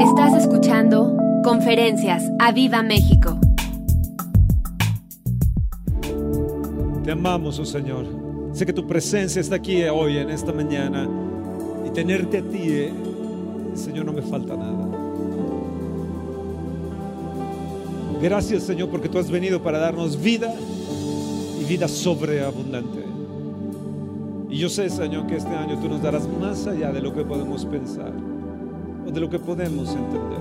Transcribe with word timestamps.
Estás 0.00 0.34
escuchando 0.34 1.16
Conferencias 1.42 2.22
a 2.38 2.52
Viva 2.52 2.82
México. 2.82 3.40
Te 7.02 7.12
amamos, 7.12 7.58
oh 7.58 7.64
Señor. 7.64 8.04
Sé 8.52 8.66
que 8.66 8.74
tu 8.74 8.86
presencia 8.86 9.40
está 9.40 9.56
aquí 9.56 9.82
hoy, 9.84 10.18
en 10.18 10.28
esta 10.28 10.52
mañana. 10.52 11.08
Y 11.86 11.90
tenerte 11.90 12.38
a 12.38 12.42
ti, 12.42 12.60
eh, 12.64 12.92
Señor, 13.72 14.04
no 14.04 14.12
me 14.12 14.20
falta 14.20 14.54
nada. 14.54 14.86
Gracias, 18.20 18.64
Señor, 18.64 18.90
porque 18.90 19.08
tú 19.08 19.18
has 19.18 19.30
venido 19.30 19.62
para 19.62 19.78
darnos 19.78 20.20
vida 20.20 20.54
y 21.58 21.64
vida 21.64 21.88
sobreabundante. 21.88 23.02
Y 24.50 24.58
yo 24.58 24.68
sé, 24.68 24.90
Señor, 24.90 25.26
que 25.26 25.36
este 25.36 25.54
año 25.54 25.78
tú 25.80 25.88
nos 25.88 26.02
darás 26.02 26.28
más 26.28 26.66
allá 26.66 26.92
de 26.92 27.00
lo 27.00 27.14
que 27.14 27.24
podemos 27.24 27.64
pensar 27.64 28.25
de 29.12 29.20
lo 29.20 29.30
que 29.30 29.38
podemos 29.38 29.88
entender. 29.88 30.38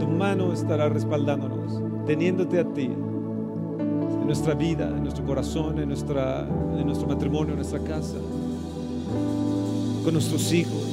Tu 0.00 0.06
mano 0.06 0.52
estará 0.52 0.88
respaldándonos, 0.88 1.80
teniéndote 2.06 2.60
a 2.60 2.64
ti 2.64 2.84
en 2.84 4.26
nuestra 4.26 4.54
vida, 4.54 4.88
en 4.88 5.02
nuestro 5.02 5.24
corazón, 5.24 5.78
en, 5.78 5.88
nuestra, 5.88 6.46
en 6.76 6.86
nuestro 6.86 7.08
matrimonio, 7.08 7.52
en 7.52 7.56
nuestra 7.56 7.80
casa, 7.80 8.16
con 10.04 10.12
nuestros 10.12 10.52
hijos. 10.52 10.88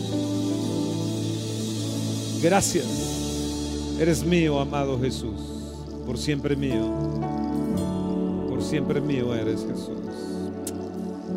Gracias. 2.41 3.97
Eres 3.99 4.25
mío, 4.25 4.59
amado 4.59 4.99
Jesús, 4.99 5.39
por 6.05 6.17
siempre 6.17 6.55
mío. 6.55 6.85
Por 8.49 8.61
siempre 8.61 8.99
mío 8.99 9.33
eres 9.33 9.65
Jesús. 9.65 9.97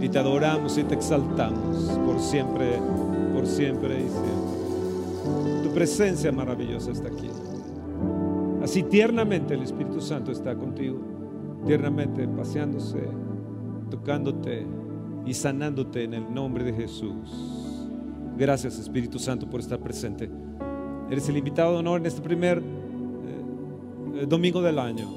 Y 0.01 0.09
te 0.09 0.18
adoramos 0.18 0.77
y 0.77 0.82
te 0.84 0.95
exaltamos 0.95 1.79
por 2.05 2.20
siempre, 2.20 2.79
por 3.32 3.46
siempre 3.46 3.95
y 3.95 4.09
siempre. 4.09 4.48
Presencia 5.75 6.33
maravillosa 6.33 6.91
está 6.91 7.09
aquí. 7.09 7.29
Así 8.63 8.83
tiernamente 8.83 9.55
el 9.55 9.63
Espíritu 9.63 10.01
Santo 10.01 10.33
está 10.33 10.57
contigo, 10.57 10.99
tiernamente 11.66 12.27
paseándose, 12.27 13.01
tocándote 13.91 14.66
y 15.25 15.35
sanándote 15.35 16.05
en 16.05 16.15
el 16.15 16.35
nombre 16.35 16.65
de 16.65 16.73
Jesús. 16.73 17.79
Gracias 18.37 18.79
Espíritu 18.79 19.19
Santo 19.19 19.49
por 19.49 19.60
estar 19.60 19.79
presente. 19.80 20.30
Eres 21.10 21.29
el 21.29 21.37
invitado 21.37 21.73
de 21.73 21.79
honor 21.79 22.01
en 22.01 22.07
este 22.07 22.21
primer 22.21 22.59
eh, 22.59 24.27
domingo 24.27 24.60
del 24.60 24.79
año. 24.79 25.09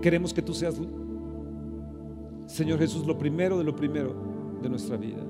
Queremos 0.00 0.32
que 0.32 0.42
tú 0.42 0.54
seas, 0.54 0.76
Señor 2.46 2.78
Jesús, 2.78 3.06
lo 3.06 3.18
primero 3.18 3.58
de 3.58 3.64
lo 3.64 3.74
primero 3.74 4.14
de 4.62 4.68
nuestra 4.68 4.96
vida. 4.96 5.27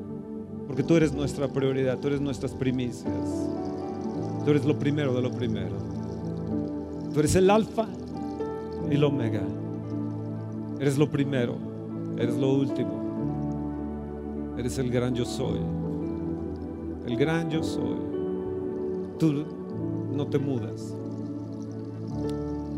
Porque 0.69 0.83
tú 0.83 0.95
eres 0.95 1.13
nuestra 1.13 1.49
prioridad, 1.49 1.99
tú 1.99 2.09
eres 2.09 2.21
nuestras 2.21 2.53
primicias. 2.53 3.13
Tú 4.45 4.51
eres 4.51 4.65
lo 4.65 4.79
primero 4.79 5.15
de 5.15 5.23
lo 5.23 5.33
primero. 5.33 5.77
Tú 7.13 7.19
eres 7.19 7.35
el 7.35 7.51
alfa 7.51 7.89
y 8.91 8.95
el 8.95 9.03
omega. 9.03 9.43
Eres 10.79 10.99
lo 10.99 11.11
primero, 11.11 11.57
eres 12.19 12.37
lo 12.37 12.53
último. 12.53 14.55
Eres 14.59 14.79
el 14.79 14.91
gran 14.91 15.15
yo 15.15 15.25
soy. 15.25 15.59
El 17.07 17.17
gran 17.17 17.51
yo 17.51 17.63
soy. 17.63 17.97
Tú 19.19 19.45
no 20.13 20.27
te 20.27 20.39
mudas. 20.39 20.95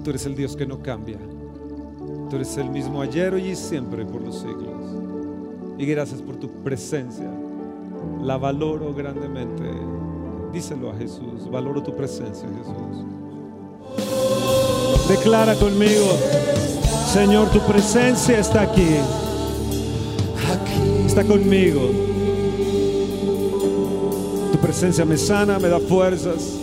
Tú 0.04 0.10
eres 0.10 0.24
el 0.26 0.36
Dios 0.36 0.56
que 0.56 0.66
no 0.66 0.80
cambia. 0.80 1.18
Tú 2.30 2.36
eres 2.36 2.56
el 2.56 2.70
mismo 2.70 3.02
ayer, 3.02 3.34
hoy 3.34 3.48
y 3.48 3.56
siempre 3.56 4.06
por 4.06 4.22
los 4.22 4.38
siglos. 4.38 4.96
Y 5.76 5.86
gracias 5.86 6.22
por 6.22 6.36
tu 6.36 6.48
presencia. 6.62 7.28
La 8.22 8.36
valoro 8.36 8.94
grandemente. 8.94 9.64
Díselo 10.52 10.90
a 10.90 10.94
Jesús. 10.96 11.50
Valoro 11.50 11.82
tu 11.82 11.94
presencia, 11.94 12.48
Jesús. 12.48 13.04
Declara 15.08 15.54
conmigo, 15.56 16.06
Señor, 17.12 17.50
tu 17.50 17.60
presencia 17.60 18.38
está 18.38 18.62
aquí. 18.62 18.96
Está 21.06 21.24
conmigo. 21.24 21.90
Tu 24.52 24.58
presencia 24.58 25.04
me 25.04 25.16
sana, 25.16 25.58
me 25.58 25.68
da 25.68 25.80
fuerzas. 25.80 26.56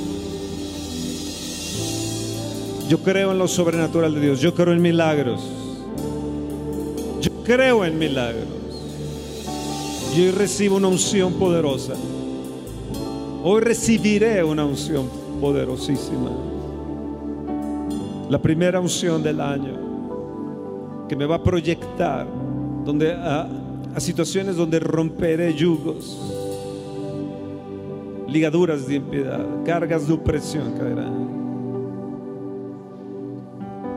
Yo 2.87 2.99
creo 2.99 3.33
en 3.33 3.39
lo 3.39 3.47
sobrenatural 3.49 4.13
de 4.13 4.21
Dios. 4.21 4.39
Yo 4.39 4.53
creo 4.53 4.73
en 4.73 4.81
milagros. 4.81 5.41
Yo 7.19 7.31
creo 7.43 7.83
en 7.83 7.99
milagros. 7.99 8.56
Yo 10.15 10.31
recibo 10.31 10.77
una 10.77 10.87
unción 10.87 11.33
poderosa. 11.33 11.93
Hoy 13.43 13.61
recibiré 13.61 14.43
una 14.43 14.65
unción 14.65 15.07
poderosísima. 15.39 16.31
La 18.29 18.41
primera 18.41 18.79
unción 18.79 19.21
del 19.21 19.39
año 19.39 21.05
que 21.07 21.15
me 21.15 21.25
va 21.25 21.35
a 21.35 21.43
proyectar 21.43 22.27
donde, 22.83 23.13
a, 23.13 23.47
situaciones 23.99 24.55
donde 24.55 24.79
romperé 24.79 25.53
yugos, 25.53 26.17
ligaduras 28.27 28.87
de 28.87 28.95
impiedad, 28.95 29.45
cargas 29.65 30.07
de 30.07 30.13
opresión 30.13 30.73
caerán. 30.73 31.27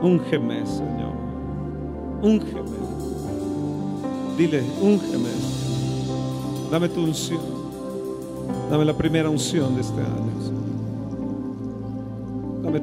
Úngeme, 0.01 0.65
Señor. 0.65 1.13
Úngeme. 2.21 2.81
Dile, 4.37 4.63
úngeme. 4.81 5.60
Dame 6.71 6.87
tu 6.87 7.03
unción. 7.03 7.41
Dame 8.69 8.85
la 8.85 8.93
primera 8.93 9.29
unción 9.29 9.75
de 9.75 9.81
este 9.81 9.99
año. 9.99 10.31
Dame. 12.63 12.81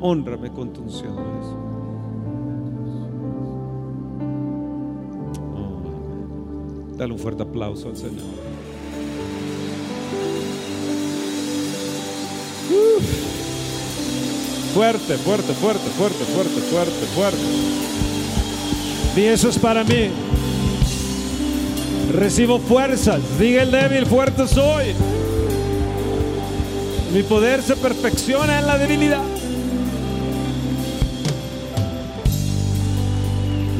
Honrame 0.00 0.50
con 0.50 0.72
tu 0.72 0.82
unción. 0.82 1.14
Oh. 5.54 6.96
Dale 6.96 7.12
un 7.12 7.18
fuerte 7.20 7.44
aplauso 7.44 7.88
al 7.88 7.96
Señor. 7.96 8.24
Fuerte, 14.74 15.16
fuerte, 15.18 15.54
fuerte, 15.54 15.88
fuerte, 15.90 16.24
fuerte, 16.24 16.60
fuerte, 16.60 17.06
fuerte. 17.14 18.05
Y 19.16 19.24
eso 19.24 19.48
es 19.48 19.58
para 19.58 19.82
mí. 19.82 20.10
Recibo 22.12 22.58
fuerzas. 22.58 23.20
Diga 23.38 23.62
el 23.62 23.70
débil, 23.70 24.04
fuerte 24.04 24.46
soy. 24.46 24.94
Mi 27.14 27.22
poder 27.22 27.62
se 27.62 27.76
perfecciona 27.76 28.58
en 28.58 28.66
la 28.66 28.76
debilidad. 28.76 29.22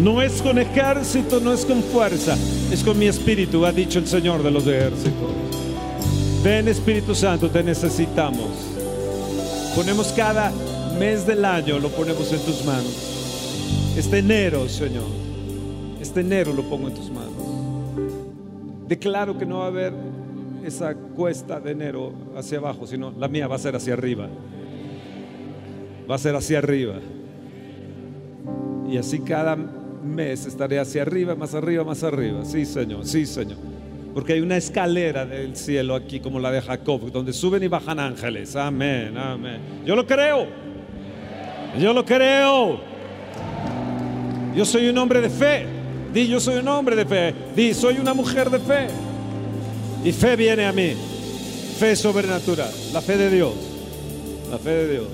No 0.01 0.23
es 0.23 0.41
con 0.41 0.59
ejército, 0.59 1.41
no 1.41 1.53
es 1.53 1.65
con 1.65 1.83
fuerza, 1.83 2.37
es 2.71 2.83
con 2.85 2.99
mi 2.99 3.09
espíritu, 3.09 3.65
ha 3.67 3.73
dicho 3.73 3.99
el 3.99 4.07
Señor 4.07 4.43
de 4.43 4.51
los 4.51 4.67
ejércitos. 4.67 5.31
Ven 6.45 6.69
Espíritu 6.69 7.15
Santo, 7.15 7.51
te 7.51 7.63
necesitamos. 7.63 8.51
Ponemos 9.75 10.09
cada 10.09 10.53
mes 10.99 11.27
del 11.27 11.45
año, 11.45 11.79
lo 11.79 11.89
ponemos 11.89 12.33
en 12.33 12.41
tus 12.41 12.65
manos. 12.65 12.93
Este 13.97 14.19
enero, 14.19 14.69
Señor, 14.69 15.26
enero 16.21 16.53
lo 16.53 16.63
pongo 16.63 16.89
en 16.89 16.95
tus 16.95 17.11
manos. 17.11 17.33
Declaro 18.89 19.37
que 19.37 19.47
no 19.47 19.59
va 19.59 19.65
a 19.65 19.69
haber 19.69 19.93
esa 20.65 20.95
cuesta 20.95 21.61
de 21.61 21.73
enero 21.73 22.13
hacia 22.37 22.59
abajo, 22.59 22.87
sino 22.87 23.13
la 23.19 23.29
mía 23.29 23.47
va 23.47 23.57
a 23.57 23.59
ser 23.59 23.77
hacia 23.77 23.95
arriba. 23.95 24.29
Va 26.09 26.15
a 26.15 26.19
ser 26.19 26.35
hacia 26.35 26.59
arriba. 26.59 26.95
Y 28.89 28.97
así 28.97 29.21
cada 29.21 29.57
mes 29.57 30.47
estaré 30.47 30.79
hacia 30.79 31.03
arriba, 31.03 31.35
más 31.35 31.55
arriba, 31.55 31.85
más 31.85 32.03
arriba. 32.05 32.45
Sí, 32.45 32.65
Señor, 32.65 33.05
sí, 33.05 33.27
Señor. 33.27 33.59
Porque 34.15 34.33
hay 34.33 34.41
una 34.41 34.57
escalera 34.57 35.27
del 35.27 35.57
cielo 35.57 35.95
aquí, 35.95 36.21
como 36.21 36.39
la 36.39 36.51
de 36.51 36.63
Jacob, 36.63 37.11
donde 37.13 37.33
suben 37.33 37.63
y 37.63 37.69
bajan 37.69 38.01
ángeles. 38.01 38.57
Amén, 38.57 39.17
amén. 39.19 39.59
Yo 39.85 39.95
lo 39.95 40.07
creo. 40.07 40.47
Yo 41.79 41.93
lo 41.93 42.05
creo. 42.05 42.81
Yo 44.55 44.65
soy 44.65 44.89
un 44.89 44.97
hombre 44.97 45.21
de 45.21 45.29
fe. 45.29 45.76
Di, 46.17 46.27
yo 46.27 46.41
soy 46.41 46.57
un 46.57 46.69
hombre 46.69 46.97
de 46.97 47.05
fe. 47.05 47.35
Di, 47.55 47.75
soy 47.75 47.99
una 47.99 48.15
mujer 48.15 48.49
de 48.49 48.59
fe. 48.59 48.87
Y 50.03 50.13
fe 50.13 50.35
viene 50.35 50.65
a 50.65 50.73
mí. 50.73 50.95
Fe 51.79 51.95
sobrenatural. 51.95 52.71
La 52.95 53.03
fe 53.03 53.19
de 53.19 53.29
Dios. 53.29 53.53
La 54.51 54.57
fe 54.57 54.71
de 54.71 54.93
Dios. 54.95 55.09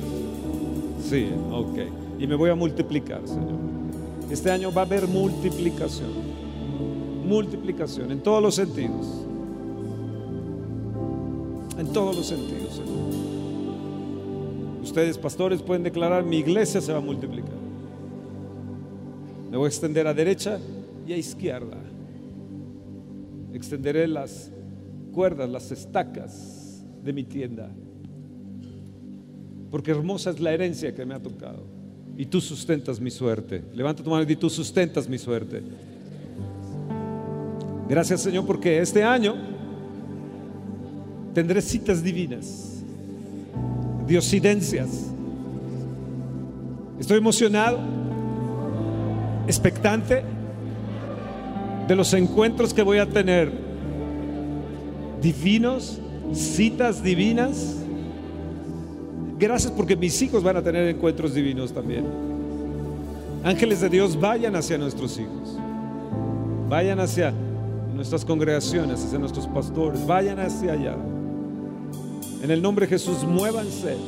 Sí, 1.04 1.28
ok. 1.50 2.20
Y 2.20 2.26
me 2.28 2.36
voy 2.36 2.50
a 2.50 2.54
multiplicar, 2.54 3.20
Señor. 3.26 3.58
Este 4.30 4.48
año 4.52 4.72
va 4.72 4.82
a 4.82 4.84
haber 4.84 5.08
multiplicación 5.08 6.30
multiplicación 7.26 8.12
en 8.12 8.20
todos 8.20 8.40
los 8.40 8.54
sentidos. 8.54 9.06
En 11.78 11.92
todos 11.92 12.14
los 12.14 12.26
sentidos. 12.26 12.74
Señor. 12.74 12.92
Ustedes, 14.84 15.18
pastores, 15.18 15.62
pueden 15.62 15.82
declarar, 15.82 16.22
mi 16.22 16.38
iglesia 16.38 16.80
se 16.80 16.92
va 16.92 16.98
a 16.98 17.02
multiplicar. 17.02 17.56
Me 19.50 19.56
voy 19.56 19.64
a 19.64 19.68
extender 19.68 20.06
a 20.06 20.14
derecha 20.14 20.60
y 21.06 21.12
a 21.12 21.16
izquierda. 21.16 21.78
extenderé 23.52 24.08
las 24.08 24.50
cuerdas, 25.12 25.48
las 25.48 25.70
estacas 25.70 26.82
de 27.02 27.12
mi 27.12 27.24
tienda. 27.24 27.70
Porque 29.70 29.90
hermosa 29.90 30.30
es 30.30 30.40
la 30.40 30.52
herencia 30.52 30.94
que 30.94 31.04
me 31.04 31.14
ha 31.14 31.20
tocado. 31.20 31.64
Y 32.16 32.26
tú 32.26 32.40
sustentas 32.40 33.00
mi 33.00 33.10
suerte. 33.10 33.62
Levanta 33.74 34.02
tu 34.02 34.10
mano 34.10 34.28
y 34.28 34.36
tú 34.36 34.48
sustentas 34.48 35.08
mi 35.08 35.18
suerte. 35.18 35.62
Gracias 37.88 38.22
Señor 38.22 38.46
porque 38.46 38.80
este 38.80 39.02
año 39.02 39.34
tendré 41.34 41.60
citas 41.60 42.02
divinas, 42.02 42.82
diosidencias. 44.06 45.10
Estoy 46.98 47.18
emocionado, 47.18 47.80
expectante 49.46 50.22
de 51.92 51.96
los 51.96 52.14
encuentros 52.14 52.72
que 52.72 52.80
voy 52.80 52.96
a 52.96 53.06
tener 53.06 53.52
divinos, 55.20 55.98
citas 56.32 57.02
divinas. 57.02 57.76
Gracias 59.38 59.70
porque 59.72 59.94
mis 59.94 60.22
hijos 60.22 60.42
van 60.42 60.56
a 60.56 60.62
tener 60.62 60.88
encuentros 60.88 61.34
divinos 61.34 61.70
también. 61.70 62.06
Ángeles 63.44 63.82
de 63.82 63.90
Dios, 63.90 64.18
vayan 64.18 64.56
hacia 64.56 64.78
nuestros 64.78 65.18
hijos. 65.18 65.58
Vayan 66.70 66.98
hacia 66.98 67.34
nuestras 67.94 68.24
congregaciones, 68.24 69.04
hacia 69.04 69.18
nuestros 69.18 69.46
pastores. 69.48 70.06
Vayan 70.06 70.38
hacia 70.40 70.72
allá. 70.72 70.96
En 72.42 72.50
el 72.50 72.62
nombre 72.62 72.86
de 72.86 72.90
Jesús, 72.92 73.22
muévanse. 73.22 73.98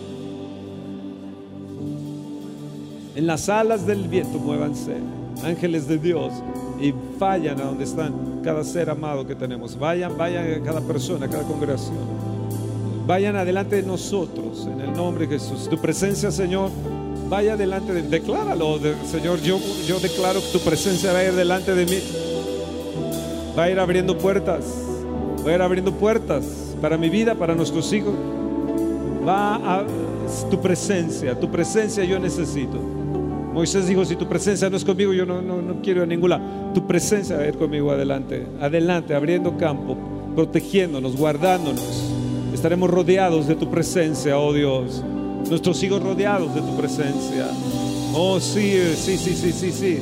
En 3.15 3.27
las 3.27 3.51
alas 3.51 3.87
del 3.87 4.09
viento, 4.09 4.39
muévanse. 4.39 4.95
Ángeles 5.45 5.87
de 5.87 5.99
Dios, 5.99 6.33
y 6.85 6.93
vayan 7.19 7.59
a 7.63 7.65
donde 7.65 7.85
están 7.85 8.43
cada 8.45 8.63
ser 8.63 8.91
amado 8.91 9.27
que 9.27 9.35
tenemos. 9.35 9.79
Vayan, 9.79 10.19
vayan 10.19 10.61
a 10.61 10.63
cada 10.63 10.83
persona, 10.83 11.25
a 11.25 11.31
cada 11.31 11.45
congregación. 11.45 11.97
Vayan 13.07 13.37
adelante 13.37 13.77
de 13.77 13.85
nosotros 13.85 14.69
en 14.71 14.83
el 14.83 14.93
nombre 14.93 15.27
de 15.27 15.39
Jesús. 15.39 15.67
Tu 15.71 15.79
presencia, 15.79 16.31
Señor, 16.31 16.71
vaya 17.31 17.57
delante 17.57 17.95
de 17.95 18.03
Decláralo, 18.03 18.79
Señor. 19.11 19.41
Yo, 19.41 19.59
yo 19.87 19.99
declaro 19.99 20.41
que 20.43 20.59
tu 20.59 20.59
presencia 20.59 21.11
va 21.15 21.21
a 21.21 21.25
ir 21.25 21.33
delante 21.33 21.75
de 21.75 21.87
mí. 21.87 21.99
Va 23.59 23.63
a 23.63 23.71
ir 23.71 23.81
abriendo 23.81 24.19
puertas. 24.19 24.67
Va 25.47 25.53
a 25.53 25.55
ir 25.55 25.63
abriendo 25.63 25.91
puertas 25.91 26.45
para 26.83 26.99
mi 26.99 27.09
vida, 27.09 27.35
para 27.35 27.55
nuestros 27.55 27.91
hijos. 27.95 28.13
Va 29.27 29.55
a 29.55 29.87
tu 30.51 30.61
presencia, 30.61 31.39
tu 31.39 31.51
presencia 31.51 32.05
yo 32.05 32.19
necesito. 32.19 33.04
Moisés 33.55 33.87
dijo, 33.87 34.05
si 34.05 34.17
tu 34.17 34.29
presencia 34.29 34.69
no 34.69 34.77
es 34.77 34.85
conmigo, 34.85 35.13
yo 35.13 35.25
no, 35.25 35.41
no, 35.41 35.81
quiero 35.81 36.03
a 36.03 36.07
ninguna. 36.07 36.73
Tu 36.75 36.85
presencia 36.89 37.37
va 37.37 37.45
a 37.45 37.47
ir 37.47 37.57
conmigo 37.57 37.93
adelante, 37.93 38.45
adelante, 38.61 39.15
abriendo 39.15 39.57
campo, 39.57 39.97
protegiéndonos, 40.35 41.17
guardándonos. 41.17 42.13
Estaremos 42.53 42.91
rodeados 42.91 43.47
de 43.47 43.55
tu 43.55 43.71
presencia, 43.71 44.37
oh 44.41 44.53
Dios. 44.53 45.05
Nuestros 45.49 45.81
hijos 45.85 46.03
rodeados 46.03 46.53
de 46.53 46.63
tu 46.63 46.77
presencia. 46.77 47.47
Oh, 48.13 48.41
sí, 48.41 48.77
sí, 48.97 49.17
sí, 49.17 49.35
sí, 49.35 49.53
sí, 49.53 49.71
sí. 49.71 49.99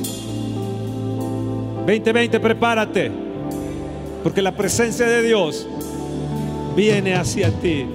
2020, 1.85 2.39
prepárate. 2.39 3.11
Porque 4.23 4.41
la 4.41 4.55
presencia 4.55 5.05
de 5.05 5.21
Dios 5.21 5.67
viene 6.75 7.13
hacia 7.13 7.51
ti. 7.51 7.85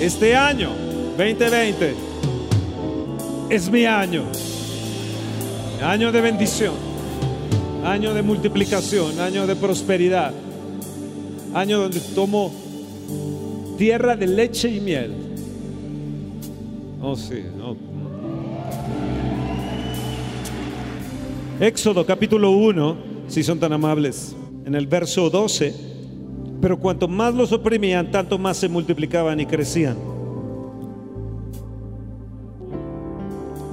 Este 0.00 0.34
año, 0.34 0.70
2020, 1.18 1.94
es 3.50 3.70
mi 3.70 3.84
año. 3.84 4.22
Año 5.82 6.12
de 6.12 6.20
bendición, 6.20 6.74
año 7.84 8.12
de 8.12 8.20
multiplicación, 8.20 9.18
año 9.18 9.46
de 9.46 9.56
prosperidad, 9.56 10.34
año 11.54 11.78
donde 11.80 12.00
tomo 12.14 12.52
tierra 13.78 14.14
de 14.14 14.26
leche 14.26 14.68
y 14.68 14.78
miel. 14.78 15.14
Oh, 17.00 17.16
sí. 17.16 17.42
Éxodo 21.60 22.04
capítulo 22.04 22.50
1, 22.50 22.96
si 23.28 23.42
son 23.42 23.58
tan 23.58 23.72
amables, 23.72 24.36
en 24.66 24.74
el 24.74 24.86
verso 24.86 25.30
12, 25.30 25.74
pero 26.60 26.78
cuanto 26.78 27.08
más 27.08 27.34
los 27.34 27.52
oprimían, 27.52 28.10
tanto 28.10 28.38
más 28.38 28.58
se 28.58 28.68
multiplicaban 28.68 29.40
y 29.40 29.46
crecían. 29.46 29.96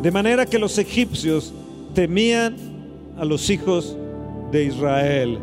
De 0.01 0.09
manera 0.09 0.45
que 0.45 0.57
los 0.57 0.77
egipcios 0.77 1.53
temían 1.97 2.55
a 3.17 3.25
los 3.25 3.49
hijos 3.49 3.97
de 4.51 4.65
Israel. 4.65 5.39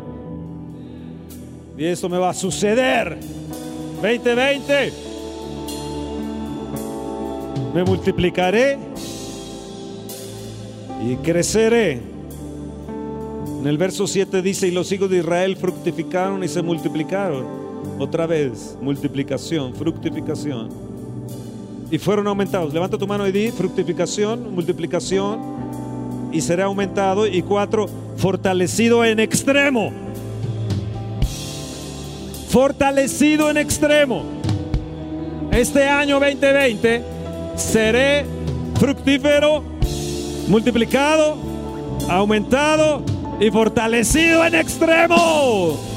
Y 1.77 1.83
esto 1.83 2.07
me 2.07 2.17
va 2.17 2.29
a 2.29 2.33
suceder. 2.33 3.17
2020. 4.01 4.93
Me 7.73 7.83
multiplicaré 7.83 8.77
y 11.05 11.17
creceré. 11.17 12.01
En 13.59 13.67
el 13.67 13.77
verso 13.77 14.07
7 14.07 14.41
dice, 14.41 14.69
y 14.69 14.71
los 14.71 14.89
hijos 14.93 15.09
de 15.09 15.17
Israel 15.17 15.57
fructificaron 15.57 16.41
y 16.41 16.47
se 16.47 16.61
multiplicaron. 16.61 17.45
Otra 17.99 18.27
vez, 18.27 18.77
multiplicación, 18.81 19.75
fructificación. 19.75 20.69
Y 21.91 21.97
fueron 21.97 22.25
aumentados. 22.27 22.73
Levanta 22.73 22.97
tu 22.97 23.05
mano 23.05 23.27
y 23.27 23.33
di, 23.33 23.51
fructificación, 23.51 24.55
multiplicación, 24.55 25.64
y 26.35 26.41
será 26.41 26.65
aumentado. 26.65 27.25
Y 27.25 27.41
cuatro, 27.41 27.87
fortalecido 28.17 29.05
en 29.05 29.19
extremo. 29.21 29.91
Fortalecido 32.49 33.49
en 33.49 33.57
extremo. 33.57 34.23
Este 35.51 35.87
año 35.87 36.19
2020 36.19 37.01
seré 37.55 38.25
fructífero, 38.77 39.63
multiplicado, 40.49 41.37
aumentado 42.09 43.01
y 43.39 43.49
fortalecido 43.49 44.45
en 44.45 44.55
extremo. 44.55 45.94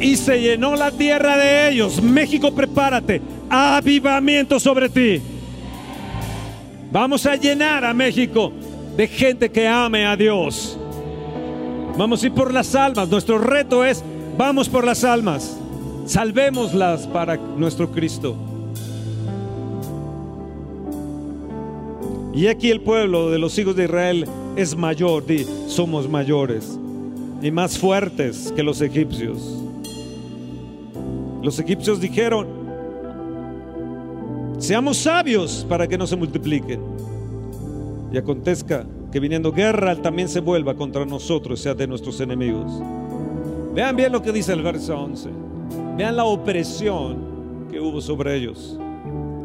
Y 0.00 0.16
se 0.16 0.40
llenó 0.40 0.76
la 0.76 0.90
tierra 0.90 1.36
de 1.36 1.70
ellos. 1.70 2.02
México, 2.02 2.52
prepárate. 2.52 3.20
Avivamiento 3.48 4.58
sobre 4.58 4.88
ti. 4.88 5.20
Vamos 6.90 7.26
a 7.26 7.36
llenar 7.36 7.84
a 7.84 7.92
México 7.92 8.52
de 8.96 9.06
gente 9.06 9.50
que 9.50 9.68
ame 9.68 10.06
a 10.06 10.16
Dios. 10.16 10.78
Vamos 11.96 12.22
a 12.22 12.26
ir 12.26 12.32
por 12.32 12.52
las 12.52 12.74
almas. 12.74 13.08
Nuestro 13.08 13.38
reto 13.38 13.84
es, 13.84 14.02
vamos 14.38 14.68
por 14.68 14.84
las 14.84 15.04
almas. 15.04 15.56
Salvémoslas 16.06 17.06
para 17.06 17.36
nuestro 17.36 17.90
Cristo. 17.90 18.36
Y 22.32 22.46
aquí 22.46 22.70
el 22.70 22.80
pueblo 22.80 23.30
de 23.30 23.38
los 23.38 23.58
hijos 23.58 23.76
de 23.76 23.84
Israel 23.84 24.26
es 24.56 24.76
mayor, 24.76 25.24
somos 25.66 26.08
mayores 26.08 26.78
y 27.42 27.50
más 27.50 27.76
fuertes 27.78 28.52
que 28.54 28.62
los 28.62 28.80
egipcios. 28.80 29.69
Los 31.42 31.58
egipcios 31.58 32.00
dijeron, 32.00 32.46
seamos 34.58 34.98
sabios 34.98 35.64
para 35.68 35.88
que 35.88 35.96
no 35.96 36.06
se 36.06 36.16
multipliquen. 36.16 36.80
Y 38.12 38.18
acontezca 38.18 38.84
que 39.10 39.20
viniendo 39.20 39.50
guerra 39.50 39.96
también 39.96 40.28
se 40.28 40.40
vuelva 40.40 40.74
contra 40.74 41.06
nosotros, 41.06 41.60
sea 41.60 41.74
de 41.74 41.86
nuestros 41.86 42.20
enemigos. 42.20 42.70
Vean 43.74 43.96
bien 43.96 44.12
lo 44.12 44.20
que 44.20 44.32
dice 44.32 44.52
el 44.52 44.62
verso 44.62 44.98
11. 44.98 45.30
Vean 45.96 46.16
la 46.16 46.24
opresión 46.24 47.68
que 47.70 47.80
hubo 47.80 48.00
sobre 48.00 48.36
ellos. 48.36 48.78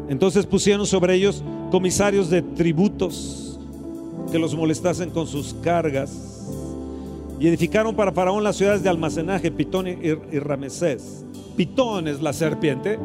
Entonces 0.08 0.44
pusieron 0.44 0.86
sobre 0.86 1.14
ellos 1.14 1.42
comisarios 1.70 2.28
de 2.28 2.42
tributos 2.42 3.58
que 4.30 4.38
los 4.38 4.54
molestasen 4.54 5.10
con 5.10 5.26
sus 5.26 5.54
cargas. 5.54 6.44
Y 7.40 7.48
edificaron 7.48 7.94
para 7.94 8.12
Faraón 8.12 8.44
las 8.44 8.56
ciudades 8.56 8.82
de 8.82 8.88
almacenaje, 8.88 9.50
Pitón 9.50 9.88
y 9.88 10.38
Ramesés 10.38 11.25
pitón 11.56 12.06
es 12.06 12.20
la 12.22 12.32
serpiente, 12.32 12.98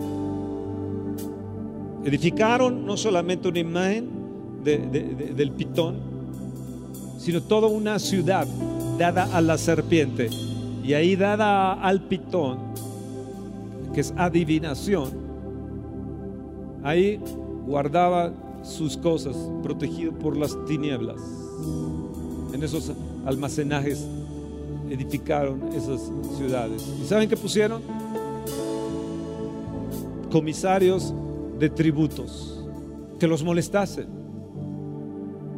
edificaron 2.03 2.85
no 2.85 2.97
solamente 2.97 3.47
una 3.47 3.59
imagen 3.59 4.09
del 4.63 5.51
pitón, 5.51 5.95
sino 7.17 7.41
toda 7.41 7.67
una 7.67 7.97
ciudad 7.99 8.47
dada 8.97 9.29
a 9.35 9.41
la 9.41 9.57
serpiente. 9.57 10.29
Y 10.83 10.93
ahí 10.93 11.15
dada 11.15 11.73
al 11.73 12.01
pitón, 12.01 12.57
que 13.93 14.01
es 14.01 14.13
adivinación, 14.17 15.09
ahí 16.83 17.19
guardaba 17.65 18.33
sus 18.63 18.97
cosas, 18.97 19.35
protegido 19.63 20.11
por 20.13 20.37
las 20.37 20.57
tinieblas. 20.65 21.21
En 22.53 22.63
esos 22.63 22.91
almacenajes 23.25 24.05
edificaron 24.89 25.69
esas 25.73 26.11
ciudades. 26.37 26.91
¿Y 27.01 27.05
saben 27.05 27.29
qué 27.29 27.37
pusieron? 27.37 27.81
Comisarios 30.31 31.13
de 31.59 31.69
tributos. 31.69 32.57
que 33.19 33.27
los 33.27 33.43
molestasen 33.43 34.07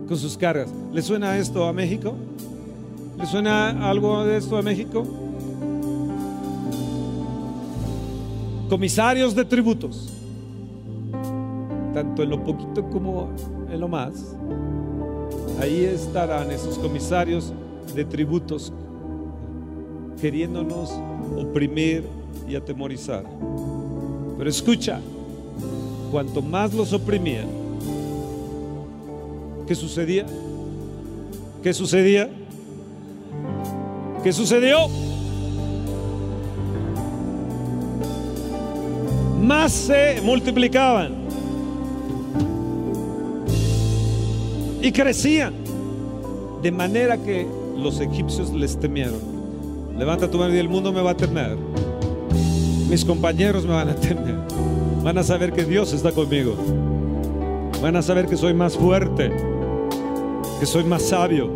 con 0.06 0.18
sus 0.18 0.38
cargas. 0.38 0.70
¿Le 0.92 1.02
suena 1.02 1.38
esto 1.38 1.64
a 1.64 1.72
México? 1.72 2.14
¿Le 3.18 3.26
suena 3.26 3.90
algo 3.90 4.26
de 4.26 4.36
esto 4.36 4.58
a 4.58 4.62
México? 4.62 5.06
Comisarios 8.70 9.34
de 9.34 9.46
tributos, 9.46 10.12
tanto 11.94 12.24
en 12.24 12.30
lo 12.32 12.44
poquito 12.44 12.90
como 12.90 13.30
en 13.72 13.80
lo 13.80 13.88
más. 13.88 14.36
Ahí 15.62 15.86
estarán 15.86 16.52
esos 16.52 16.78
comisarios 16.80 17.54
de 17.96 18.04
tributos 18.04 18.74
queriéndonos 20.20 20.92
oprimir 21.38 22.04
y 22.46 22.56
atemorizar. 22.56 23.24
Pero 24.44 24.52
escucha, 24.52 25.00
cuanto 26.12 26.42
más 26.42 26.74
los 26.74 26.92
oprimían, 26.92 27.48
¿qué 29.66 29.74
sucedía? 29.74 30.26
¿Qué 31.64 31.74
sucedía? 31.74 32.30
¿Qué 34.22 34.34
sucedió? 34.34 34.90
Más 39.42 39.72
se 39.72 40.20
multiplicaban 40.22 41.14
y 44.82 44.92
crecían, 44.92 45.54
de 46.62 46.70
manera 46.70 47.18
que 47.18 47.48
los 47.78 48.02
egipcios 48.02 48.52
les 48.52 48.78
temieron. 48.78 49.22
Levanta 49.98 50.30
tu 50.30 50.38
mano 50.38 50.54
y 50.54 50.58
el 50.58 50.68
mundo 50.68 50.92
me 50.92 51.02
va 51.02 51.12
a 51.12 51.16
temer. 51.16 51.58
Mis 52.90 53.04
compañeros 53.06 53.66
me 53.66 53.74
van 53.74 53.90
a 53.90 53.96
temer. 53.96 54.36
Van 55.04 55.18
a 55.18 55.24
saber 55.24 55.52
que 55.52 55.66
Dios 55.66 55.92
está 55.94 56.12
conmigo. 56.12 56.56
Van 57.82 57.96
a 57.96 58.02
saber 58.02 58.28
que 58.28 58.38
soy 58.38 58.54
más 58.54 58.78
fuerte, 58.78 59.32
que 60.60 60.66
soy 60.66 60.86
más 60.86 61.02
sabio, 61.02 61.50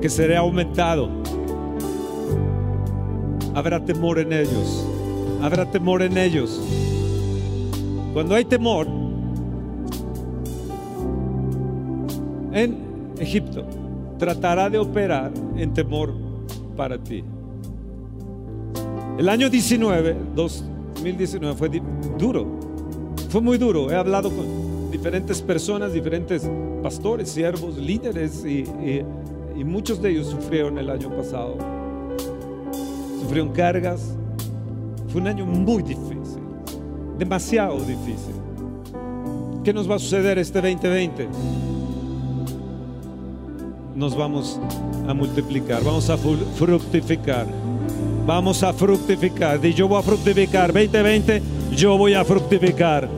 que 0.00 0.10
seré 0.10 0.36
aumentado. 0.36 1.08
Habrá 3.54 3.82
temor 3.84 4.18
en 4.18 4.32
ellos. 4.32 4.86
Habrá 5.40 5.70
temor 5.70 6.02
en 6.02 6.18
ellos. 6.18 6.60
Cuando 8.12 8.34
hay 8.34 8.44
temor 8.44 8.86
en 12.52 12.78
Egipto, 13.18 13.64
tratará 14.18 14.68
de 14.68 14.78
operar 14.78 15.32
en 15.56 15.72
temor 15.72 16.12
para 16.76 16.98
ti. 16.98 17.24
El 19.18 19.28
año 19.28 19.48
19, 19.48 20.16
2019 20.34 21.56
fue 21.56 21.70
duro, 22.18 22.46
fue 23.28 23.40
muy 23.40 23.58
duro. 23.58 23.90
He 23.90 23.94
hablado 23.94 24.28
con 24.30 24.90
diferentes 24.90 25.40
personas, 25.40 25.92
diferentes 25.92 26.50
pastores, 26.82 27.28
siervos, 27.28 27.78
líderes 27.78 28.44
y, 28.44 28.64
y 29.56 29.64
muchos 29.64 30.02
de 30.02 30.10
ellos 30.10 30.26
sufrieron 30.26 30.78
el 30.78 30.90
año 30.90 31.10
pasado. 31.10 31.56
Sufrieron 33.20 33.52
cargas. 33.52 34.16
Fue 35.08 35.20
un 35.20 35.28
año 35.28 35.46
muy 35.46 35.84
difícil, 35.84 36.40
demasiado 37.16 37.78
difícil. 37.78 38.34
¿Qué 39.62 39.72
nos 39.72 39.88
va 39.88 39.94
a 39.94 39.98
suceder 40.00 40.38
este 40.38 40.60
2020? 40.60 41.28
Nos 43.94 44.16
vamos 44.16 44.58
a 45.06 45.14
multiplicar, 45.14 45.84
vamos 45.84 46.10
a 46.10 46.16
fructificar. 46.16 47.46
Vamos 48.26 48.62
a 48.62 48.72
fructificar. 48.72 49.64
Y 49.64 49.74
yo 49.74 49.86
voy 49.86 49.98
a 49.98 50.02
fructificar. 50.02 50.72
2020, 50.72 51.42
yo 51.76 51.98
voy 51.98 52.14
a 52.14 52.24
fructificar. 52.24 53.08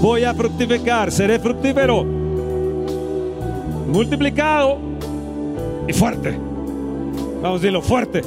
Voy 0.00 0.24
a 0.24 0.32
fructificar. 0.34 1.12
Seré 1.12 1.38
fructífero. 1.38 2.04
Multiplicado 3.86 4.78
y 5.86 5.92
fuerte. 5.92 6.38
Vamos 7.42 7.60
a 7.60 7.62
decirlo 7.62 7.82
fuerte. 7.82 8.22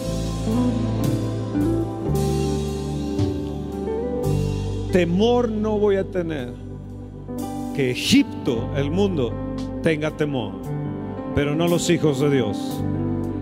Temor 4.91 5.49
no 5.49 5.79
voy 5.79 5.95
a 5.95 6.03
tener. 6.03 6.53
Que 7.75 7.89
Egipto, 7.89 8.69
el 8.75 8.91
mundo, 8.91 9.33
tenga 9.81 10.11
temor. 10.11 10.53
Pero 11.33 11.55
no 11.55 11.67
los 11.67 11.89
hijos 11.89 12.19
de 12.19 12.29
Dios. 12.29 12.83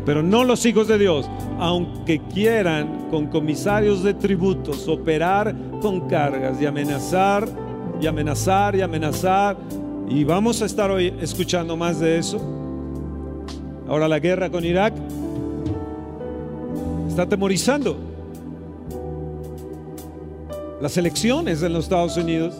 Pero 0.05 0.23
no 0.23 0.43
los 0.43 0.65
hijos 0.65 0.87
de 0.87 0.97
Dios, 0.97 1.29
aunque 1.59 2.19
quieran 2.33 3.07
con 3.11 3.27
comisarios 3.27 4.03
de 4.03 4.13
tributos 4.13 4.87
operar 4.87 5.55
con 5.81 6.07
cargas 6.07 6.59
y 6.59 6.65
amenazar 6.65 7.47
y 8.01 8.07
amenazar 8.07 8.75
y 8.75 8.81
amenazar. 8.81 9.57
Y 10.09 10.23
vamos 10.23 10.61
a 10.61 10.65
estar 10.65 10.89
hoy 10.89 11.13
escuchando 11.21 11.77
más 11.77 11.99
de 11.99 12.17
eso. 12.17 12.41
Ahora 13.87 14.07
la 14.07 14.19
guerra 14.19 14.49
con 14.49 14.65
Irak 14.65 14.93
está 17.07 17.23
atemorizando. 17.23 17.97
Las 20.81 20.97
elecciones 20.97 21.61
en 21.61 21.73
los 21.73 21.83
Estados 21.83 22.17
Unidos, 22.17 22.55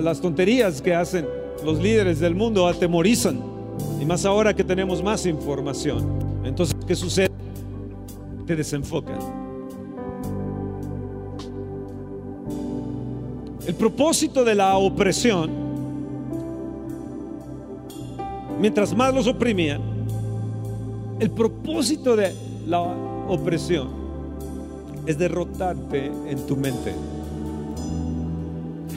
las 0.00 0.20
tonterías 0.20 0.80
que 0.80 0.94
hacen 0.94 1.26
los 1.62 1.78
líderes 1.78 2.20
del 2.20 2.34
mundo 2.34 2.66
atemorizan. 2.66 3.51
Y 4.00 4.04
más 4.04 4.24
ahora 4.24 4.54
que 4.54 4.64
tenemos 4.64 5.02
más 5.02 5.26
información. 5.26 6.42
Entonces, 6.44 6.76
¿qué 6.86 6.94
sucede? 6.94 7.30
Te 8.46 8.56
desenfocan. 8.56 9.18
El 13.66 13.74
propósito 13.76 14.44
de 14.44 14.56
la 14.56 14.76
opresión, 14.76 15.50
mientras 18.60 18.94
más 18.96 19.14
los 19.14 19.28
oprimían, 19.28 19.80
el 21.20 21.30
propósito 21.30 22.16
de 22.16 22.34
la 22.66 22.80
opresión 22.80 23.88
es 25.06 25.16
derrotarte 25.16 26.06
en 26.06 26.46
tu 26.46 26.56
mente. 26.56 26.92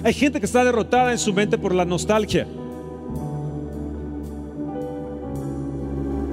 Hay 0.04 0.14
gente 0.14 0.40
que 0.40 0.46
está 0.46 0.64
derrotada 0.64 1.12
en 1.12 1.20
su 1.20 1.34
mente 1.34 1.58
por 1.58 1.74
la 1.74 1.86
nostalgia. 1.86 2.48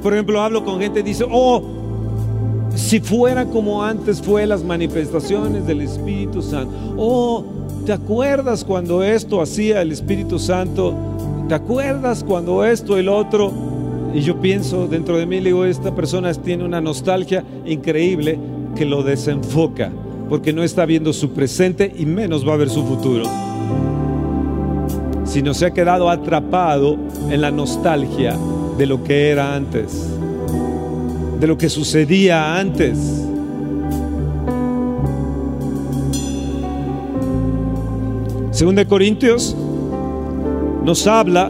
Por 0.03 0.13
ejemplo, 0.13 0.41
hablo 0.41 0.65
con 0.65 0.81
gente 0.81 1.01
y 1.01 1.03
dice, 1.05 1.25
oh, 1.31 1.63
si 2.75 3.01
fuera 3.01 3.45
como 3.47 3.83
antes 3.83 4.21
fue 4.21 4.47
las 4.47 4.65
manifestaciones 4.65 5.67
del 5.67 5.83
Espíritu 5.83 6.43
Santo. 6.43 6.73
Oh, 6.97 7.45
¿te 7.87 7.93
acuerdas 7.93 8.65
cuando 8.65 9.03
esto 9.03 9.41
hacía 9.41 9.83
el 9.83 9.93
Espíritu 9.93 10.39
Santo? 10.39 10.95
¿Te 11.49 11.55
acuerdas 11.55 12.25
cuando 12.25 12.65
esto, 12.65 12.97
el 12.99 13.09
otro? 13.09 13.53
Y 14.15 14.21
yo 14.21 14.41
pienso 14.41 14.89
dentro 14.89 15.17
de 15.17 15.27
mí, 15.27 15.41
digo, 15.41 15.65
esta 15.65 15.95
persona 15.95 16.33
tiene 16.35 16.65
una 16.65 16.81
nostalgia 16.81 17.45
increíble 17.65 18.39
que 18.75 18.85
lo 18.85 19.03
desenfoca, 19.03 19.91
porque 20.29 20.53
no 20.53 20.63
está 20.63 20.85
viendo 20.85 21.13
su 21.13 21.31
presente 21.31 21.93
y 21.97 22.07
menos 22.07 22.47
va 22.47 22.55
a 22.55 22.57
ver 22.57 22.71
su 22.71 22.83
futuro. 22.85 23.25
Sino 25.25 25.55
se 25.55 25.67
ha 25.67 25.71
quedado 25.71 26.11
atrapado 26.11 26.97
en 27.31 27.41
la 27.41 27.51
nostalgia 27.51 28.37
de 28.83 28.87
lo 28.89 29.05
que 29.05 29.31
era 29.31 29.55
antes, 29.55 30.09
de 31.39 31.47
lo 31.47 31.57
que 31.57 31.69
sucedía 31.69 32.59
antes. 32.59 32.99
Según 38.51 38.75
de 38.75 38.85
Corintios 38.85 39.57
nos 40.85 41.07
habla 41.07 41.49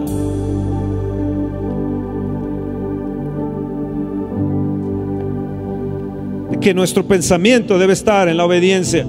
de 6.51 6.61
que 6.61 6.75
nuestro 6.75 7.07
pensamiento 7.07 7.79
debe 7.79 7.95
estar 7.95 8.29
en 8.29 8.37
la 8.37 8.45
obediencia 8.45 9.07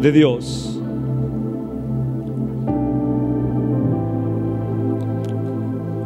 de 0.00 0.12
Dios. 0.12 0.80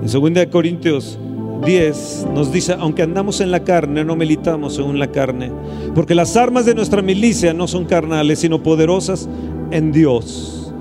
En 0.00 0.34
2 0.34 0.46
Corintios 0.46 1.18
10 1.64 2.28
nos 2.34 2.52
dice, 2.52 2.74
aunque 2.78 3.02
andamos 3.02 3.40
en 3.40 3.50
la 3.50 3.60
carne, 3.60 4.04
no 4.04 4.16
militamos 4.16 4.74
según 4.74 4.98
la 4.98 5.08
carne, 5.08 5.50
porque 5.94 6.14
las 6.14 6.36
armas 6.36 6.66
de 6.66 6.74
nuestra 6.74 7.02
milicia 7.02 7.52
no 7.52 7.66
son 7.66 7.84
carnales, 7.84 8.40
sino 8.40 8.62
poderosas 8.62 9.28
en 9.70 9.92
Dios, 9.92 10.72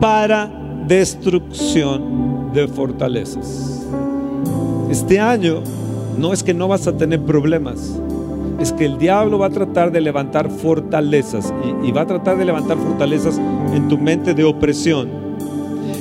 para 0.00 0.50
destrucción 0.86 2.52
de 2.52 2.66
fortalezas. 2.68 3.86
Este 4.90 5.20
año 5.20 5.62
no 6.18 6.32
es 6.32 6.42
que 6.42 6.54
no 6.54 6.68
vas 6.68 6.86
a 6.86 6.96
tener 6.96 7.20
problemas, 7.22 8.00
es 8.60 8.72
que 8.72 8.84
el 8.84 8.98
diablo 8.98 9.38
va 9.38 9.46
a 9.46 9.50
tratar 9.50 9.90
de 9.90 10.00
levantar 10.00 10.50
fortalezas 10.50 11.52
y, 11.82 11.88
y 11.88 11.92
va 11.92 12.02
a 12.02 12.06
tratar 12.06 12.36
de 12.36 12.44
levantar 12.44 12.78
fortalezas 12.78 13.38
en 13.74 13.88
tu 13.88 13.98
mente 13.98 14.34
de 14.34 14.44
opresión 14.44 15.21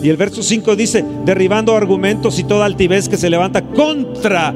y 0.04 0.10
el 0.10 0.18
verso 0.18 0.42
5 0.42 0.76
dice, 0.76 1.06
derribando 1.26 1.76
argumentos 1.76 2.40
y 2.40 2.44
toda 2.44 2.66
altivez 2.66 3.08
que 3.08 3.18
se 3.18 3.30
levanta 3.30 3.62
contra 3.62 4.54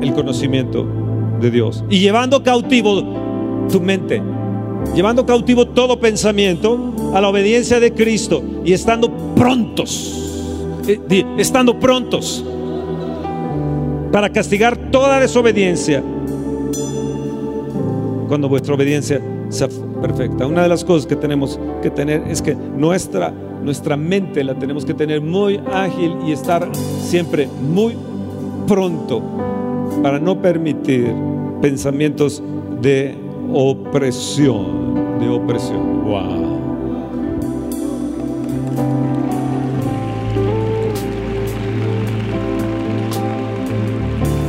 el 0.00 0.12
conocimiento 0.12 0.86
de 1.40 1.50
Dios. 1.50 1.84
Y 1.88 2.00
llevando 2.00 2.42
cautivo 2.42 3.66
tu 3.70 3.80
mente, 3.80 4.20
llevando 4.94 5.24
cautivo 5.24 5.66
todo 5.68 6.00
pensamiento 6.00 7.12
a 7.14 7.20
la 7.20 7.28
obediencia 7.28 7.78
de 7.78 7.92
Cristo 7.92 8.42
y 8.64 8.72
estando 8.72 9.10
prontos, 9.34 10.42
eh, 10.88 11.24
estando 11.38 11.78
prontos 11.78 12.44
para 14.10 14.30
castigar 14.30 14.90
toda 14.90 15.20
desobediencia 15.20 16.02
cuando 18.28 18.48
vuestra 18.48 18.74
obediencia 18.74 19.20
sea 19.48 19.68
perfecta. 20.00 20.46
Una 20.46 20.62
de 20.62 20.68
las 20.68 20.84
cosas 20.84 21.06
que 21.06 21.16
tenemos 21.16 21.58
que 21.82 21.90
tener 21.90 22.22
es 22.28 22.42
que 22.42 22.54
nuestra, 22.54 23.32
nuestra 23.62 23.96
mente 23.96 24.44
la 24.44 24.54
tenemos 24.54 24.84
que 24.84 24.94
tener 24.94 25.20
muy 25.20 25.60
ágil 25.72 26.16
y 26.26 26.32
estar 26.32 26.68
siempre 27.00 27.48
muy 27.60 27.96
pronto 28.66 29.22
para 30.02 30.18
no 30.18 30.40
permitir 30.40 31.12
pensamientos 31.60 32.42
de 32.80 33.16
opresión, 33.52 35.18
de 35.20 35.28
opresión. 35.28 36.04
Wow. 36.04 36.56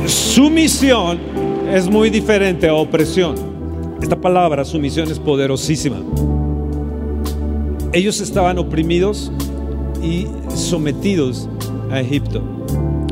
Sumisión 0.06 1.18
es 1.72 1.88
muy 1.88 2.10
diferente 2.10 2.68
a 2.68 2.74
opresión. 2.74 3.47
Esta 4.02 4.20
palabra, 4.20 4.64
sumisión, 4.64 5.10
es 5.10 5.18
poderosísima. 5.18 6.02
Ellos 7.92 8.20
estaban 8.20 8.58
oprimidos 8.58 9.32
y 10.02 10.26
sometidos 10.54 11.48
a 11.90 12.00
Egipto. 12.00 12.42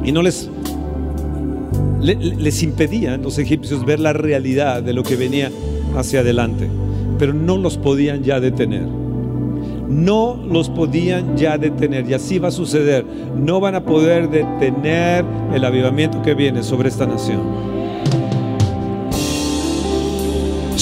Y 0.04 0.12
no 0.12 0.22
les 0.22 0.50
les 2.14 2.62
impedían 2.62 3.22
los 3.22 3.38
egipcios 3.38 3.84
ver 3.84 4.00
la 4.00 4.12
realidad 4.12 4.82
de 4.82 4.92
lo 4.92 5.02
que 5.02 5.16
venía 5.16 5.50
hacia 5.96 6.20
adelante, 6.20 6.68
pero 7.18 7.32
no 7.32 7.56
los 7.56 7.78
podían 7.78 8.22
ya 8.22 8.38
detener. 8.40 8.86
No 9.88 10.36
los 10.36 10.68
podían 10.68 11.36
ya 11.36 11.58
detener 11.58 12.08
y 12.10 12.14
así 12.14 12.38
va 12.38 12.48
a 12.48 12.52
suceder. 12.52 13.04
No 13.36 13.60
van 13.60 13.76
a 13.76 13.84
poder 13.84 14.28
detener 14.28 15.24
el 15.54 15.64
avivamiento 15.64 16.22
que 16.22 16.34
viene 16.34 16.62
sobre 16.64 16.88
esta 16.88 17.06
nación. 17.06 17.75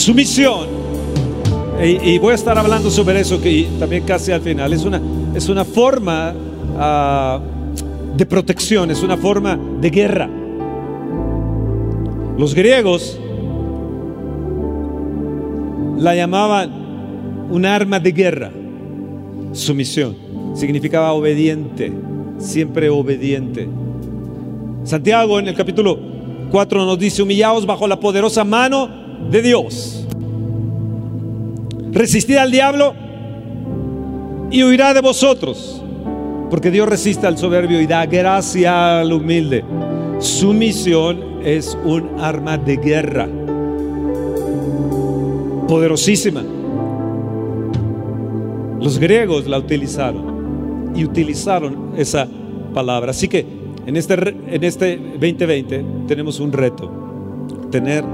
Sumisión. 0.04 0.68
Y, 1.82 2.11
y 2.11 2.18
voy 2.18 2.32
a 2.32 2.34
estar 2.34 2.58
hablando 2.58 2.90
sobre 2.90 3.20
eso 3.20 3.40
que 3.40 3.66
también 3.78 4.04
casi 4.04 4.32
al 4.32 4.42
final. 4.42 4.70
Es 4.75 4.84
una, 4.84 5.00
es 5.34 5.49
una 5.49 5.64
forma 5.64 6.34
ah, 6.76 7.40
de 8.14 8.26
protección, 8.26 8.90
es 8.90 9.02
una 9.02 9.16
forma 9.16 9.58
de 9.80 9.88
guerra. 9.88 10.28
Los 12.37 12.54
griegos 12.54 13.18
la 15.96 16.14
llamaban 16.14 17.49
un 17.50 17.64
arma 17.64 17.99
de 17.99 18.12
guerra. 18.12 18.50
Sumisión 19.52 20.16
significaba 20.54 21.12
obediente, 21.12 21.90
siempre 22.37 22.90
obediente. 22.90 23.66
Santiago 24.82 25.38
en 25.38 25.49
el 25.49 25.54
capítulo 25.54 25.99
4 26.50 26.84
nos 26.84 26.99
dice, 26.99 27.23
humillaos 27.23 27.64
bajo 27.64 27.88
la 27.88 27.99
poderosa 27.99 28.44
mano 28.44 29.03
de 29.34 29.42
Dios. 29.42 30.06
Resistid 31.90 32.36
al 32.36 32.52
diablo 32.52 32.94
y 34.48 34.62
huirá 34.62 34.94
de 34.94 35.00
vosotros, 35.00 35.82
porque 36.50 36.70
Dios 36.70 36.88
resiste 36.88 37.26
al 37.26 37.36
soberbio 37.36 37.80
y 37.80 37.86
da 37.88 38.06
gracia 38.06 39.00
al 39.00 39.12
humilde. 39.12 39.64
Sumisión 40.20 41.40
es 41.42 41.76
un 41.84 42.10
arma 42.20 42.58
de 42.58 42.76
guerra 42.76 43.28
poderosísima. 45.66 46.44
Los 48.80 49.00
griegos 49.00 49.48
la 49.48 49.58
utilizaron 49.58 50.92
y 50.94 51.04
utilizaron 51.04 51.94
esa 51.96 52.28
palabra. 52.72 53.10
Así 53.10 53.26
que 53.26 53.44
en 53.84 53.96
este, 53.96 54.14
en 54.14 54.62
este 54.62 54.97
2020 54.97 55.84
tenemos 56.06 56.38
un 56.38 56.52
reto, 56.52 56.88
tener 57.73 58.04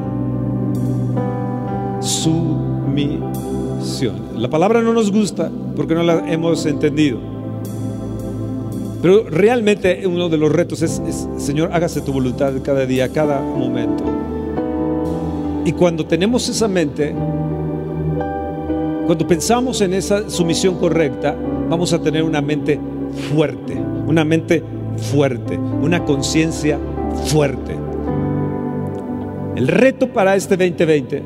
sumisión. 2.00 3.20
La 4.36 4.48
palabra 4.48 4.82
no 4.82 4.92
nos 4.92 5.12
gusta 5.12 5.50
porque 5.76 5.94
no 5.94 6.02
la 6.02 6.30
hemos 6.30 6.66
entendido. 6.66 7.18
Pero 9.02 9.24
realmente 9.30 10.06
uno 10.06 10.28
de 10.28 10.36
los 10.36 10.52
retos 10.52 10.82
es, 10.82 11.00
Señor, 11.38 11.70
hágase 11.72 12.02
tu 12.02 12.12
voluntad 12.12 12.52
cada 12.62 12.84
día, 12.84 13.08
cada 13.08 13.40
momento. 13.40 14.04
Y 15.64 15.72
cuando 15.72 16.04
tenemos 16.06 16.48
esa 16.48 16.68
mente, 16.68 17.14
cuando 19.06 19.26
pensamos 19.26 19.80
en 19.80 19.94
esa 19.94 20.28
sumisión 20.28 20.76
correcta, 20.76 21.34
vamos 21.68 21.92
a 21.92 22.00
tener 22.00 22.22
una 22.22 22.40
mente 22.42 22.78
fuerte, 23.34 23.74
una 24.06 24.24
mente 24.24 24.62
fuerte, 24.96 25.56
una 25.56 26.04
conciencia 26.04 26.78
fuerte. 27.26 27.76
El 29.56 29.68
reto 29.68 30.08
para 30.08 30.36
este 30.36 30.56
2020 30.56 31.22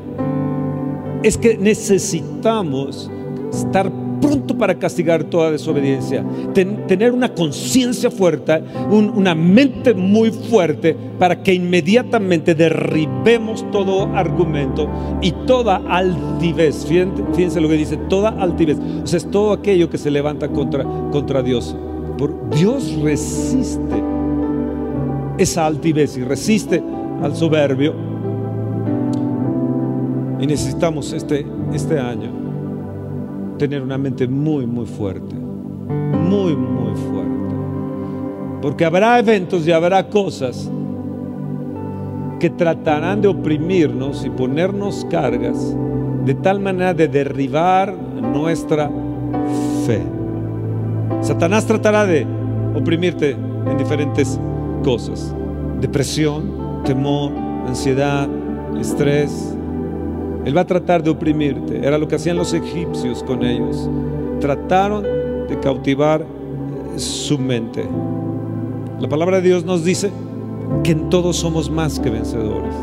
es 1.25 1.39
que 1.39 1.57
necesitamos 1.57 3.09
estar 3.51 3.91
pronto 4.21 4.55
para 4.55 4.77
castigar 4.77 5.23
toda 5.23 5.49
desobediencia, 5.49 6.23
tener 6.53 7.11
una 7.13 7.33
conciencia 7.33 8.11
fuerte, 8.11 8.61
una 8.91 9.33
mente 9.33 9.95
muy 9.95 10.29
fuerte 10.29 10.95
para 11.17 11.41
que 11.41 11.55
inmediatamente 11.55 12.53
derribemos 12.53 13.65
todo 13.71 14.05
argumento 14.15 14.87
y 15.19 15.31
toda 15.47 15.81
altivez. 15.89 16.85
Fíjense, 16.85 17.59
lo 17.59 17.69
que 17.69 17.77
dice, 17.77 17.97
toda 18.07 18.29
altivez. 18.29 18.77
O 19.03 19.07
sea, 19.07 19.17
es 19.17 19.31
todo 19.31 19.51
aquello 19.51 19.89
que 19.89 19.97
se 19.97 20.11
levanta 20.11 20.49
contra, 20.49 20.83
contra 21.11 21.41
Dios. 21.41 21.75
Dios 22.55 22.95
resiste 23.01 23.95
esa 25.39 25.65
altivez 25.65 26.17
y 26.17 26.23
resiste 26.23 26.83
al 27.23 27.35
soberbio. 27.35 28.04
Y 30.39 30.47
necesitamos 30.47 31.13
este, 31.13 31.45
este 31.73 31.99
año 31.99 32.31
tener 33.57 33.81
una 33.81 33.97
mente 33.97 34.27
muy, 34.27 34.65
muy 34.65 34.85
fuerte. 34.85 35.35
Muy, 35.35 36.55
muy 36.55 36.95
fuerte. 36.95 37.55
Porque 38.61 38.85
habrá 38.85 39.19
eventos 39.19 39.67
y 39.67 39.71
habrá 39.71 40.09
cosas 40.09 40.69
que 42.39 42.49
tratarán 42.49 43.21
de 43.21 43.27
oprimirnos 43.27 44.25
y 44.25 44.29
ponernos 44.29 45.05
cargas 45.09 45.75
de 46.25 46.33
tal 46.33 46.59
manera 46.59 46.93
de 46.93 47.07
derribar 47.07 47.93
nuestra 47.93 48.89
fe. 49.85 50.01
Satanás 51.21 51.65
tratará 51.65 52.05
de 52.05 52.25
oprimirte 52.75 53.31
en 53.31 53.77
diferentes 53.77 54.39
cosas. 54.83 55.33
Depresión, 55.79 56.83
temor, 56.83 57.31
ansiedad, 57.67 58.27
estrés, 58.79 59.54
él 60.45 60.55
va 60.55 60.61
a 60.61 60.67
tratar 60.67 61.01
de 61.03 61.09
oprimirte. 61.09 61.85
Era 61.85 61.97
lo 61.97 62.07
que 62.07 62.15
hacían 62.15 62.37
los 62.37 62.53
egipcios 62.53 63.23
con 63.23 63.43
ellos. 63.43 63.89
Trataron 64.39 65.03
de 65.03 65.59
cautivar 65.59 66.21
eh, 66.21 66.99
su 66.99 67.39
mente. 67.39 67.83
La 68.99 69.09
palabra 69.09 69.37
de 69.37 69.49
Dios 69.49 69.65
nos 69.65 69.83
dice 69.83 70.11
que 70.83 70.91
en 70.91 71.09
todos 71.09 71.37
somos 71.37 71.69
más 71.69 71.99
que 71.99 72.11
vencedores. 72.11 72.73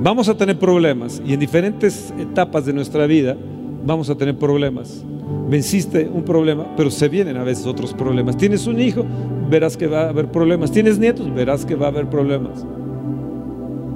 Vamos 0.00 0.28
a 0.28 0.36
tener 0.36 0.58
problemas 0.58 1.22
y 1.24 1.34
en 1.34 1.40
diferentes 1.40 2.12
etapas 2.18 2.64
de 2.64 2.72
nuestra 2.72 3.06
vida 3.06 3.36
vamos 3.84 4.08
a 4.08 4.16
tener 4.16 4.36
problemas. 4.36 5.04
Venciste 5.48 6.10
un 6.12 6.24
problema, 6.24 6.74
pero 6.76 6.90
se 6.90 7.08
vienen 7.08 7.36
a 7.36 7.44
veces 7.44 7.66
otros 7.66 7.92
problemas. 7.92 8.36
Tienes 8.38 8.66
un 8.66 8.80
hijo, 8.80 9.04
verás 9.50 9.76
que 9.76 9.86
va 9.86 10.04
a 10.04 10.08
haber 10.08 10.30
problemas. 10.30 10.72
Tienes 10.72 10.98
nietos, 10.98 11.32
verás 11.34 11.66
que 11.66 11.74
va 11.74 11.86
a 11.86 11.90
haber 11.90 12.08
problemas 12.08 12.64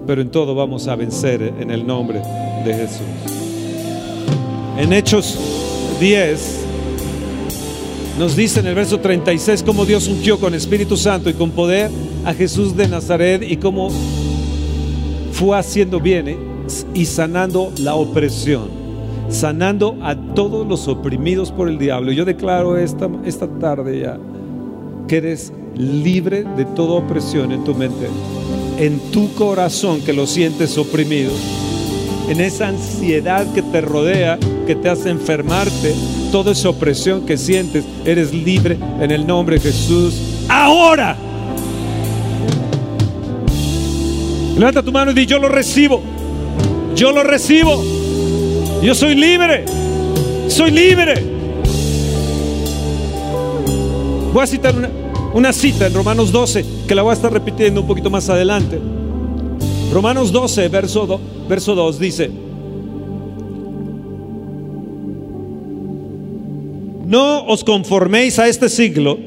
pero 0.06 0.22
en 0.22 0.30
todo 0.30 0.54
vamos 0.54 0.88
a 0.88 0.96
vencer 0.96 1.54
en 1.58 1.70
el 1.70 1.86
nombre 1.86 2.20
de 2.64 2.74
Jesús. 2.74 3.06
En 4.78 4.92
Hechos 4.92 5.38
10 6.00 6.64
nos 8.18 8.36
dice 8.36 8.60
en 8.60 8.66
el 8.66 8.74
verso 8.74 9.00
36 9.00 9.62
cómo 9.62 9.84
Dios 9.84 10.08
ungió 10.08 10.38
con 10.38 10.54
Espíritu 10.54 10.96
Santo 10.96 11.28
y 11.28 11.34
con 11.34 11.50
poder 11.50 11.90
a 12.24 12.32
Jesús 12.32 12.76
de 12.76 12.88
Nazaret 12.88 13.42
y 13.42 13.56
cómo 13.56 13.90
fue 15.32 15.58
haciendo 15.58 16.00
bien 16.00 16.36
y 16.94 17.04
sanando 17.04 17.72
la 17.80 17.94
opresión, 17.94 18.68
sanando 19.28 19.98
a 20.02 20.16
todos 20.34 20.66
los 20.66 20.88
oprimidos 20.88 21.52
por 21.52 21.68
el 21.68 21.78
diablo. 21.78 22.12
Yo 22.12 22.24
declaro 22.24 22.76
esta, 22.76 23.08
esta 23.24 23.46
tarde 23.58 24.00
ya 24.00 24.18
que 25.08 25.18
eres 25.18 25.52
libre 25.76 26.44
de 26.56 26.64
toda 26.64 26.94
opresión 26.94 27.52
en 27.52 27.64
tu 27.64 27.74
mente 27.74 28.08
en 28.78 28.98
tu 29.10 29.32
corazón 29.34 30.00
que 30.02 30.12
lo 30.12 30.26
sientes 30.26 30.76
oprimido, 30.78 31.32
en 32.28 32.40
esa 32.40 32.68
ansiedad 32.68 33.52
que 33.54 33.62
te 33.62 33.80
rodea, 33.80 34.38
que 34.66 34.74
te 34.74 34.88
hace 34.88 35.10
enfermarte, 35.10 35.94
toda 36.32 36.52
esa 36.52 36.70
opresión 36.70 37.24
que 37.24 37.36
sientes, 37.36 37.84
eres 38.04 38.34
libre 38.34 38.76
en 39.00 39.10
el 39.10 39.26
nombre 39.26 39.56
de 39.56 39.62
Jesús. 39.62 40.14
Ahora. 40.48 41.16
Levanta 44.56 44.82
tu 44.82 44.90
mano 44.90 45.10
y 45.10 45.14
di, 45.14 45.26
yo 45.26 45.38
lo 45.38 45.48
recibo. 45.48 46.02
Yo 46.94 47.12
lo 47.12 47.22
recibo. 47.22 47.84
Yo 48.82 48.94
soy 48.94 49.14
libre. 49.14 49.64
soy 50.48 50.70
libre. 50.70 51.14
Voy 54.32 54.42
a 54.42 54.46
citar 54.46 54.74
una, 54.76 54.90
una 55.36 55.52
cita 55.52 55.86
en 55.86 55.92
Romanos 55.92 56.32
12, 56.32 56.64
que 56.88 56.94
la 56.94 57.02
voy 57.02 57.10
a 57.10 57.12
estar 57.12 57.30
repitiendo 57.30 57.82
un 57.82 57.86
poquito 57.86 58.08
más 58.08 58.30
adelante. 58.30 58.80
Romanos 59.92 60.32
12, 60.32 60.66
verso, 60.68 61.20
verso 61.46 61.74
2 61.74 61.98
dice, 61.98 62.30
no 67.04 67.44
os 67.44 67.62
conforméis 67.64 68.38
a 68.38 68.48
este 68.48 68.70
siglo, 68.70 69.18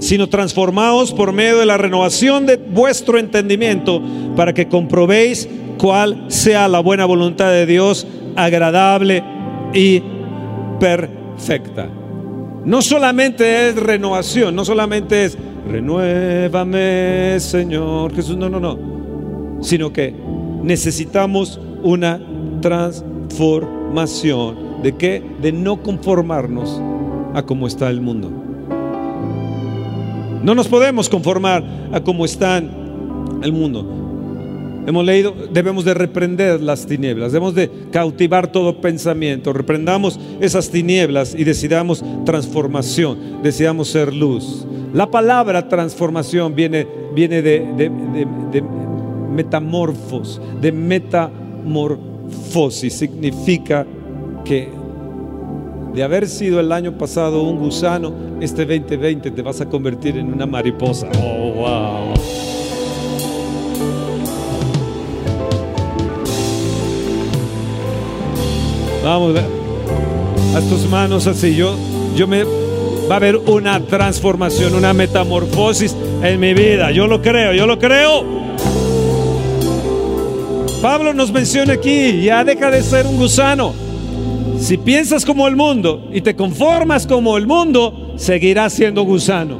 sino 0.00 0.28
transformaos 0.28 1.12
por 1.12 1.32
medio 1.32 1.58
de 1.58 1.66
la 1.66 1.76
renovación 1.76 2.44
de 2.44 2.56
vuestro 2.56 3.20
entendimiento 3.20 4.02
para 4.34 4.54
que 4.54 4.66
comprobéis 4.66 5.48
cuál 5.78 6.24
sea 6.26 6.66
la 6.66 6.80
buena 6.80 7.04
voluntad 7.04 7.52
de 7.52 7.64
Dios, 7.64 8.08
agradable 8.34 9.22
y 9.72 10.02
perfecta. 10.80 12.05
No 12.66 12.82
solamente 12.82 13.68
es 13.68 13.76
renovación, 13.76 14.54
no 14.56 14.64
solamente 14.64 15.24
es 15.24 15.38
renuévame, 15.68 17.38
Señor 17.38 18.12
Jesús, 18.12 18.36
no, 18.36 18.48
no, 18.48 18.58
no, 18.58 19.62
sino 19.62 19.92
que 19.92 20.12
necesitamos 20.64 21.60
una 21.84 22.20
transformación. 22.60 24.82
¿De 24.82 24.96
qué? 24.96 25.22
De 25.40 25.52
no 25.52 25.80
conformarnos 25.80 26.82
a 27.34 27.44
cómo 27.44 27.68
está 27.68 27.88
el 27.88 28.00
mundo. 28.00 28.32
No 30.42 30.56
nos 30.56 30.66
podemos 30.66 31.08
conformar 31.08 31.62
a 31.92 32.00
cómo 32.00 32.24
está 32.24 32.58
el 32.58 33.52
mundo. 33.52 34.05
Hemos 34.86 35.04
leído, 35.04 35.34
debemos 35.52 35.84
de 35.84 35.92
reprender 35.94 36.60
las 36.60 36.86
tinieblas, 36.86 37.32
debemos 37.32 37.56
de 37.56 37.68
cautivar 37.90 38.52
todo 38.52 38.80
pensamiento, 38.80 39.52
reprendamos 39.52 40.20
esas 40.40 40.70
tinieblas 40.70 41.34
y 41.36 41.42
decidamos 41.42 42.04
transformación, 42.24 43.42
decidamos 43.42 43.88
ser 43.88 44.14
luz. 44.14 44.64
La 44.94 45.10
palabra 45.10 45.68
transformación 45.68 46.54
viene, 46.54 46.86
viene 47.12 47.42
de, 47.42 47.90
metamorfos, 49.32 50.40
de 50.60 50.70
metamorfosis, 50.70 52.94
significa 52.94 53.84
que 54.44 54.68
de 55.94 56.02
haber 56.04 56.28
sido 56.28 56.60
el 56.60 56.70
año 56.70 56.96
pasado 56.96 57.42
un 57.42 57.58
gusano, 57.58 58.12
este 58.40 58.64
2020 58.64 59.32
te 59.32 59.42
vas 59.42 59.60
a 59.60 59.66
convertir 59.66 60.16
en 60.16 60.32
una 60.32 60.46
mariposa. 60.46 61.08
Oh, 61.20 61.54
wow. 61.54 62.14
Vamos, 69.06 69.36
a 69.38 70.60
tus 70.62 70.90
manos 70.90 71.28
así. 71.28 71.54
Yo, 71.54 71.76
yo 72.16 72.26
me 72.26 72.42
va 72.42 73.14
a 73.14 73.16
haber 73.18 73.36
una 73.36 73.78
transformación, 73.78 74.74
una 74.74 74.92
metamorfosis 74.92 75.94
en 76.24 76.40
mi 76.40 76.54
vida. 76.54 76.90
Yo 76.90 77.06
lo 77.06 77.22
creo, 77.22 77.52
yo 77.52 77.68
lo 77.68 77.78
creo. 77.78 78.24
Pablo 80.82 81.14
nos 81.14 81.30
menciona 81.30 81.74
aquí, 81.74 82.20
ya 82.20 82.42
deja 82.42 82.68
de 82.68 82.82
ser 82.82 83.06
un 83.06 83.16
gusano. 83.16 83.74
Si 84.58 84.76
piensas 84.76 85.24
como 85.24 85.46
el 85.46 85.54
mundo 85.54 86.08
y 86.12 86.20
te 86.20 86.34
conformas 86.34 87.06
como 87.06 87.36
el 87.36 87.46
mundo, 87.46 88.14
seguirás 88.16 88.72
siendo 88.72 89.04
gusano. 89.04 89.56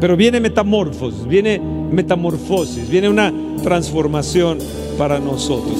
Pero 0.00 0.16
viene 0.16 0.40
metamorfosis, 0.40 1.26
viene 1.26 1.58
metamorfosis, 1.58 2.88
viene 2.88 3.10
una 3.10 3.30
transformación 3.62 4.60
para 4.96 5.18
nosotros. 5.18 5.76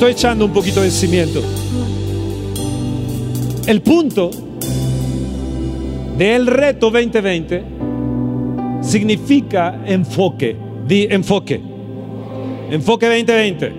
Estoy 0.00 0.12
echando 0.12 0.46
un 0.46 0.52
poquito 0.54 0.80
de 0.80 0.90
cimiento. 0.90 1.42
El 3.66 3.82
punto 3.82 4.30
del 6.16 6.46
reto 6.46 6.90
2020 6.90 7.62
significa 8.80 9.82
enfoque. 9.84 10.56
Di 10.88 11.06
enfoque. 11.10 11.60
Enfoque 12.70 13.08
2020. 13.08 13.72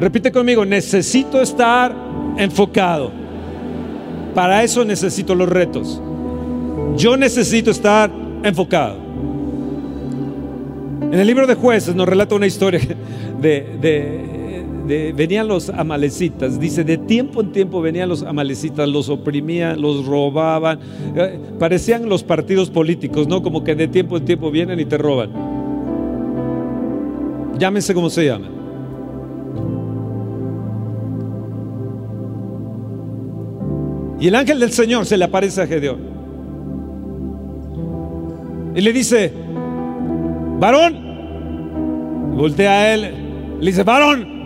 Repite 0.00 0.30
conmigo, 0.30 0.66
necesito 0.66 1.40
estar 1.40 1.96
enfocado. 2.36 3.10
Para 4.34 4.62
eso 4.62 4.84
necesito 4.84 5.34
los 5.34 5.48
retos. 5.48 5.98
Yo 6.98 7.16
necesito 7.16 7.70
estar 7.70 8.10
enfocado. 8.42 8.98
En 11.10 11.14
el 11.14 11.26
libro 11.26 11.46
de 11.46 11.54
jueces 11.54 11.94
nos 11.94 12.06
relata 12.06 12.34
una 12.34 12.46
historia 12.46 12.80
de, 13.40 13.78
de 13.80 14.37
venían 14.88 15.46
los 15.48 15.68
amalecitas, 15.68 16.58
dice, 16.58 16.82
de 16.82 16.96
tiempo 16.96 17.40
en 17.40 17.52
tiempo 17.52 17.80
venían 17.80 18.08
los 18.08 18.22
amalecitas, 18.22 18.88
los 18.88 19.08
oprimían, 19.08 19.80
los 19.80 20.06
robaban, 20.06 20.80
eh, 21.14 21.38
parecían 21.58 22.08
los 22.08 22.22
partidos 22.22 22.70
políticos, 22.70 23.28
¿no? 23.28 23.42
Como 23.42 23.62
que 23.62 23.74
de 23.74 23.88
tiempo 23.88 24.16
en 24.16 24.24
tiempo 24.24 24.50
vienen 24.50 24.80
y 24.80 24.84
te 24.84 24.96
roban. 24.96 25.30
Llámense 27.58 27.92
como 27.92 28.08
se 28.08 28.24
llama. 28.24 28.48
Y 34.20 34.28
el 34.28 34.34
ángel 34.34 34.58
del 34.58 34.72
Señor 34.72 35.06
se 35.06 35.16
le 35.16 35.24
aparece 35.24 35.62
a 35.62 35.66
Gedeón. 35.66 36.00
Y 38.74 38.80
le 38.80 38.92
dice, 38.92 39.32
varón, 40.58 42.36
voltea 42.36 42.70
a 42.70 42.94
él, 42.94 43.14
le 43.60 43.66
dice, 43.66 43.82
varón, 43.82 44.37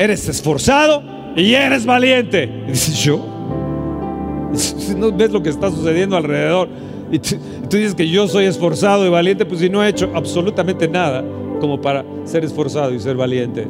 eres 0.00 0.26
esforzado 0.28 1.02
y 1.36 1.52
eres 1.52 1.84
valiente. 1.84 2.50
Y 2.66 2.70
dices, 2.70 2.96
yo, 2.96 3.18
no 4.96 5.12
ves 5.12 5.30
lo 5.30 5.42
que 5.42 5.50
está 5.50 5.70
sucediendo 5.70 6.16
alrededor. 6.16 6.68
Y 7.12 7.18
tú, 7.18 7.36
dices 7.70 7.94
que 7.94 8.08
yo 8.08 8.26
soy 8.26 8.46
esforzado 8.46 9.06
y 9.06 9.10
valiente, 9.10 9.44
pues 9.44 9.60
si 9.60 9.68
no 9.68 9.84
he 9.84 9.88
hecho 9.88 10.10
absolutamente 10.14 10.88
nada 10.88 11.22
como 11.60 11.80
para 11.80 12.04
ser 12.24 12.44
esforzado 12.44 12.94
y 12.94 13.00
ser 13.00 13.16
valiente. 13.16 13.66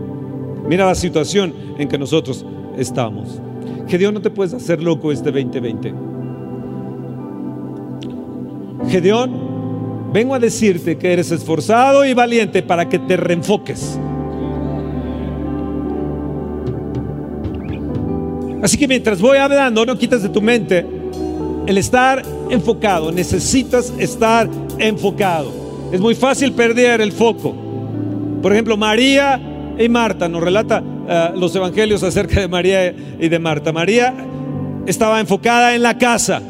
Mira 0.69 0.87
la 0.87 0.95
situación 0.95 1.53
en 1.79 1.89
que 1.89 1.99
nosotros 1.99 2.47
estamos. 2.79 3.41
Dios 3.89 4.13
no 4.13 4.23
te 4.23 4.31
puedes 4.31 4.55
hacer 4.55 4.81
loco 4.81 5.11
este 5.11 5.33
2020. 5.33 5.93
Gedeón, 8.89 10.13
vengo 10.13 10.37
a 10.37 10.39
decirte 10.39 10.97
que 10.97 11.13
eres 11.13 11.33
esforzado 11.33 12.05
y 12.05 12.15
valiente 12.15 12.63
para 12.63 12.89
que 12.89 13.01
te 13.01 13.17
reenfoques. 13.17 13.99
Así 18.63 18.77
que 18.77 18.87
mientras 18.87 19.21
voy 19.21 19.39
hablando, 19.39 19.87
no 19.87 19.97
quitas 19.97 20.23
de 20.23 20.29
tu 20.29 20.43
mente 20.43 20.87
el 21.67 21.79
estar 21.79 22.23
enfocado. 22.51 23.11
Necesitas 23.11 23.93
estar 23.99 24.49
enfocado. 24.79 25.53
Es 25.93 26.01
muy 26.01 26.15
fácil 26.15 26.53
perder 26.53 27.01
el 27.01 27.13
foco. 27.13 27.55
Por 28.43 28.53
ejemplo, 28.53 28.77
María 28.77 29.41
y 29.79 29.89
Marta, 29.89 30.29
nos 30.29 30.43
relata 30.43 30.83
eh, 31.09 31.31
los 31.37 31.55
evangelios 31.55 32.03
acerca 32.03 32.41
de 32.41 32.49
María 32.49 32.95
y 33.19 33.29
de 33.29 33.39
Marta. 33.39 33.73
María 33.73 34.15
estaba 34.87 35.21
enfocada 35.21 35.75
en 35.75 35.83
la 35.83 35.97
casa, 35.97 36.43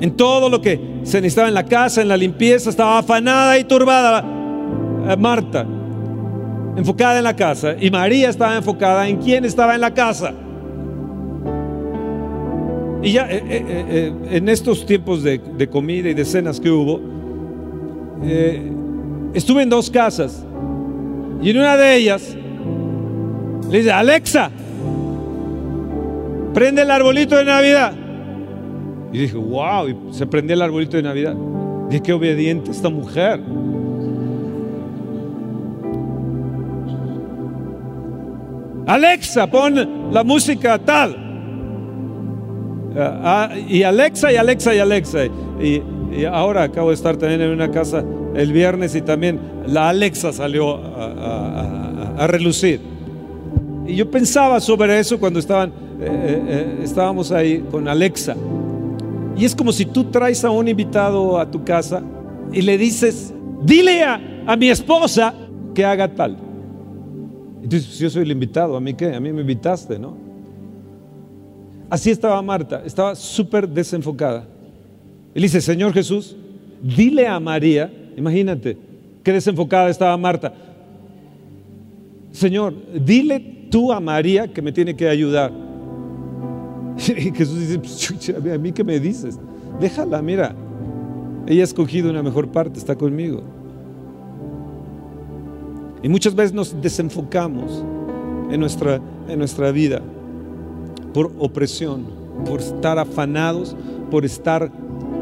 en 0.00 0.16
todo 0.16 0.48
lo 0.48 0.60
que 0.60 1.00
se 1.04 1.20
necesitaba 1.20 1.48
en 1.48 1.54
la 1.54 1.64
casa, 1.64 2.02
en 2.02 2.08
la 2.08 2.16
limpieza, 2.16 2.70
estaba 2.70 2.98
afanada 2.98 3.58
y 3.58 3.64
turbada. 3.64 4.24
Eh, 5.08 5.16
Marta 5.16 5.66
enfocada 6.78 7.18
en 7.18 7.24
la 7.24 7.34
casa 7.34 7.74
y 7.78 7.90
María 7.90 8.30
estaba 8.30 8.56
enfocada 8.56 9.08
en 9.08 9.16
quién 9.16 9.44
estaba 9.44 9.74
en 9.74 9.80
la 9.80 9.92
casa. 9.92 10.32
Y 13.02 13.12
ya 13.12 13.28
eh, 13.28 13.42
eh, 13.48 13.64
eh, 13.68 14.12
en 14.30 14.48
estos 14.48 14.86
tiempos 14.86 15.24
de, 15.24 15.68
comida 15.68 16.08
y 16.08 16.14
de 16.14 16.24
cenas 16.24 16.60
que 16.60 16.70
hubo, 16.70 17.00
estuve 19.34 19.62
en 19.62 19.68
dos 19.68 19.90
casas 19.90 20.44
y 21.42 21.50
en 21.50 21.58
una 21.58 21.76
de 21.76 21.96
ellas 21.96 22.36
le 23.70 23.78
dice, 23.78 23.90
Alexa, 23.90 24.50
prende 26.54 26.82
el 26.82 26.90
arbolito 26.92 27.36
de 27.36 27.44
Navidad. 27.44 27.92
Y 29.12 29.18
dije, 29.18 29.36
wow, 29.36 29.88
y 29.88 29.96
se 30.12 30.26
prendió 30.26 30.54
el 30.54 30.62
arbolito 30.62 30.96
de 30.96 31.02
Navidad. 31.02 31.34
Dije, 31.88 32.02
qué 32.02 32.12
obediente 32.12 32.70
esta 32.70 32.88
mujer. 32.88 33.40
Alexa, 38.88 39.46
pon 39.46 40.10
la 40.10 40.24
música 40.24 40.78
tal. 40.78 41.14
Ah, 42.96 43.50
ah, 43.50 43.58
y 43.68 43.82
Alexa, 43.82 44.32
y 44.32 44.36
Alexa, 44.36 44.74
y 44.74 44.78
Alexa. 44.78 45.18
Y, 45.60 45.82
ahora 46.24 46.62
acabo 46.62 46.88
de 46.88 46.94
estar 46.94 47.18
también 47.18 47.42
en 47.42 47.50
una 47.50 47.70
casa 47.70 48.02
el 48.34 48.50
viernes 48.50 48.94
y 48.94 49.02
también 49.02 49.38
la 49.66 49.90
Alexa 49.90 50.32
salió 50.32 50.76
a, 50.76 52.26
relucir. 52.28 52.80
Y 53.86 53.94
yo 53.94 54.10
pensaba 54.10 54.58
sobre 54.58 54.98
eso 54.98 55.20
cuando 55.20 55.38
eh, 55.38 55.44
eh, 55.44 55.68
eh, 56.00 56.80
estábamos 56.82 57.30
ahí 57.30 57.62
con 57.70 57.88
Alexa. 57.88 58.36
Y 59.36 59.44
es 59.44 59.54
como 59.54 59.70
si 59.70 59.84
tú 59.84 60.04
traes 60.04 60.42
a 60.46 60.50
un 60.50 60.66
invitado 60.66 61.38
a 61.38 61.48
tu 61.50 61.62
casa 61.62 62.02
y 62.54 62.62
le 62.62 62.78
dices, 62.78 63.34
dile 63.62 64.02
a 64.02 64.56
mi 64.56 64.70
esposa 64.70 65.34
que 65.74 65.84
haga 65.84 66.08
tal. 66.08 66.47
Si 67.70 68.02
yo 68.02 68.10
soy 68.10 68.22
el 68.22 68.30
invitado, 68.30 68.76
¿a 68.76 68.80
mí 68.80 68.94
qué? 68.94 69.14
A 69.14 69.20
mí 69.20 69.32
me 69.32 69.40
invitaste, 69.40 69.98
¿no? 69.98 70.16
Así 71.90 72.10
estaba 72.10 72.40
Marta, 72.42 72.82
estaba 72.84 73.14
súper 73.14 73.68
desenfocada. 73.68 74.46
Él 75.34 75.42
dice, 75.42 75.60
Señor 75.60 75.92
Jesús, 75.92 76.36
dile 76.82 77.26
a 77.26 77.40
María, 77.40 77.92
imagínate, 78.16 78.76
qué 79.22 79.32
desenfocada 79.32 79.88
estaba 79.88 80.16
Marta. 80.16 80.52
Señor, 82.30 82.74
dile 82.94 83.40
tú 83.70 83.92
a 83.92 84.00
María 84.00 84.48
que 84.48 84.62
me 84.62 84.72
tiene 84.72 84.94
que 84.94 85.08
ayudar. 85.08 85.52
Y 86.98 87.30
Jesús 87.32 87.58
dice, 87.60 87.78
pues, 87.78 88.34
a 88.52 88.58
mí 88.58 88.72
qué 88.72 88.84
me 88.84 88.98
dices, 88.98 89.38
déjala, 89.80 90.20
mira, 90.20 90.54
ella 91.46 91.62
ha 91.62 91.64
escogido 91.64 92.10
una 92.10 92.22
mejor 92.22 92.48
parte, 92.48 92.78
está 92.78 92.96
conmigo. 92.96 93.42
Y 96.02 96.08
muchas 96.08 96.34
veces 96.34 96.52
nos 96.52 96.80
desenfocamos 96.80 97.82
en 98.50 98.60
nuestra, 98.60 99.00
en 99.28 99.38
nuestra 99.38 99.70
vida 99.70 100.00
por 101.12 101.32
opresión, 101.38 102.06
por 102.46 102.60
estar 102.60 102.98
afanados, 102.98 103.76
por 104.10 104.24
estar 104.24 104.70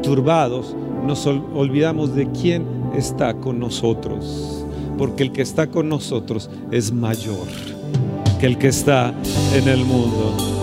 turbados. 0.03 0.75
Nos 1.05 1.25
olvidamos 1.25 2.15
de 2.15 2.29
quién 2.31 2.65
está 2.95 3.33
con 3.33 3.59
nosotros. 3.59 4.65
Porque 4.97 5.23
el 5.23 5.31
que 5.31 5.43
está 5.43 5.67
con 5.67 5.89
nosotros 5.89 6.49
es 6.71 6.91
mayor 6.91 7.47
que 8.39 8.45
el 8.45 8.57
que 8.57 8.67
está 8.67 9.13
en 9.53 9.67
el 9.67 9.83
mundo. 9.83 10.56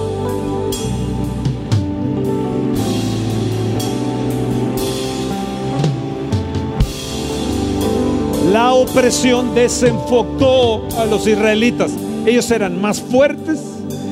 La 8.54 8.72
opresión 8.72 9.52
desenfocó 9.52 10.86
a 10.96 11.06
los 11.06 11.26
israelitas. 11.26 11.92
Ellos 12.24 12.48
eran 12.52 12.80
más 12.80 13.00
fuertes, 13.00 13.60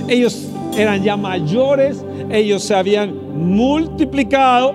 ellos 0.09 0.49
eran 0.77 1.05
ya 1.05 1.17
mayores, 1.17 2.05
ellos 2.29 2.65
se 2.65 2.75
habían 2.75 3.15
multiplicado. 3.37 4.75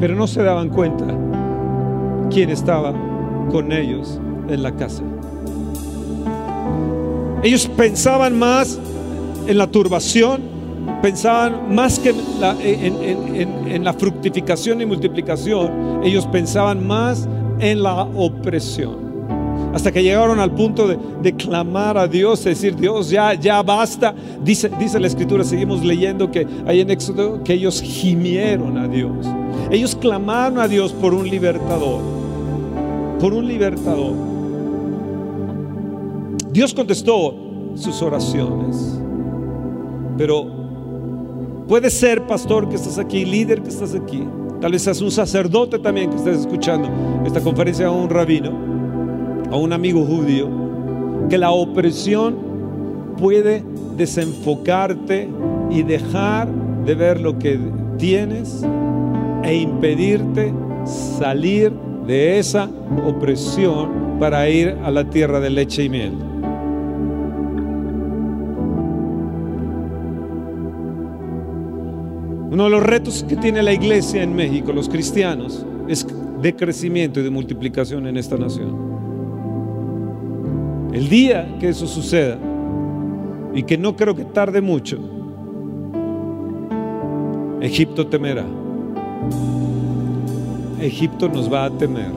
Pero 0.00 0.16
no 0.16 0.26
se 0.26 0.42
daban 0.42 0.68
cuenta 0.68 1.04
quién 2.30 2.50
estaba 2.50 2.92
con 3.52 3.70
ellos 3.70 4.18
en 4.48 4.60
la 4.64 4.72
casa. 4.74 5.04
Ellos 7.44 7.70
pensaban 7.76 8.36
más 8.36 8.76
en 9.46 9.56
la 9.56 9.68
turbación, 9.68 10.51
pensaban 11.00 11.74
más 11.74 11.98
que 11.98 12.10
en, 12.10 13.84
la 13.84 13.92
fructificación 13.92 14.80
y 14.80 14.86
multiplicación, 14.86 16.00
ellos 16.04 16.26
pensaban 16.26 16.86
más 16.86 17.28
en 17.58 17.82
la 17.82 18.02
opresión. 18.02 19.12
Hasta 19.74 19.90
que 19.90 20.02
llegaron 20.02 20.38
al 20.38 20.50
punto 20.50 20.86
de, 20.86 21.32
clamar 21.34 21.96
a 21.96 22.06
Dios, 22.06 22.44
decir, 22.44 22.76
Dios, 22.76 23.08
ya, 23.08 23.34
ya 23.34 23.62
basta. 23.62 24.14
Dice, 24.44 24.70
dice 24.78 25.00
la 25.00 25.06
escritura, 25.06 25.44
seguimos 25.44 25.82
leyendo 25.82 26.30
que 26.30 26.46
hay 26.66 26.80
en 26.80 26.90
Éxodo 26.90 27.42
que 27.42 27.54
ellos 27.54 27.80
gimieron 27.80 28.76
a 28.76 28.86
Dios. 28.86 29.26
Ellos 29.70 29.96
clamaron 29.96 30.58
a 30.58 30.68
Dios 30.68 30.92
por 30.92 31.14
un 31.14 31.28
libertador, 31.28 32.02
por 33.18 33.32
un 33.32 33.48
libertador. 33.48 34.14
Dios 36.52 36.74
contestó 36.74 37.34
sus 37.74 38.02
oraciones, 38.02 39.00
pero 40.18 40.61
Puede 41.72 41.88
ser, 41.88 42.26
pastor, 42.26 42.68
que 42.68 42.76
estás 42.76 42.98
aquí, 42.98 43.24
líder 43.24 43.62
que 43.62 43.70
estás 43.70 43.94
aquí. 43.94 44.22
Tal 44.60 44.72
vez 44.72 44.82
seas 44.82 45.00
un 45.00 45.10
sacerdote 45.10 45.78
también 45.78 46.10
que 46.10 46.16
estés 46.16 46.40
escuchando 46.40 46.90
esta 47.24 47.40
conferencia 47.40 47.90
o 47.90 48.02
un 48.02 48.10
rabino, 48.10 48.50
o 49.50 49.56
un 49.56 49.72
amigo 49.72 50.04
judío, 50.04 50.50
que 51.30 51.38
la 51.38 51.50
opresión 51.50 52.36
puede 53.16 53.64
desenfocarte 53.96 55.30
y 55.70 55.82
dejar 55.82 56.46
de 56.84 56.94
ver 56.94 57.18
lo 57.18 57.38
que 57.38 57.58
tienes 57.96 58.62
e 59.42 59.54
impedirte 59.54 60.52
salir 60.84 61.72
de 62.06 62.38
esa 62.38 62.68
opresión 63.06 64.18
para 64.20 64.46
ir 64.46 64.76
a 64.84 64.90
la 64.90 65.08
tierra 65.08 65.40
de 65.40 65.48
leche 65.48 65.84
y 65.84 65.88
miel. 65.88 66.12
Uno 72.52 72.64
de 72.64 72.70
los 72.70 72.82
retos 72.82 73.24
que 73.26 73.34
tiene 73.34 73.62
la 73.62 73.72
iglesia 73.72 74.22
en 74.22 74.36
México, 74.36 74.74
los 74.74 74.90
cristianos, 74.90 75.64
es 75.88 76.06
de 76.42 76.54
crecimiento 76.54 77.18
y 77.18 77.22
de 77.22 77.30
multiplicación 77.30 78.06
en 78.06 78.18
esta 78.18 78.36
nación. 78.36 78.92
El 80.92 81.08
día 81.08 81.56
que 81.58 81.70
eso 81.70 81.86
suceda, 81.86 82.36
y 83.54 83.62
que 83.62 83.78
no 83.78 83.96
creo 83.96 84.14
que 84.14 84.26
tarde 84.26 84.60
mucho, 84.60 84.98
Egipto 87.62 88.06
temerá. 88.08 88.44
Egipto 90.78 91.30
nos 91.30 91.50
va 91.50 91.64
a 91.64 91.70
temer. 91.70 92.10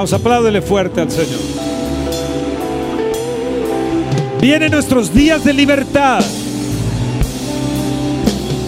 Vamos, 0.00 0.14
apláudele 0.14 0.62
fuerte 0.62 1.02
al 1.02 1.10
Señor. 1.10 1.40
Vienen 4.40 4.72
nuestros 4.72 5.12
días 5.12 5.44
de 5.44 5.52
libertad. 5.52 6.24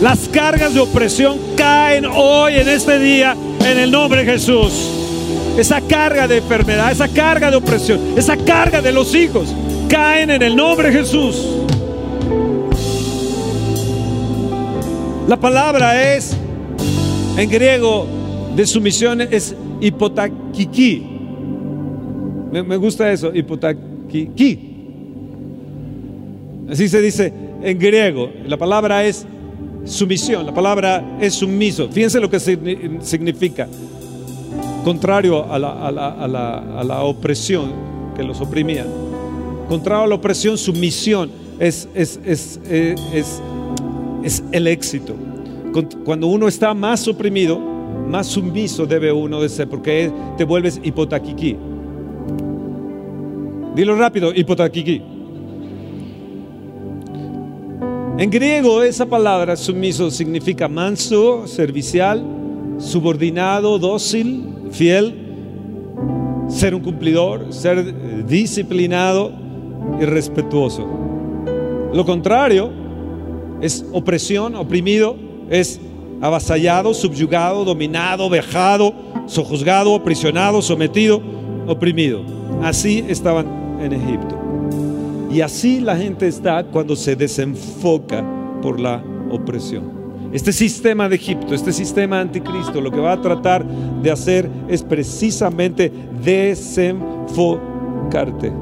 Las 0.03 0.29
cargas 0.29 0.75
de 0.75 0.81
opresión 0.81 1.39
caen 1.57 2.05
hoy 2.05 2.57
en 2.57 2.69
este 2.69 2.99
día 2.99 3.35
en 3.65 3.79
el 3.79 3.91
nombre 3.91 4.27
de 4.27 4.33
Jesús. 4.33 4.75
Esa 5.57 5.81
carga 5.81 6.29
de 6.29 6.37
enfermedad, 6.37 6.93
esa 6.93 7.09
carga 7.09 7.51
de 7.51 7.57
opresión, 7.57 7.99
esa 8.15 8.37
carga 8.37 8.83
de 8.83 8.93
los 8.93 9.15
hijos 9.15 9.55
caen 9.89 10.29
en 10.29 10.43
el 10.43 10.55
nombre 10.55 10.91
de 10.91 10.99
Jesús. 10.99 11.47
La 15.27 15.39
palabra 15.39 16.15
es, 16.15 16.37
en 17.39 17.49
griego, 17.49 18.07
de 18.55 18.67
sumisión 18.67 19.23
es 19.23 19.55
hipotaquiki. 19.81 21.12
Me, 22.53 22.77
gusta 22.77 23.11
eso, 23.11 23.35
hipotaquiki. 23.35 24.59
Así 26.71 26.87
se 26.87 27.01
dice 27.01 27.33
en 27.63 27.79
griego. 27.79 28.31
La 28.47 28.59
palabra 28.59 29.05
es 29.05 29.27
sumisión, 29.87 30.45
la 30.45 30.53
palabra 30.53 31.17
es 31.19 31.33
sumiso. 31.33 31.89
Fíjense 31.89 32.21
lo 32.21 32.29
que 32.29 32.39
significa. 32.39 33.67
Contrario 34.85 35.51
a 35.51 35.59
la, 35.59 37.03
opresión 37.03 37.73
que 38.15 38.23
los 38.23 38.39
oprimía. 38.43 38.85
Contrario 39.69 40.05
a 40.05 40.09
la 40.09 40.15
opresión, 40.17 40.59
sumisión 40.59 41.31
es, 41.59 41.89
es, 41.95 42.21
es, 42.27 42.61
es 44.23 44.45
el 44.53 44.67
éxito. 44.67 45.15
Cuando 46.05 46.27
uno 46.27 46.49
está 46.49 46.75
más 46.75 47.09
oprimido, 47.09 47.59
más 47.59 48.27
sumiso 48.27 48.85
debe 48.85 49.11
uno 49.11 49.41
de 49.41 49.49
ser, 49.49 49.71
porque 49.71 50.13
te 50.37 50.45
vuelves 50.45 50.79
hipotaquiquí. 50.83 51.57
Dilo 53.75 53.97
rápido, 53.97 54.33
hipotaquiquí. 54.35 55.01
En 58.19 58.31
griego 58.31 58.83
esa 58.83 59.07
palabra 59.07 59.57
sumiso 59.57 60.11
significa 60.11 60.69
manso, 60.69 61.47
servicial, 61.47 62.23
subordinado, 62.79 63.79
dócil, 63.79 64.45
fiel, 64.71 65.15
ser 66.49 66.75
un 66.75 66.83
cumplidor, 66.83 67.53
ser 67.53 68.27
disciplinado 68.27 69.33
y 69.99 70.05
respetuoso. 70.05 70.87
Lo 71.95 72.05
contrario 72.05 72.71
es 73.63 73.87
opresión, 73.93 74.57
oprimido, 74.57 75.17
es 75.49 75.81
avasallado, 76.21 76.93
subyugado, 76.93 77.65
dominado, 77.65 78.29
vejado, 78.29 78.95
sojuzgado, 79.27 79.95
aprisionado, 79.95 80.61
sometido, 80.61 81.23
oprimido. 81.67 82.23
Así 82.63 83.05
estaban 83.09 83.62
en 83.83 83.93
Egipto. 83.93 84.39
Y 85.31 85.41
así 85.41 85.81
la 85.81 85.97
gente 85.97 86.29
está 86.29 86.65
cuando 86.65 86.95
se 86.95 87.17
desenfoca 87.17 88.23
por 88.61 88.79
la 88.79 89.03
opresión. 89.31 90.03
Este 90.33 90.53
sistema 90.53 91.09
de 91.09 91.17
Egipto, 91.17 91.55
este 91.55 91.73
sistema 91.73 92.21
anticristo, 92.21 92.81
lo 92.81 92.91
que 92.91 93.01
va 93.01 93.13
a 93.13 93.21
tratar 93.21 93.67
de 93.67 94.11
hacer 94.11 94.49
es 94.69 94.83
precisamente 94.83 95.93
desenfocarte. 96.25 98.53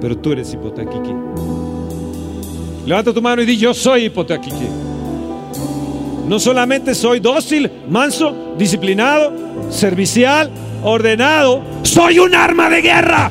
Pero 0.00 0.16
tú 0.16 0.32
eres 0.32 0.54
hipotaquiqui. 0.54 1.12
Levanta 2.86 3.12
tu 3.12 3.20
mano 3.20 3.42
y 3.42 3.46
di, 3.46 3.58
yo 3.58 3.74
soy 3.74 4.06
hipotaquiqui. 4.06 4.68
No 6.26 6.38
solamente 6.38 6.94
soy 6.94 7.20
dócil, 7.20 7.70
manso, 7.90 8.54
disciplinado, 8.56 9.32
servicial, 9.68 10.50
ordenado, 10.82 11.62
soy 11.82 12.18
un 12.18 12.34
arma 12.34 12.70
de 12.70 12.82
guerra. 12.82 13.30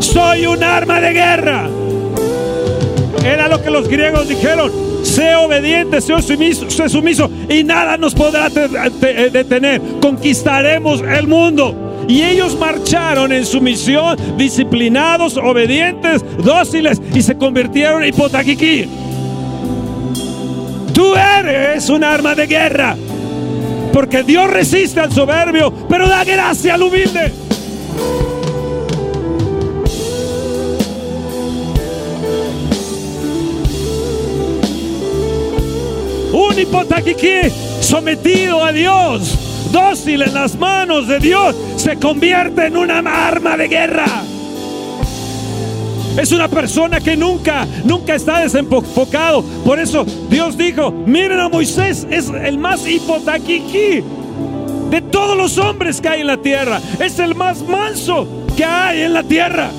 Soy 0.00 0.46
un 0.46 0.62
arma 0.62 1.00
de 1.00 1.12
guerra. 1.12 1.68
Era 3.24 3.48
lo 3.48 3.62
que 3.62 3.70
los 3.70 3.88
griegos 3.88 4.28
dijeron. 4.28 4.70
Sé 5.02 5.34
obediente, 5.34 6.00
sé 6.00 6.20
sumiso, 6.22 6.70
sé 6.70 6.88
sumiso 6.88 7.30
y 7.48 7.64
nada 7.64 7.96
nos 7.96 8.14
podrá 8.14 8.48
detener. 8.48 9.80
Conquistaremos 10.00 11.02
el 11.02 11.26
mundo. 11.26 12.04
Y 12.08 12.22
ellos 12.22 12.58
marcharon 12.58 13.32
en 13.32 13.46
su 13.46 13.60
misión, 13.60 14.18
disciplinados, 14.36 15.36
obedientes, 15.36 16.24
dóciles, 16.38 17.00
y 17.14 17.22
se 17.22 17.36
convirtieron 17.36 18.02
en 18.02 18.08
hipotaquiquí. 18.08 18.88
Tú 20.92 21.14
eres 21.14 21.88
un 21.88 22.04
arma 22.04 22.34
de 22.34 22.46
guerra. 22.46 22.96
Porque 23.92 24.22
Dios 24.22 24.50
resiste 24.50 25.00
al 25.00 25.12
soberbio, 25.12 25.72
pero 25.88 26.08
da 26.08 26.24
gracia 26.24 26.74
al 26.74 26.82
humilde. 26.82 27.32
Un 36.32 36.58
hipotaquiquí 36.58 37.50
sometido 37.80 38.64
a 38.64 38.72
Dios 38.72 39.38
dócil 39.72 40.22
en 40.22 40.34
las 40.34 40.56
manos 40.56 41.08
de 41.08 41.18
Dios, 41.18 41.56
se 41.76 41.98
convierte 41.98 42.66
en 42.66 42.76
una 42.76 42.98
arma 42.98 43.56
de 43.56 43.68
guerra. 43.68 44.06
Es 46.16 46.30
una 46.32 46.48
persona 46.48 47.00
que 47.00 47.16
nunca, 47.16 47.66
nunca 47.84 48.14
está 48.14 48.40
desenfocado. 48.40 49.42
Por 49.64 49.80
eso 49.80 50.04
Dios 50.28 50.56
dijo, 50.56 50.90
miren 50.90 51.40
a 51.40 51.48
Moisés, 51.48 52.06
es 52.10 52.28
el 52.28 52.58
más 52.58 52.86
hipotaquiquí 52.86 54.02
de 54.90 55.00
todos 55.10 55.36
los 55.36 55.56
hombres 55.58 56.00
que 56.00 56.08
hay 56.08 56.20
en 56.20 56.26
la 56.26 56.36
tierra. 56.36 56.80
Es 57.00 57.18
el 57.18 57.34
más 57.34 57.62
manso 57.62 58.26
que 58.56 58.64
hay 58.64 59.02
en 59.02 59.14
la 59.14 59.22
tierra. 59.22 59.70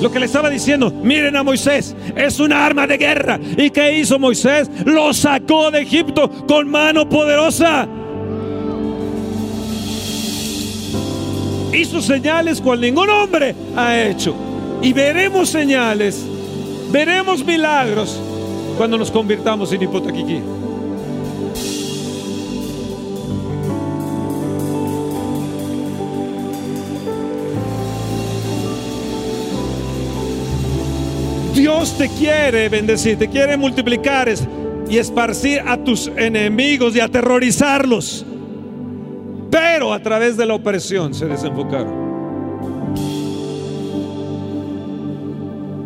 Lo 0.00 0.10
que 0.10 0.18
le 0.18 0.26
estaba 0.26 0.50
diciendo, 0.50 0.90
miren 0.90 1.36
a 1.36 1.42
Moisés, 1.42 1.94
es 2.16 2.40
una 2.40 2.64
arma 2.64 2.86
de 2.86 2.98
guerra. 2.98 3.38
¿Y 3.56 3.70
qué 3.70 3.98
hizo 3.98 4.18
Moisés? 4.18 4.70
Lo 4.84 5.12
sacó 5.12 5.70
de 5.70 5.82
Egipto 5.82 6.28
con 6.46 6.68
mano 6.68 7.08
poderosa. 7.08 7.88
hizo 11.74 12.02
señales 12.02 12.60
cual 12.60 12.80
ningún 12.80 13.08
hombre 13.08 13.54
ha 13.76 14.00
hecho. 14.00 14.51
Y 14.82 14.92
veremos 14.92 15.48
señales, 15.48 16.24
veremos 16.90 17.44
milagros 17.44 18.20
cuando 18.76 18.98
nos 18.98 19.10
convirtamos 19.10 19.72
en 19.72 19.82
hipotequiquí. 19.82 20.40
Dios 31.54 31.96
te 31.96 32.08
quiere 32.08 32.68
bendecir, 32.68 33.18
te 33.18 33.28
quiere 33.28 33.56
multiplicar 33.56 34.28
y 34.90 34.98
esparcir 34.98 35.60
a 35.64 35.76
tus 35.76 36.08
enemigos 36.16 36.96
y 36.96 37.00
aterrorizarlos 37.00 38.26
pero 39.52 39.92
a 39.92 40.00
través 40.00 40.38
de 40.38 40.46
la 40.46 40.54
opresión 40.54 41.12
se 41.12 41.26
desenfocaron. 41.26 42.01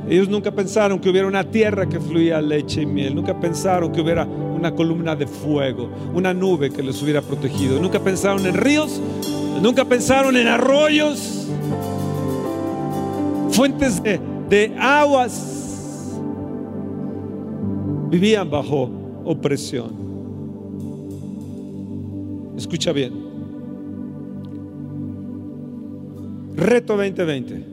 Ellos 0.08 0.28
nunca 0.28 0.50
pensaron 0.50 0.98
que 0.98 1.10
hubiera 1.10 1.26
una 1.26 1.44
tierra 1.44 1.88
que 1.88 1.98
fluía 1.98 2.40
leche 2.40 2.82
y 2.82 2.86
miel. 2.86 3.14
Nunca 3.14 3.38
pensaron 3.38 3.92
que 3.92 4.00
hubiera 4.00 4.24
una 4.24 4.74
columna 4.74 5.16
de 5.16 5.26
fuego, 5.26 5.90
una 6.14 6.32
nube 6.32 6.70
que 6.70 6.82
les 6.82 7.02
hubiera 7.02 7.22
protegido. 7.22 7.80
Nunca 7.80 7.98
pensaron 8.00 8.46
en 8.46 8.54
ríos. 8.54 9.00
Nunca 9.60 9.84
pensaron 9.86 10.36
en 10.36 10.48
arroyos, 10.48 11.46
fuentes 13.50 14.02
de, 14.02 14.20
de 14.50 14.74
aguas. 14.78 16.12
Vivían 18.10 18.50
bajo 18.50 18.90
opresión. 19.24 19.92
Escucha 22.56 22.92
bien. 22.92 23.14
Reto 26.54 26.96
2020. 26.96 27.64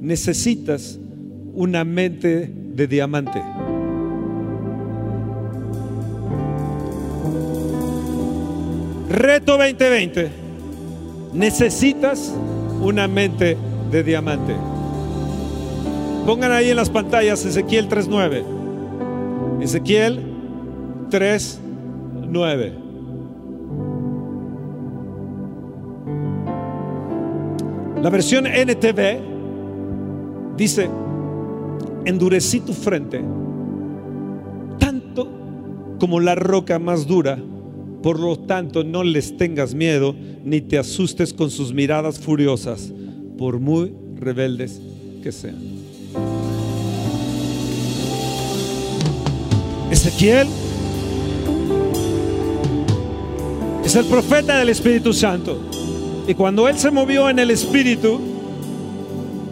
Necesitas 0.00 0.98
una 1.54 1.84
mente 1.84 2.50
de 2.52 2.86
diamante. 2.86 3.42
Reto 9.10 9.58
2020. 9.58 10.30
Necesitas 11.34 12.34
una 12.80 13.08
mente 13.08 13.56
de 13.90 14.02
diamante. 14.02 14.54
Pongan 16.26 16.52
ahí 16.52 16.70
en 16.70 16.76
las 16.76 16.88
pantallas 16.90 17.44
Ezequiel 17.44 17.88
3.9. 17.88 19.62
Ezequiel 19.62 20.20
3.9. 21.10 22.72
La 28.02 28.10
versión 28.10 28.46
NTV 28.46 29.20
dice, 30.56 30.90
endurecí 32.04 32.60
tu 32.60 32.72
frente 32.72 33.22
tanto 34.78 35.28
como 36.00 36.18
la 36.18 36.34
roca 36.34 36.78
más 36.78 37.06
dura, 37.06 37.38
por 38.02 38.18
lo 38.18 38.36
tanto 38.36 38.82
no 38.82 39.04
les 39.04 39.36
tengas 39.36 39.74
miedo 39.74 40.14
ni 40.44 40.60
te 40.60 40.76
asustes 40.76 41.32
con 41.32 41.50
sus 41.50 41.72
miradas 41.72 42.18
furiosas, 42.18 42.92
por 43.38 43.60
muy 43.60 43.92
rebeldes 44.16 44.80
que 45.22 45.30
sean. 45.30 45.82
Ezequiel 49.90 50.48
es 53.84 53.94
el 53.94 54.06
profeta 54.06 54.58
del 54.58 54.70
Espíritu 54.70 55.12
Santo. 55.12 55.60
Y 56.26 56.34
cuando 56.34 56.68
él 56.68 56.78
se 56.78 56.90
movió 56.90 57.28
en 57.28 57.38
el 57.38 57.50
Espíritu, 57.50 58.18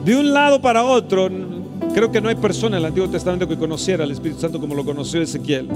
de 0.05 0.17
un 0.17 0.33
lado 0.33 0.61
para 0.61 0.85
otro, 0.85 1.29
creo 1.95 2.11
que 2.11 2.21
no 2.21 2.29
hay 2.29 2.35
persona 2.35 2.77
en 2.77 2.83
el 2.83 2.87
Antiguo 2.87 3.09
Testamento 3.09 3.49
que 3.49 3.57
conociera 3.57 4.05
al 4.05 4.11
Espíritu 4.11 4.41
Santo 4.41 4.61
como 4.61 4.75
lo 4.75 4.85
conoció 4.85 5.21
Ezequiel. 5.21 5.69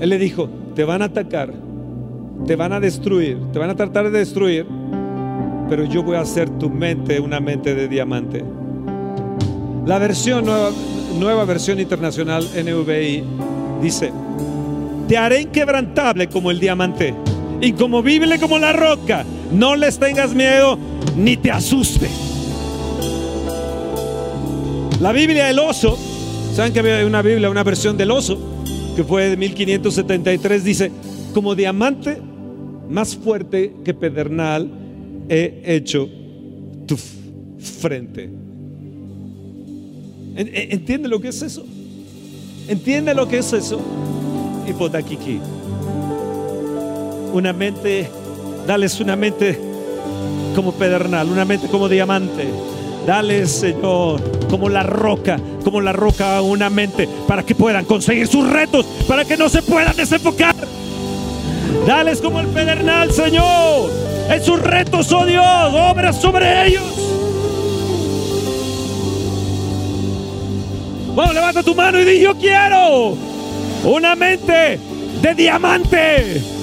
Él 0.00 0.08
le 0.08 0.18
dijo, 0.18 0.48
te 0.74 0.84
van 0.84 1.02
a 1.02 1.06
atacar, 1.06 1.52
te 2.46 2.56
van 2.56 2.72
a 2.72 2.80
destruir, 2.80 3.38
te 3.52 3.58
van 3.58 3.70
a 3.70 3.76
tratar 3.76 4.10
de 4.10 4.18
destruir, 4.18 4.66
pero 5.68 5.84
yo 5.84 6.02
voy 6.02 6.16
a 6.16 6.20
hacer 6.20 6.48
tu 6.58 6.70
mente 6.70 7.20
una 7.20 7.40
mente 7.40 7.74
de 7.74 7.88
diamante. 7.88 8.44
La 9.86 9.98
versión 9.98 10.44
nueva, 10.44 10.70
nueva 11.18 11.44
versión 11.44 11.80
internacional 11.80 12.44
NVI 12.44 13.24
dice, 13.82 14.12
te 15.08 15.16
haré 15.16 15.42
inquebrantable 15.42 16.28
como 16.28 16.50
el 16.50 16.60
diamante 16.60 17.14
incomovible 17.60 18.38
como 18.38 18.58
la 18.58 18.72
roca. 18.72 19.24
No 19.52 19.76
les 19.76 19.98
tengas 19.98 20.34
miedo 20.34 20.78
ni 21.16 21.36
te 21.36 21.50
asuste. 21.50 22.08
La 25.00 25.12
Biblia 25.12 25.46
del 25.46 25.58
oso, 25.58 25.98
¿saben 26.54 26.72
que 26.72 26.80
había 26.80 27.04
una 27.06 27.22
Biblia, 27.22 27.50
una 27.50 27.64
versión 27.64 27.96
del 27.96 28.10
oso, 28.10 28.38
que 28.94 29.04
fue 29.04 29.30
de 29.30 29.36
1573, 29.36 30.64
dice, 30.64 30.92
como 31.32 31.54
diamante 31.54 32.18
más 32.88 33.16
fuerte 33.16 33.72
que 33.84 33.94
pedernal 33.94 34.70
he 35.28 35.62
hecho 35.64 36.08
tu 36.86 36.98
frente. 37.80 38.28
¿Entiende 40.36 41.08
lo 41.08 41.20
que 41.20 41.28
es 41.28 41.40
eso? 41.42 41.64
¿Entiende 42.68 43.14
lo 43.14 43.28
que 43.28 43.38
es 43.38 43.52
eso? 43.52 43.80
Hipotaquiquí 44.68 45.40
una 47.32 47.52
mente, 47.52 48.10
dales 48.66 49.00
una 49.00 49.14
mente 49.14 49.56
como 50.54 50.72
pedernal, 50.72 51.28
una 51.28 51.44
mente 51.44 51.68
como 51.68 51.88
diamante. 51.88 52.48
Dale, 53.06 53.46
Señor, 53.46 54.20
como 54.48 54.68
la 54.68 54.82
roca, 54.82 55.38
como 55.64 55.80
la 55.80 55.92
roca, 55.92 56.40
una 56.42 56.70
mente 56.70 57.08
para 57.26 57.42
que 57.42 57.54
puedan 57.54 57.84
conseguir 57.84 58.26
sus 58.26 58.48
retos, 58.48 58.86
para 59.08 59.24
que 59.24 59.36
no 59.36 59.48
se 59.48 59.62
puedan 59.62 59.96
desenfocar. 59.96 60.54
Dales 61.86 62.20
como 62.20 62.40
el 62.40 62.48
pedernal, 62.48 63.10
Señor, 63.10 63.90
en 64.28 64.44
sus 64.44 64.60
retos, 64.60 65.10
oh 65.12 65.24
Dios, 65.24 65.44
obras 65.72 66.20
sobre 66.20 66.66
ellos. 66.66 66.82
Vamos, 71.14 71.34
levanta 71.34 71.62
tu 71.62 71.74
mano 71.74 71.98
y 72.00 72.04
di, 72.04 72.20
yo 72.20 72.36
quiero 72.36 73.16
una 73.84 74.14
mente 74.14 74.78
de 75.22 75.34
diamante 75.34 76.59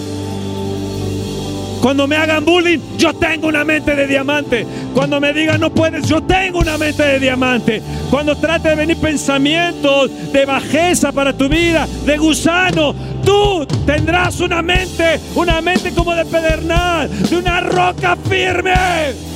Cuando 1.81 2.07
me 2.07 2.15
hagan 2.15 2.43
bullying, 2.43 2.79
yo 2.97 3.13
tengo 3.13 3.47
una 3.47 3.63
mente 3.63 3.95
de 3.95 4.07
diamante. 4.07 4.65
Cuando 4.93 5.19
me 5.19 5.31
digan 5.33 5.61
no 5.61 5.69
puedes, 5.69 6.07
yo 6.07 6.21
tengo 6.23 6.59
una 6.59 6.77
mente 6.77 7.03
de 7.03 7.19
diamante. 7.19 7.81
Cuando 8.09 8.35
trate 8.35 8.69
de 8.69 8.75
venir 8.75 8.97
pensamientos 8.97 10.11
de 10.31 10.45
bajeza 10.45 11.11
para 11.11 11.33
tu 11.33 11.47
vida, 11.47 11.87
de 12.05 12.17
gusano, 12.17 12.95
tú 13.23 13.65
tendrás 13.85 14.39
una 14.39 14.61
mente, 14.61 15.19
una 15.35 15.61
mente 15.61 15.91
como 15.93 16.13
de 16.15 16.25
pedernal, 16.25 17.09
de 17.29 17.35
una 17.37 17.61
roca 17.61 18.17
firme. 18.27 19.26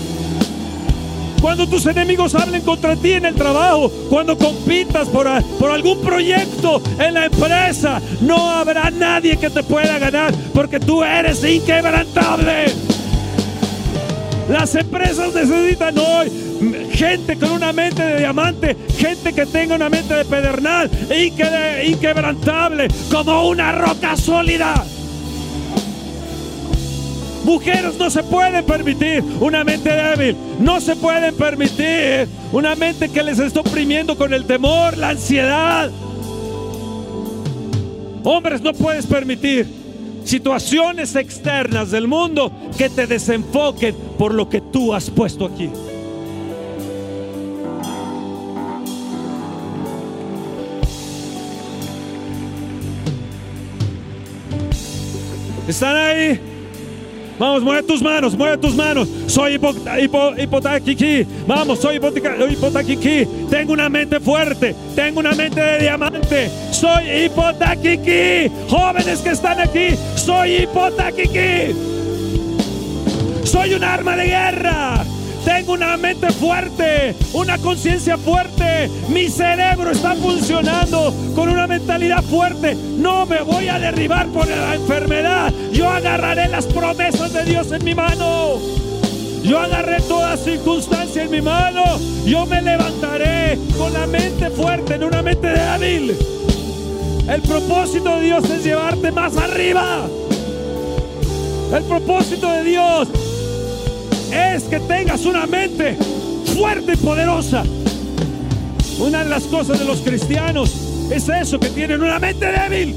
Cuando 1.42 1.68
tus 1.68 1.86
enemigos 1.88 2.36
hablen 2.36 2.62
contra 2.62 2.96
ti 2.96 3.14
en 3.14 3.26
el 3.26 3.36
trabajo, 3.36 3.92
cuando 4.10 4.38
compitas 4.38 5.08
por, 5.08 5.28
por 5.60 5.72
algún 5.72 6.00
proyecto 6.02 6.82
en 7.00 7.16
la 7.16 7.26
empresa, 7.26 8.00
no 8.22 8.52
habrá 8.52 8.92
nadie 8.92 9.38
que 9.38 9.50
te 9.50 9.64
pueda 9.64 9.98
ganar 9.98 10.34
porque 10.54 10.80
tú 10.80 11.04
eres 11.04 11.44
inquebrantable. 11.44 12.66
Las 14.50 14.76
empresas 14.76 15.34
necesitan 15.34 15.98
hoy 15.98 16.32
gente 16.92 17.38
con 17.38 17.52
una 17.52 17.74
mente 17.74 18.04
de 18.04 18.20
diamante, 18.20 18.78
gente 18.98 19.34
que 19.34 19.46
tenga 19.46 19.76
una 19.76 19.90
mente 19.90 20.14
de 20.14 20.26
pedernal, 20.26 20.90
inquebrantable, 21.84 22.88
como 23.10 23.48
una 23.48 23.72
roca 23.72 24.16
sólida. 24.16 24.86
Mujeres 27.44 27.98
no 27.98 28.10
se 28.10 28.24
pueden 28.24 28.64
permitir 28.66 29.24
una 29.40 29.64
mente 29.64 29.90
débil. 29.90 30.36
No 30.60 30.80
se 30.80 30.96
pueden 30.96 31.36
permitir 31.36 32.28
una 32.52 32.76
mente 32.76 33.10
que 33.10 33.24
les 33.24 33.40
está 33.40 33.62
oprimiendo 33.62 34.16
con 34.16 34.34
el 34.34 34.46
temor, 34.46 34.98
la 34.98 35.10
ansiedad. 35.10 35.90
Hombres, 38.24 38.62
no 38.62 38.74
puedes 38.74 39.08
permitir 39.08 39.68
situaciones 40.24 41.16
externas 41.16 41.90
del 41.90 42.08
mundo 42.08 42.52
que 42.78 42.90
te 42.90 43.08
desenfoquen 43.08 43.96
por 44.18 44.34
lo 44.34 44.48
que 44.48 44.62
tú 44.62 44.94
has 44.94 45.10
puesto 45.10 45.46
aquí. 45.46 45.70
¿Están 55.68 55.96
ahí? 55.96 56.51
Vamos, 57.42 57.64
mueve 57.64 57.82
tus 57.82 58.04
manos, 58.04 58.38
mueve 58.38 58.56
tus 58.60 58.76
manos. 58.76 59.10
Soy 59.26 59.56
hipotaquiqui. 59.56 61.26
Vamos, 61.48 61.80
soy 61.80 61.96
hipotaquiqui. 61.96 63.28
Tengo 63.50 63.74
una 63.74 63.90
mente 63.90 64.20
fuerte. 64.20 64.76
Tengo 64.96 65.22
una 65.22 65.32
mente 65.32 65.60
de 65.60 65.80
diamante. 65.80 66.52
Soy 66.70 67.10
hipotaquiqui. 67.10 68.52
Jóvenes 68.70 69.22
que 69.22 69.30
están 69.32 69.60
aquí, 69.60 69.88
soy 70.16 70.58
hipotaquiqui. 70.58 71.74
Soy 73.44 73.74
un 73.74 73.84
arma 73.86 74.16
de 74.16 74.26
guerra. 74.28 75.04
Tengo 75.46 75.74
una 75.74 75.98
mente 75.98 76.30
fuerte, 76.32 77.16
una 77.34 77.58
conciencia 77.58 78.18
fuerte. 78.18 78.90
Mi 79.10 79.28
cerebro 79.28 79.90
está 79.92 80.16
funcionando 80.16 81.14
con 81.34 81.50
una 81.50 81.66
mentalidad 81.66 82.24
fuerte. 82.24 82.76
No 82.76 83.26
me 83.26 83.42
voy 83.42 83.68
a 83.68 83.80
derribar 83.80 84.28
por 84.28 84.48
la 84.48 84.76
enfermedad. 84.76 85.52
Yo 85.72 85.90
agarraré 85.90 86.48
las 86.48 86.68
promesas 86.68 87.34
de 87.34 87.44
Dios 87.46 87.72
en 87.72 87.84
mi 87.84 87.96
mano. 87.96 88.60
Yo 89.44 89.60
agarré 89.60 90.00
toda 90.02 90.38
circunstancia 90.38 91.24
en 91.24 91.32
mi 91.32 91.42
mano. 91.42 91.84
Yo 92.26 92.46
me 92.46 92.62
levantaré 92.62 93.58
con 93.78 93.92
la 93.94 94.06
mente 94.06 94.52
fuerte, 94.52 94.96
en 94.96 95.04
una 95.04 95.24
mente 95.24 95.48
débil. 95.48 96.16
El 97.28 97.42
propósito 97.42 98.16
de 98.18 98.22
Dios 98.22 98.48
es 98.48 98.64
llevarte 98.64 99.12
más 99.12 99.36
arriba. 99.38 100.06
El 101.74 101.84
propósito 101.84 102.52
de 102.52 102.64
Dios 102.64 103.08
es 104.32 104.64
que 104.64 104.80
tengas 104.80 105.26
una 105.26 105.46
mente 105.46 105.98
fuerte 106.56 106.94
y 106.94 106.98
poderosa. 106.98 107.64
Una 109.00 109.24
de 109.24 109.30
las 109.30 109.44
cosas 109.44 109.80
de 109.80 109.86
los 109.86 110.00
cristianos 110.02 110.74
es 111.12 111.28
eso, 111.28 111.60
que 111.60 111.70
tienen 111.70 112.02
una 112.02 112.20
mente 112.20 112.46
débil. 112.46 112.96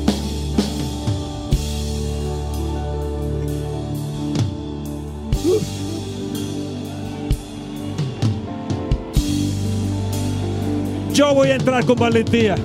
Yo 11.12 11.32
voy 11.32 11.48
a 11.48 11.54
entrar 11.54 11.84
con 11.86 11.96
valentía. 11.96 12.56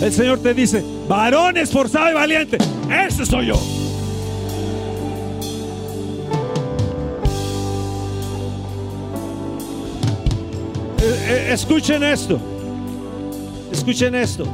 El 0.00 0.12
Señor 0.12 0.38
te 0.40 0.54
dice, 0.54 0.82
varón 1.08 1.56
esforzado 1.58 2.10
y 2.10 2.14
valiente. 2.14 2.58
Ese 2.90 3.26
soy 3.26 3.48
yo. 3.48 3.81
Escuchen 11.32 12.02
esto. 12.02 12.38
Escuchen 13.70 14.14
esto. 14.14 14.46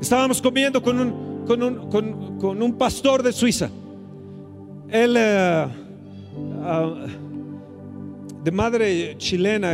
Estábamos 0.00 0.40
comiendo 0.40 0.82
con 0.82 2.62
un, 2.62 2.76
pastor 2.78 3.22
de 3.22 3.32
Suiza. 3.32 3.68
Él, 4.88 5.16
eh, 5.18 5.66
ah, 6.62 6.94
de 8.44 8.50
madre 8.52 9.16
chilena 9.18 9.72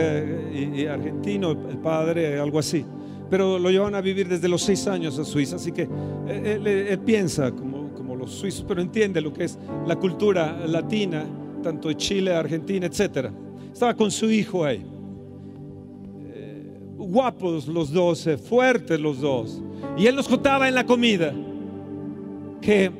y, 0.52 0.86
argentino, 0.86 1.50
el 1.50 1.78
padre, 1.78 2.38
algo 2.40 2.58
así. 2.58 2.84
Pero 3.30 3.58
lo 3.58 3.70
llevan 3.70 3.94
a 3.94 4.00
vivir 4.00 4.28
desde 4.28 4.48
los 4.48 4.62
seis 4.62 4.86
años 4.86 5.18
a 5.18 5.24
Suiza. 5.24 5.56
Así 5.56 5.72
que 5.72 5.88
eh, 6.26 6.88
él, 6.90 6.98
piensa 7.00 7.52
como, 7.52 7.92
como 7.92 8.16
los 8.16 8.32
suizos, 8.32 8.64
pero 8.66 8.80
entiende 8.80 9.20
lo 9.20 9.32
que 9.32 9.44
es 9.44 9.58
la 9.86 9.96
cultura 9.96 10.66
latina, 10.66 11.24
tanto 11.62 11.88
de 11.88 11.96
Chile, 11.96 12.34
Argentina, 12.34 12.86
etcétera. 12.86 13.30
Estaba 13.74 13.92
con 13.92 14.08
su 14.12 14.30
hijo 14.30 14.64
ahí. 14.64 14.86
Eh, 16.28 16.78
guapos 16.96 17.66
los 17.66 17.92
dos, 17.92 18.24
eh, 18.28 18.38
fuertes 18.38 19.00
los 19.00 19.20
dos. 19.20 19.60
Y 19.98 20.06
él 20.06 20.14
nos 20.14 20.28
contaba 20.28 20.68
en 20.68 20.76
la 20.76 20.86
comida 20.86 21.34
que 22.60 22.92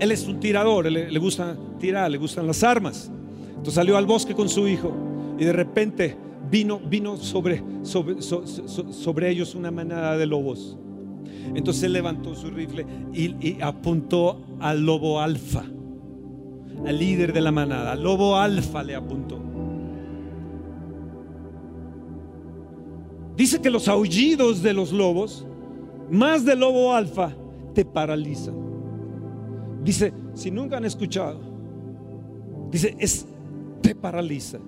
él 0.00 0.12
es 0.12 0.26
un 0.26 0.40
tirador, 0.40 0.90
le, 0.90 1.18
gusta 1.18 1.58
tirar, 1.78 2.10
le 2.10 2.16
gustan 2.16 2.46
las 2.46 2.62
armas. 2.62 3.10
Entonces 3.50 3.74
salió 3.74 3.98
al 3.98 4.06
bosque 4.06 4.34
con 4.34 4.48
su 4.48 4.66
hijo 4.66 4.94
y 5.38 5.44
de 5.44 5.52
repente 5.52 6.16
vino, 6.50 6.80
vino 6.80 7.18
sobre, 7.18 7.62
sobre, 7.82 8.22
sobre 8.22 9.28
ellos 9.28 9.54
una 9.54 9.70
manada 9.70 10.16
de 10.16 10.24
lobos. 10.24 10.78
Entonces 11.54 11.90
levantó 11.90 12.34
su 12.34 12.48
rifle 12.48 12.86
y 13.12 13.60
apuntó 13.60 14.40
al 14.58 14.86
lobo 14.86 15.20
alfa 15.20 15.66
al 16.84 16.98
líder 16.98 17.32
de 17.32 17.40
la 17.40 17.52
manada, 17.52 17.94
lobo 17.94 18.36
alfa 18.36 18.82
le 18.82 18.94
apuntó. 18.94 19.40
Dice 23.36 23.60
que 23.60 23.70
los 23.70 23.86
aullidos 23.88 24.62
de 24.62 24.72
los 24.72 24.92
lobos, 24.92 25.46
más 26.10 26.44
del 26.44 26.60
lobo 26.60 26.94
alfa, 26.94 27.34
te 27.74 27.84
paralizan. 27.84 28.54
Dice, 29.84 30.12
si 30.34 30.50
nunca 30.50 30.78
han 30.78 30.84
escuchado, 30.84 31.40
dice, 32.70 32.96
es, 32.98 33.26
te 33.82 33.94
paraliza. 33.94 34.58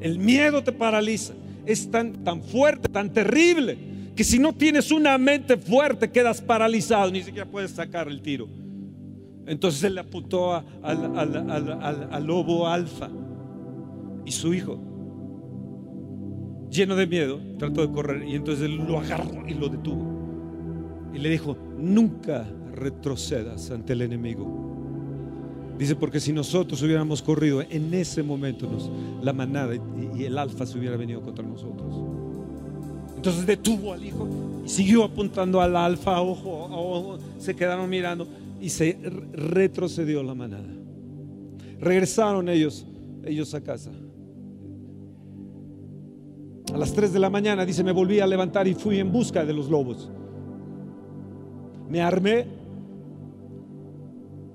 El 0.00 0.18
miedo 0.18 0.64
te 0.64 0.72
paraliza. 0.72 1.34
Es 1.66 1.90
tan, 1.90 2.24
tan 2.24 2.42
fuerte, 2.42 2.88
tan 2.88 3.12
terrible, 3.12 3.76
que 4.16 4.24
si 4.24 4.38
no 4.38 4.54
tienes 4.54 4.90
una 4.90 5.16
mente 5.18 5.58
fuerte, 5.58 6.10
quedas 6.10 6.40
paralizado, 6.40 7.10
ni 7.10 7.22
siquiera 7.22 7.48
puedes 7.48 7.72
sacar 7.72 8.08
el 8.08 8.22
tiro. 8.22 8.48
Entonces 9.50 9.82
él 9.82 9.98
apuntó 9.98 10.54
al, 10.54 12.24
lobo 12.24 12.68
alfa 12.68 13.10
y 14.24 14.30
su 14.30 14.54
hijo, 14.54 14.78
lleno 16.70 16.94
de 16.94 17.08
miedo, 17.08 17.40
trató 17.58 17.80
de 17.84 17.92
correr 17.92 18.28
y 18.28 18.36
entonces 18.36 18.66
él 18.66 18.76
lo 18.76 19.00
agarró 19.00 19.48
y 19.48 19.54
lo 19.54 19.68
detuvo. 19.68 21.10
Y 21.12 21.18
le 21.18 21.30
dijo, 21.30 21.56
nunca 21.76 22.46
retrocedas 22.72 23.72
ante 23.72 23.94
el 23.94 24.02
enemigo. 24.02 24.46
Dice, 25.76 25.96
porque 25.96 26.20
si 26.20 26.32
nosotros 26.32 26.80
hubiéramos 26.82 27.20
corrido 27.20 27.60
en 27.60 27.92
ese 27.92 28.22
momento, 28.22 28.68
la 29.20 29.32
manada 29.32 29.74
y, 29.74 30.22
el 30.22 30.38
alfa 30.38 30.64
se 30.64 30.78
hubiera 30.78 30.96
venido 30.96 31.22
contra 31.22 31.44
nosotros. 31.44 31.96
Entonces 33.16 33.44
detuvo 33.46 33.94
al 33.94 34.04
hijo 34.04 34.28
y 34.64 34.68
siguió 34.68 35.02
apuntando 35.02 35.60
al 35.60 35.74
alfa, 35.74 36.20
ojo, 36.20 36.68
ojo, 36.70 37.18
se 37.38 37.56
quedaron 37.56 37.90
mirando 37.90 38.28
y 38.60 38.68
se 38.68 38.98
retrocedió 39.32 40.22
la 40.22 40.34
manada. 40.34 40.68
Regresaron 41.80 42.48
ellos, 42.48 42.86
ellos 43.24 43.54
a 43.54 43.62
casa. 43.62 43.90
A 46.72 46.76
las 46.76 46.92
3 46.92 47.12
de 47.12 47.18
la 47.18 47.30
mañana, 47.30 47.64
dice, 47.64 47.82
me 47.82 47.92
volví 47.92 48.20
a 48.20 48.26
levantar 48.26 48.68
y 48.68 48.74
fui 48.74 48.98
en 48.98 49.10
busca 49.10 49.44
de 49.44 49.52
los 49.52 49.68
lobos. 49.68 50.10
Me 51.88 52.00
armé 52.00 52.46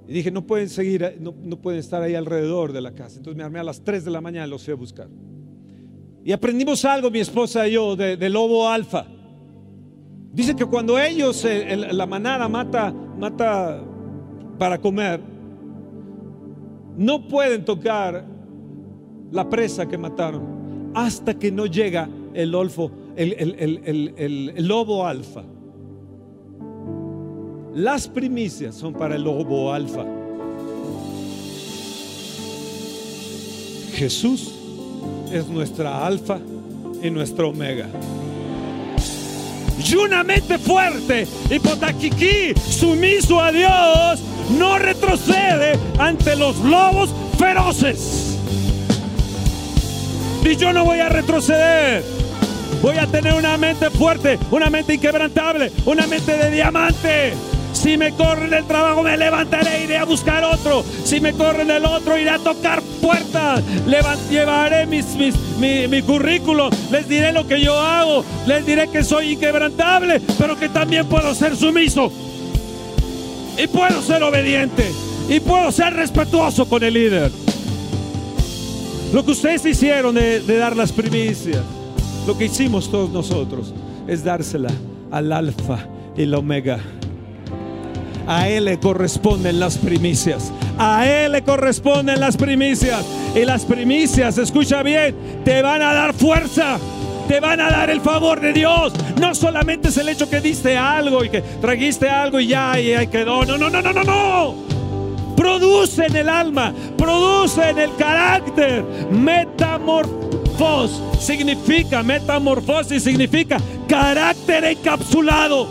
y 0.08 0.14
dije, 0.14 0.32
no 0.32 0.45
pueden 0.45 0.70
seguir, 0.70 1.18
no, 1.20 1.34
pueden 1.58 1.80
estar 1.80 2.01
ahí 2.01 2.14
alrededor 2.14 2.72
de 2.72 2.82
la 2.82 2.93
casa. 2.93 3.18
Entonces 3.18 3.38
me 3.38 3.43
armé 3.43 3.60
a 3.60 3.64
las 3.64 3.84
3 3.84 4.06
de 4.06 4.12
la 4.12 4.22
mañana 4.22 4.45
y 4.45 4.49
los 4.49 4.64
fui 4.64 4.72
a 4.72 4.76
buscar. 4.76 5.10
Y 6.24 6.32
aprendimos 6.32 6.86
algo, 6.86 7.10
mi 7.10 7.20
esposa 7.20 7.68
y 7.68 7.74
yo, 7.74 7.95
de, 7.95 8.30
lobo 8.30 8.70
alfa. 8.70 9.08
Dice 10.32 10.56
que 10.56 10.66
cuando 10.66 10.99
ellos, 10.99 11.45
la 11.91 12.06
manada 12.06 12.47
mata, 12.47 12.91
mata 12.91 13.84
para 14.58 14.80
comer, 14.80 15.20
no 16.97 17.28
pueden 17.28 17.66
tocar 17.66 18.26
la 19.32 19.49
presa 19.49 19.88
que 19.88 19.97
mataron 19.97 20.91
hasta 20.93 21.34
que 21.34 21.51
no 21.51 21.66
llega 21.66 22.08
el, 22.34 22.56
olfo, 22.56 22.91
el, 23.16 23.34
el 24.58 24.68
lobo 24.68 25.06
alfa. 25.06 25.43
Las 27.74 28.08
primicias 28.08 28.76
son 28.76 28.93
para 28.93 29.16
el 29.16 29.24
lobo 29.24 29.74
alfa. 29.74 30.06
Jesús 33.93 34.53
es 35.32 35.47
nuestra 35.47 36.06
alfa 36.06 36.39
y 37.01 37.10
nuestra 37.10 37.45
omega. 37.45 37.88
Y 39.78 39.95
una 39.95 40.24
mente 40.24 40.58
fuerte 40.58 41.28
y 41.49 41.60
potaquiquí, 41.60 42.53
sumiso 42.56 43.39
a 43.39 43.51
Dios, 43.51 44.24
no 44.50 44.78
retrocede 44.78 45.78
ante 45.98 46.36
los 46.36 46.58
lobos 46.60 47.10
feroces. 47.38 48.38
Y 50.43 50.56
yo 50.58 50.72
no 50.74 50.86
voy 50.86 51.00
a 51.00 51.10
retroceder. 51.10 52.04
Voy 52.82 52.98
a 52.98 53.08
tener 53.08 53.34
una 53.34 53.58
mente 53.58 53.89
fuerte, 53.89 54.38
una 54.52 54.70
mente 54.70 54.93
inquebrantable, 54.93 55.72
una 55.86 56.06
mente 56.06 56.38
de 56.38 56.52
diamante. 56.52 57.34
Si 57.74 57.98
me 57.98 58.14
corren 58.14 58.54
el 58.54 58.66
trabajo, 58.66 59.04
me 59.04 59.18
levantaré, 59.18 59.84
iré 59.84 59.98
a 59.98 60.06
buscar 60.06 60.43
otro. 60.43 60.84
Si 61.04 61.20
me 61.20 61.34
corren 61.34 61.70
el 61.72 61.84
otro, 61.84 62.18
iré 62.18 62.30
a 62.30 62.39
tocar 62.39 62.82
puertas. 63.02 63.64
llevaré 64.30 64.86
mis, 64.86 65.06
mi, 65.58 65.88
mi 65.88 66.02
currículo. 66.02 66.70
Les 66.91 67.08
diré 67.10 67.32
lo 67.32 67.48
que 67.48 67.60
yo 67.60 67.80
hago. 67.80 68.24
Les 68.46 68.66
diré 68.66 68.88
que 68.88 69.04
soy 69.04 69.34
inquebrantable, 69.34 70.22
pero 70.38 70.58
que 70.58 70.70
también 70.70 71.06
puedo 71.08 71.36
ser 71.36 71.56
sumiso. 71.56 72.12
Y 73.58 73.68
puedo 73.68 74.01
ser 74.01 74.24
obediente. 74.24 74.91
Y 75.30 75.39
puedo 75.39 75.72
ser 75.72 75.93
respetuoso 75.93 76.68
con 76.68 76.84
el 76.84 76.93
líder. 76.93 77.32
Lo 79.14 79.24
que 79.24 79.32
ustedes 79.32 79.66
hicieron 79.66 80.16
de, 80.16 80.41
dar 80.41 80.76
las 80.76 80.91
primicias, 80.91 81.62
lo 82.28 82.38
que 82.38 82.45
hicimos 82.45 82.91
todos 82.91 83.10
nosotros, 83.10 83.74
es 84.08 84.24
dársela 84.24 84.72
al 85.12 85.32
alfa 85.32 85.88
y 86.18 86.24
el 86.24 86.34
omega 86.34 86.80
a 88.28 88.49
Él 88.49 88.66
le 88.66 88.80
corresponden 88.80 89.60
las 89.60 89.78
primicias. 89.78 90.51
A 90.78 91.08
Él 91.08 91.34
le 91.34 91.43
corresponden 91.43 92.20
las 92.20 92.38
primicias. 92.38 93.06
Y 93.36 93.45
las 93.45 93.66
primicias, 93.66 94.38
escucha 94.38 94.82
bien, 94.84 95.16
te 95.43 95.62
van 95.62 95.82
a 95.82 95.93
dar 95.93 96.14
fuerza. 96.14 96.78
Te 97.28 97.39
van 97.39 97.59
a 97.59 97.69
dar 97.69 97.89
el 97.89 98.01
favor 98.01 98.39
de 98.39 98.53
Dios. 98.53 98.93
No 99.19 99.34
solamente 99.34 99.89
es 99.89 99.97
el 99.97 100.09
hecho 100.09 100.30
que 100.30 100.41
diste 100.41 100.78
algo 100.78 101.23
y 101.23 101.30
que 101.30 101.41
trajiste 101.41 102.09
algo 102.09 102.39
y 102.39 102.47
ya, 102.47 102.80
y 102.80 102.93
ahí 102.93 103.07
quedó. 103.07 103.45
No, 103.45 103.57
no, 103.57 103.69
no, 103.69 103.82
no, 103.82 103.93
no, 103.93 104.03
no. 104.03 104.55
Produce 105.36 106.05
en 106.05 106.15
el 106.15 106.30
alma, 106.30 106.73
produce 106.97 107.69
en 107.69 107.80
el 107.80 107.95
carácter. 107.95 108.84
Metamorfos 109.11 111.01
significa, 111.19 112.03
metamorfosis 112.03 113.03
significa 113.03 113.57
carácter 113.88 114.63
encapsulado. 114.63 115.67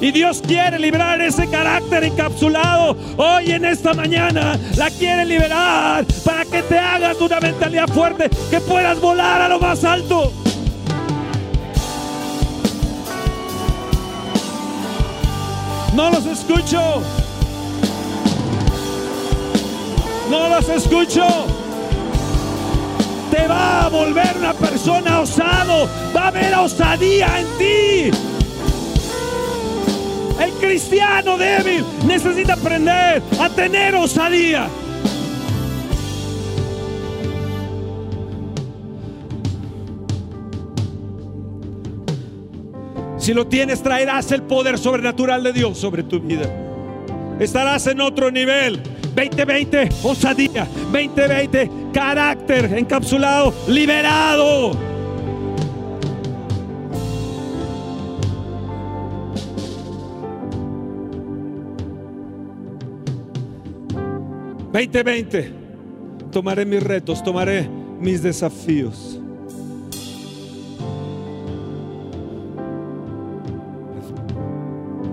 Y 0.00 0.10
Dios 0.10 0.42
quiere 0.46 0.78
liberar 0.78 1.20
ese 1.22 1.48
carácter 1.48 2.04
encapsulado. 2.04 2.96
Hoy 3.16 3.52
en 3.52 3.64
esta 3.64 3.94
mañana 3.94 4.58
la 4.76 4.90
quiere 4.90 5.24
liberar 5.24 6.04
para 6.24 6.44
que 6.44 6.62
te 6.62 6.78
hagas 6.78 7.18
una 7.20 7.40
mentalidad 7.40 7.88
fuerte, 7.88 8.28
que 8.50 8.60
puedas 8.60 9.00
volar 9.00 9.40
a 9.40 9.48
lo 9.48 9.58
más 9.58 9.84
alto. 9.84 10.32
No 15.96 16.10
los 16.10 16.26
escucho. 16.26 16.78
No 20.30 20.48
los 20.50 20.68
escucho. 20.68 21.26
Te 23.30 23.48
va 23.48 23.86
a 23.86 23.88
volver 23.88 24.36
una 24.36 24.52
persona 24.52 25.20
osado. 25.20 25.88
Va 26.14 26.24
a 26.24 26.28
haber 26.28 26.54
osadía 26.54 27.40
en 27.40 27.46
ti. 27.56 28.18
El 30.38 30.52
cristiano 30.60 31.38
débil 31.38 31.82
necesita 32.06 32.52
aprender 32.52 33.22
a 33.40 33.48
tener 33.48 33.94
osadía. 33.94 34.68
Si 43.26 43.34
lo 43.34 43.48
tienes, 43.48 43.82
traerás 43.82 44.30
el 44.30 44.42
poder 44.42 44.78
sobrenatural 44.78 45.42
de 45.42 45.52
Dios 45.52 45.78
sobre 45.78 46.04
tu 46.04 46.20
vida. 46.20 46.48
Estarás 47.40 47.84
en 47.88 48.00
otro 48.00 48.30
nivel. 48.30 48.80
2020, 49.16 49.88
osadía. 50.04 50.68
2020, 50.92 51.68
carácter 51.92 52.72
encapsulado, 52.78 53.52
liberado. 53.66 54.78
2020, 64.72 65.52
tomaré 66.30 66.64
mis 66.64 66.80
retos, 66.80 67.24
tomaré 67.24 67.68
mis 67.98 68.22
desafíos. 68.22 69.20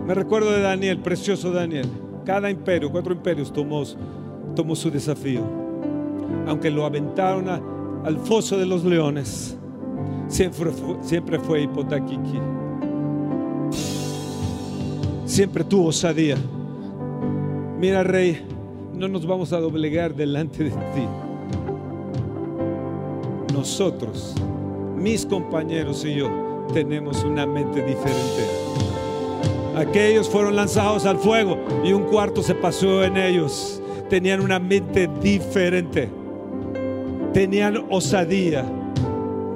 Me 0.06 0.14
recuerdo 0.14 0.52
de 0.52 0.62
Daniel, 0.62 1.00
precioso 1.00 1.52
Daniel. 1.52 1.88
Cada 2.26 2.50
imperio, 2.50 2.92
cuatro 2.92 3.14
imperios 3.14 3.52
tomó, 3.54 3.84
su 4.76 4.92
desafío. 4.92 5.42
Aunque 6.48 6.70
lo 6.70 6.86
aventaron 6.86 7.48
al 7.50 8.18
foso 8.18 8.58
de 8.58 8.66
los 8.66 8.84
leones, 8.84 9.58
siempre 10.28 10.72
fue, 10.72 10.98
siempre 11.02 11.40
Siempre 15.26 15.64
tuvo 15.64 15.88
osadía. 15.88 16.36
Mira, 17.80 18.04
rey, 18.04 18.46
no 18.94 19.08
nos 19.08 19.26
vamos 19.26 19.54
a 19.54 19.60
doblegar 19.60 20.14
delante 20.14 20.66
de 20.66 20.70
ti. 20.70 21.08
Nosotros, 23.54 24.36
mis 24.98 25.26
compañeros 25.26 26.04
y 26.04 26.16
yo, 26.16 26.30
tenemos 26.74 27.24
una 27.24 27.46
mente 27.46 27.82
diferente. 27.84 28.83
Aquellos 29.76 30.30
fueron 30.30 30.56
lanzados 30.56 31.06
al 31.06 31.18
fuego 31.18 31.58
y 31.84 31.94
un 31.94 32.04
cuarto 32.04 32.44
se 32.44 32.56
pasó 32.56 33.04
en 33.04 33.18
ellos. 33.18 33.82
Tenían 34.10 34.42
una 34.42 34.60
mente 34.60 35.10
diferente. 35.22 36.10
Tenían 37.34 37.86
osadía 37.90 38.66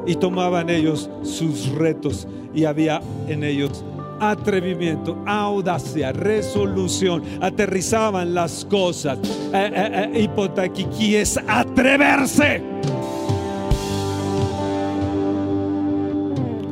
y 0.07 0.15
tomaban 0.15 0.69
ellos 0.69 1.09
sus 1.21 1.69
retos 1.69 2.27
y 2.53 2.65
había 2.65 3.01
en 3.27 3.43
ellos 3.43 3.83
atrevimiento, 4.19 5.21
audacia, 5.25 6.11
resolución, 6.11 7.23
aterrizaban 7.41 8.33
las 8.33 8.65
cosas. 8.65 9.19
Eh, 9.53 9.71
eh, 9.73 10.27
eh 10.27 11.21
es 11.21 11.39
atreverse. 11.47 12.63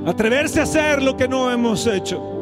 Atreverse 0.06 0.60
a 0.60 0.64
hacer 0.64 1.02
lo 1.02 1.18
que 1.18 1.28
no 1.28 1.52
hemos 1.52 1.88
hecho. 1.88 2.35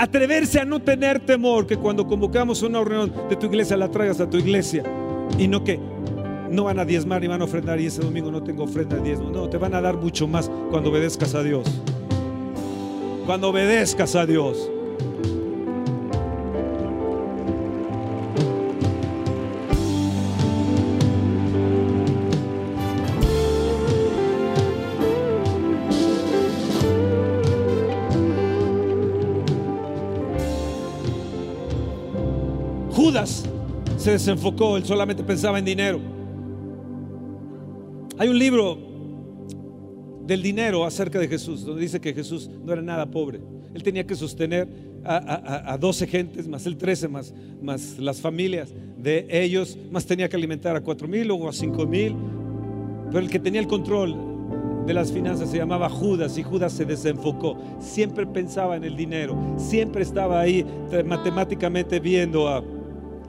Atreverse 0.00 0.58
a 0.58 0.64
no 0.64 0.80
tener 0.80 1.20
temor 1.20 1.66
que 1.66 1.76
cuando 1.76 2.06
convocamos 2.06 2.62
una 2.62 2.82
reunión 2.82 3.12
de 3.28 3.36
tu 3.36 3.44
iglesia 3.44 3.76
la 3.76 3.90
traigas 3.90 4.18
a 4.18 4.30
tu 4.30 4.38
iglesia 4.38 4.82
y 5.38 5.46
no 5.46 5.62
que 5.62 5.78
no 6.50 6.64
van 6.64 6.78
a 6.78 6.86
diezmar 6.86 7.22
y 7.22 7.26
van 7.26 7.42
a 7.42 7.44
ofrendar 7.44 7.78
y 7.78 7.84
ese 7.84 8.00
domingo 8.00 8.30
no 8.30 8.42
tengo 8.42 8.64
ofrenda 8.64 8.96
de 8.96 9.02
diezmo. 9.02 9.28
No, 9.28 9.50
te 9.50 9.58
van 9.58 9.74
a 9.74 9.82
dar 9.82 9.98
mucho 9.98 10.26
más 10.26 10.50
cuando 10.70 10.88
obedezcas 10.88 11.34
a 11.34 11.42
Dios. 11.42 11.66
Cuando 13.26 13.50
obedezcas 13.50 14.16
a 14.16 14.24
Dios. 14.24 14.70
Se 34.18 34.30
desenfocó, 34.30 34.76
él 34.76 34.84
solamente 34.84 35.22
pensaba 35.22 35.58
en 35.58 35.64
dinero. 35.64 36.00
Hay 38.18 38.28
un 38.28 38.38
libro 38.38 38.78
del 40.26 40.42
dinero 40.42 40.84
acerca 40.84 41.18
de 41.18 41.28
Jesús, 41.28 41.64
donde 41.64 41.82
dice 41.82 42.00
que 42.00 42.12
Jesús 42.12 42.50
no 42.64 42.72
era 42.72 42.82
nada 42.82 43.06
pobre. 43.10 43.40
Él 43.72 43.82
tenía 43.82 44.04
que 44.04 44.16
sostener 44.16 44.68
a, 45.04 45.78
12 45.78 46.06
gentes, 46.06 46.48
más 46.48 46.66
el 46.66 46.76
13, 46.76 47.08
más, 47.08 47.32
más 47.62 47.98
las 47.98 48.20
familias 48.20 48.74
de 48.98 49.26
ellos, 49.30 49.78
más 49.90 50.04
tenía 50.06 50.28
que 50.28 50.36
alimentar 50.36 50.76
a 50.76 50.80
4 50.80 51.08
mil 51.08 51.30
o 51.30 51.48
a 51.48 51.52
5 51.52 51.86
mil. 51.86 52.16
Pero 53.06 53.20
el 53.20 53.30
que 53.30 53.38
tenía 53.38 53.60
el 53.60 53.68
control 53.68 54.16
de 54.86 54.94
las 54.94 55.12
finanzas 55.12 55.50
se 55.50 55.56
llamaba 55.56 55.88
Judas 55.88 56.36
y 56.36 56.42
Judas 56.42 56.72
se 56.72 56.84
desenfocó. 56.84 57.56
Siempre 57.80 58.26
pensaba 58.26 58.76
en 58.76 58.84
el 58.84 58.96
dinero, 58.96 59.36
siempre 59.56 60.02
estaba 60.02 60.40
ahí 60.40 60.66
matemáticamente 61.06 62.00
viendo 62.00 62.48
a, 62.48 62.62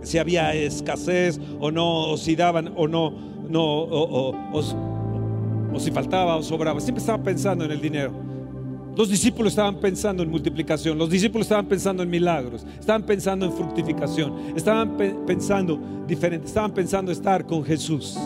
si 0.02 0.18
había 0.18 0.54
escasez 0.54 1.40
o 1.60 1.72
no, 1.72 2.12
o 2.12 2.18
si 2.18 2.36
daban 2.36 2.74
o 2.76 2.88
no, 2.88 3.14
no 3.50 3.64
o, 3.64 4.36
o 5.74 5.80
si 5.80 5.92
faltaba 5.92 6.36
o 6.36 6.44
sobraba. 6.44 6.80
Siempre 6.80 7.02
estaba 7.02 7.22
pensando 7.24 7.66
en 7.66 7.72
el 7.72 7.82
dinero. 7.82 8.12
Los 8.96 9.10
discípulos 9.10 9.54
estaban 9.54 9.80
pensando 9.80 10.22
en 10.22 10.30
multiplicación, 10.30 10.98
los 10.98 11.10
discípulos 11.10 11.46
estaban 11.46 11.66
pensando 11.66 12.04
en 12.04 12.10
milagros, 12.10 12.66
estaban 12.78 13.04
pensando 13.04 13.46
en 13.46 13.54
fructificación, 13.54 14.54
estaban 14.56 14.98
pensando 15.26 15.80
diferente, 16.06 16.48
estaban 16.48 16.74
pensando 16.74 17.10
estar 17.12 17.46
con 17.46 17.64
Jesús, 17.64 18.18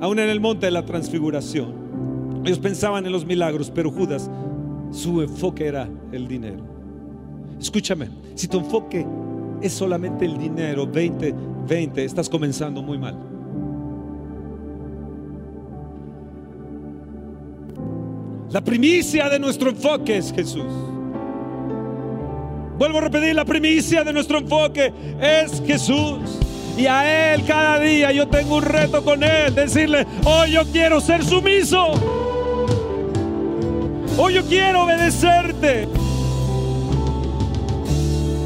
aún 0.00 0.20
en 0.20 0.28
el 0.28 0.38
monte 0.38 0.66
de 0.66 0.72
la 0.72 0.84
transfiguración. 0.84 2.42
Ellos 2.44 2.60
pensaban 2.60 3.06
en 3.06 3.12
los 3.12 3.26
milagros, 3.26 3.72
pero 3.74 3.90
Judas, 3.90 4.30
su 4.92 5.20
enfoque 5.20 5.66
era 5.66 5.88
el 6.12 6.28
dinero. 6.28 6.64
Escúchame, 7.60 8.08
si 8.34 8.46
tu 8.46 8.58
enfoque 8.58 9.04
es 9.62 9.72
solamente 9.72 10.24
el 10.24 10.36
dinero, 10.36 10.86
20, 10.86 11.34
20, 11.68 12.04
estás 12.04 12.28
comenzando 12.28 12.82
muy 12.82 12.98
mal. 12.98 13.16
La 18.50 18.60
primicia 18.60 19.30
de 19.30 19.38
nuestro 19.38 19.70
enfoque 19.70 20.18
es 20.18 20.32
Jesús. 20.32 20.66
Vuelvo 22.76 22.98
a 22.98 23.00
repetir, 23.02 23.34
la 23.34 23.44
primicia 23.44 24.04
de 24.04 24.12
nuestro 24.12 24.38
enfoque 24.38 24.92
es 25.20 25.62
Jesús. 25.64 26.38
Y 26.76 26.86
a 26.86 27.34
Él 27.34 27.44
cada 27.46 27.78
día 27.80 28.12
yo 28.12 28.28
tengo 28.28 28.56
un 28.56 28.62
reto 28.62 29.02
con 29.04 29.22
Él. 29.22 29.54
Decirle, 29.54 30.06
hoy 30.24 30.52
yo 30.52 30.64
quiero 30.70 31.00
ser 31.00 31.24
sumiso. 31.24 31.92
Hoy 34.18 34.34
yo 34.34 34.44
quiero 34.44 34.82
obedecerte. 34.82 35.88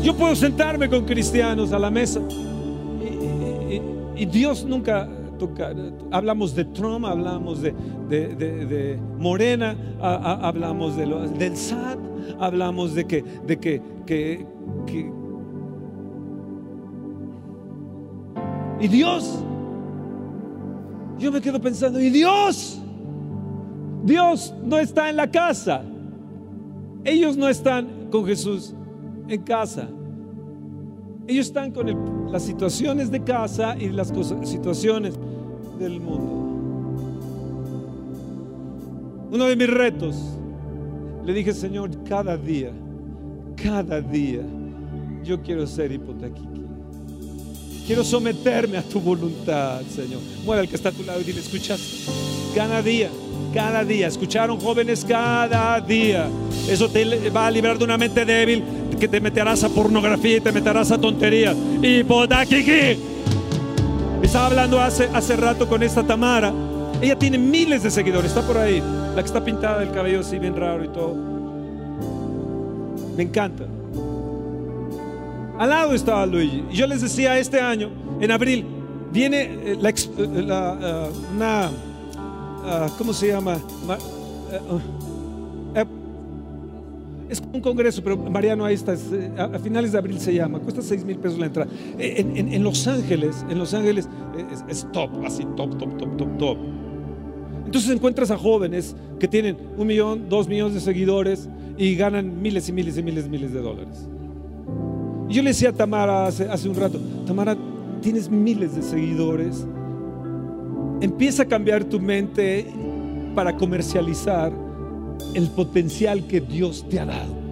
Yo 0.07 0.15
puedo 0.15 0.37
sentarme 0.37 0.89
con 0.89 1.05
cristianos 1.05 1.73
a 1.73 1.81
la 1.81 1.91
mesa. 1.91 2.21
Y, 4.17 4.25
Dios 4.27 4.65
nunca 4.65 5.09
Hablamos 6.13 6.55
de 6.55 6.65
Trump, 6.67 7.05
hablamos 7.05 7.61
de, 7.61 8.99
Morena, 9.19 9.77
hablamos 10.01 10.97
de 10.97 11.07
del 11.37 11.57
SAT, 11.57 11.99
hablamos 12.39 12.95
de 12.95 13.05
que, 13.05 13.23
de 13.47 13.59
que, 13.59 13.83
que, 14.07 15.13
Y 18.81 18.89
Dios, 18.89 19.41
yo 21.19 21.33
me 21.33 21.41
quedo 21.41 21.61
pensando, 21.61 22.01
¿y 22.01 22.11
Dios? 22.11 22.81
Dios 24.05 24.55
no 24.63 24.79
está 24.79 25.11
en 25.11 25.17
la 25.17 25.29
casa. 25.29 25.83
Ellos 27.05 27.37
no 27.37 27.49
están 27.49 28.09
con 28.09 28.25
Jesús 28.25 28.73
en 29.29 29.43
casa. 29.43 29.89
Ellos 31.27 31.47
están 31.47 31.73
con 31.73 32.31
las 32.31 32.43
situaciones 32.43 33.11
de 33.11 33.23
casa 33.23 33.77
y 33.79 33.89
las 33.89 34.13
situaciones 34.45 35.15
del 35.79 36.01
mundo. 36.01 36.47
Uno 39.33 39.45
de 39.47 39.57
mis 39.57 39.69
retos, 39.69 40.17
le 41.25 41.33
dije, 41.33 41.53
Señor, 41.53 41.91
cada 42.05 42.37
día, 42.37 42.71
cada 43.61 44.01
día, 44.01 44.43
yo 45.25 45.43
quiero 45.43 45.67
ser 45.67 45.91
hipotequiqui. 45.91 46.63
Quiero 47.87 48.05
someterme 48.05 48.79
a 48.79 48.83
tu 48.83 49.01
voluntad, 49.01 49.83
Señor. 49.83 50.21
Mueve 50.45 50.63
al 50.63 50.69
que 50.69 50.77
está 50.77 50.91
a 50.91 50.93
tu 50.93 51.03
lado 51.03 51.21
y 51.21 51.25
dile, 51.25 51.41
escuchas, 51.41 52.07
cada 52.55 52.83
día, 52.83 53.11
cada 53.53 53.85
día. 53.85 54.07
¿Escucharon 54.07 54.59
jóvenes? 54.59 55.05
Cada 55.05 55.81
día. 55.81 56.29
Eso 56.69 56.89
te 56.89 57.31
va 57.31 57.47
a 57.47 57.51
librar 57.51 57.79
de 57.79 57.85
una 57.85 57.99
mente 57.99 58.25
débil 58.25 58.63
que 58.97 59.09
te 59.09 59.21
meterás 59.21 59.65
a 59.65 59.69
pornografía 59.69 60.39
y 60.39 60.41
te 60.41 60.53
meterás 60.53 60.91
a 60.91 60.99
tontería. 60.99 61.55
Y 61.83 62.01
aquí 62.33 62.99
Estaba 64.23 64.47
hablando 64.47 64.81
hace, 64.81 65.09
hace 65.13 65.37
rato 65.37 65.69
con 65.69 65.83
esta 65.83 66.03
Tamara. 66.03 66.53
Ella 67.01 67.19
tiene 67.19 67.39
miles 67.39 67.83
de 67.83 67.91
seguidores, 67.91 68.31
está 68.31 68.47
por 68.47 68.59
ahí. 68.59 68.83
La 69.15 69.23
que 69.23 69.27
está 69.27 69.45
pintada 69.45 69.81
del 69.81 69.91
cabello 69.91 70.21
así 70.21 70.39
bien 70.39 70.57
raro 70.57 70.85
y 70.85 70.89
todo. 70.89 71.15
Me 73.17 73.23
encanta. 73.23 73.65
Al 75.59 75.71
lado 75.71 75.95
estaba 75.95 76.27
Luigi. 76.27 76.65
Y 76.71 76.77
yo 76.77 76.87
les 76.87 77.01
decía, 77.01 77.39
este 77.39 77.61
año, 77.61 77.91
en 78.21 78.31
abril, 78.31 78.67
viene 79.13 79.43
eh, 79.43 79.79
la, 79.81 79.93
la, 80.43 80.79
eh, 80.81 81.11
una 81.35 81.71
Ah, 82.69 82.89
¿cómo 82.99 83.13
se 83.13 83.29
llama? 83.29 83.59
Eh, 87.27 87.33
eh, 87.33 87.33
es 87.33 87.43
un 87.53 87.61
congreso, 87.61 88.03
pero 88.03 88.17
Mariano, 88.17 88.65
ahí 88.65 88.75
está, 88.75 88.95
eh, 88.95 89.31
a, 89.37 89.59
finales 89.59 89.93
de 89.93 89.99
abril 89.99 90.19
se 90.19 90.35
llama, 90.35 90.59
cuesta 90.61 90.83
6 90.83 91.05
mil 91.05 91.19
pesos 91.19 91.39
la 91.39 91.47
entrada. 91.47 91.71
En, 91.99 92.63
Los 92.63 92.87
Ángeles, 92.87 93.45
en 93.49 93.59
Los 93.59 93.75
Ángeles 93.75 94.09
es, 94.69 94.87
top, 94.93 95.11
así, 95.25 95.45
top, 95.57 95.79
top, 95.79 95.97
top, 95.99 96.17
top, 96.17 96.39
top. 96.39 96.59
Entonces 97.65 97.91
encuentras 97.91 98.31
a 98.31 98.39
jóvenes 98.39 98.95
que 99.19 99.29
tienen 99.29 99.57
un 99.77 99.87
millón, 99.87 100.29
dos 100.29 100.49
millones 100.49 100.75
de 100.75 100.81
seguidores 100.81 101.49
y 101.77 101.95
ganan 101.97 102.41
miles 102.41 102.69
y 102.69 102.73
miles 102.73 102.97
y 102.97 103.03
miles 103.03 103.27
y 103.27 103.29
miles 103.29 103.53
de 103.53 103.61
dólares. 103.61 104.09
Y 105.29 105.35
yo 105.35 105.43
le 105.43 105.51
decía 105.51 105.71
a 105.71 105.73
Tamara 105.73 106.27
hace, 106.27 106.45
hace 106.45 106.69
un 106.69 106.77
rato, 106.77 107.01
Tamara, 107.27 107.57
tienes 108.01 108.31
miles 108.31 108.77
de 108.77 108.83
seguidores, 108.83 109.67
Empieza 111.01 111.43
a 111.43 111.47
cambiar 111.47 111.85
tu 111.85 112.01
mente 112.01 112.67
para 113.35 113.55
comercializar 113.55 114.51
el 115.35 115.49
potencial 115.49 116.27
que 116.27 116.41
Dios 116.41 116.85
te 116.89 117.01
ha 117.01 117.07
dado. 117.07 117.47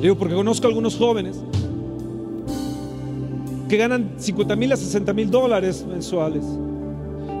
Digo, 0.00 0.16
porque 0.16 0.34
conozco 0.34 0.66
a 0.66 0.68
algunos 0.68 0.96
jóvenes 0.96 1.36
que 3.68 3.76
ganan 3.76 4.10
50 4.16 4.56
mil 4.56 4.72
a 4.72 4.76
60 4.76 5.12
mil 5.12 5.30
dólares 5.30 5.84
mensuales. 5.86 6.44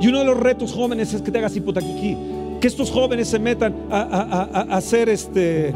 Y 0.00 0.08
uno 0.08 0.20
de 0.20 0.24
los 0.24 0.38
retos 0.38 0.72
jóvenes 0.72 1.12
es 1.12 1.22
que 1.22 1.30
te 1.30 1.38
hagas 1.38 1.56
hipotequiquí. 1.56 2.16
Que 2.60 2.66
estos 2.66 2.90
jóvenes 2.90 3.28
se 3.28 3.38
metan 3.38 3.74
a, 3.90 4.76
hacer 4.76 5.08
este, 5.08 5.74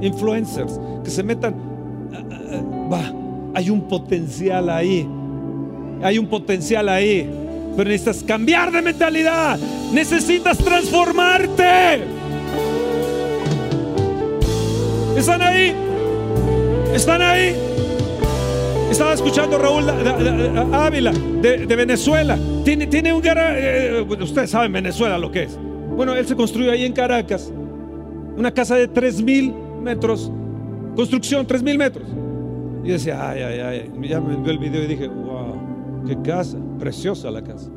influencers, 0.00 0.80
que 1.04 1.10
se 1.10 1.22
metan 1.22 1.54
va, 2.92 3.12
hay 3.54 3.70
un 3.70 3.82
potencial 3.82 4.68
ahí. 4.68 5.08
Hay 6.02 6.18
un 6.18 6.26
potencial 6.26 6.88
ahí. 6.88 7.28
Pero 7.76 7.88
necesitas 7.88 8.22
cambiar 8.22 8.70
de 8.70 8.82
mentalidad. 8.82 9.58
Necesitas 9.92 10.58
transformarte. 10.58 12.02
¿Están 15.16 15.42
ahí? 15.42 15.72
¿Están 16.94 17.22
ahí? 17.22 17.54
Estaba 18.90 19.14
escuchando 19.14 19.56
a 19.56 19.58
Raúl 19.58 19.88
Ávila 20.74 21.12
de, 21.12 21.76
Venezuela. 21.76 22.38
Tiene, 22.64 22.86
tiene 22.86 23.12
un 23.12 23.22
guerra. 23.22 23.58
Eh, 23.58 24.06
ustedes 24.20 24.50
saben 24.50 24.72
Venezuela 24.72 25.16
lo 25.16 25.30
que 25.30 25.44
es. 25.44 25.58
Bueno, 25.96 26.14
él 26.14 26.26
se 26.26 26.36
construyó 26.36 26.72
ahí 26.72 26.84
en 26.84 26.92
Caracas. 26.92 27.50
Una 28.36 28.52
casa 28.52 28.76
de 28.76 28.88
3 28.88 29.22
mil 29.22 29.54
metros. 29.82 30.30
Construcción, 30.94 31.46
3 31.46 31.62
mil 31.62 31.78
metros. 31.78 32.06
Y 32.84 32.88
decía, 32.88 33.30
ay, 33.30 33.42
ay, 33.42 33.60
ay. 33.60 33.90
Ya 34.02 34.20
me 34.20 34.34
envió 34.34 34.52
el 34.52 34.58
video 34.58 34.82
y 34.82 34.86
dije, 34.86 35.08
wow, 35.08 35.56
qué 36.06 36.20
casa, 36.22 36.58
preciosa 36.78 37.30
la 37.30 37.42
casa. 37.42 37.70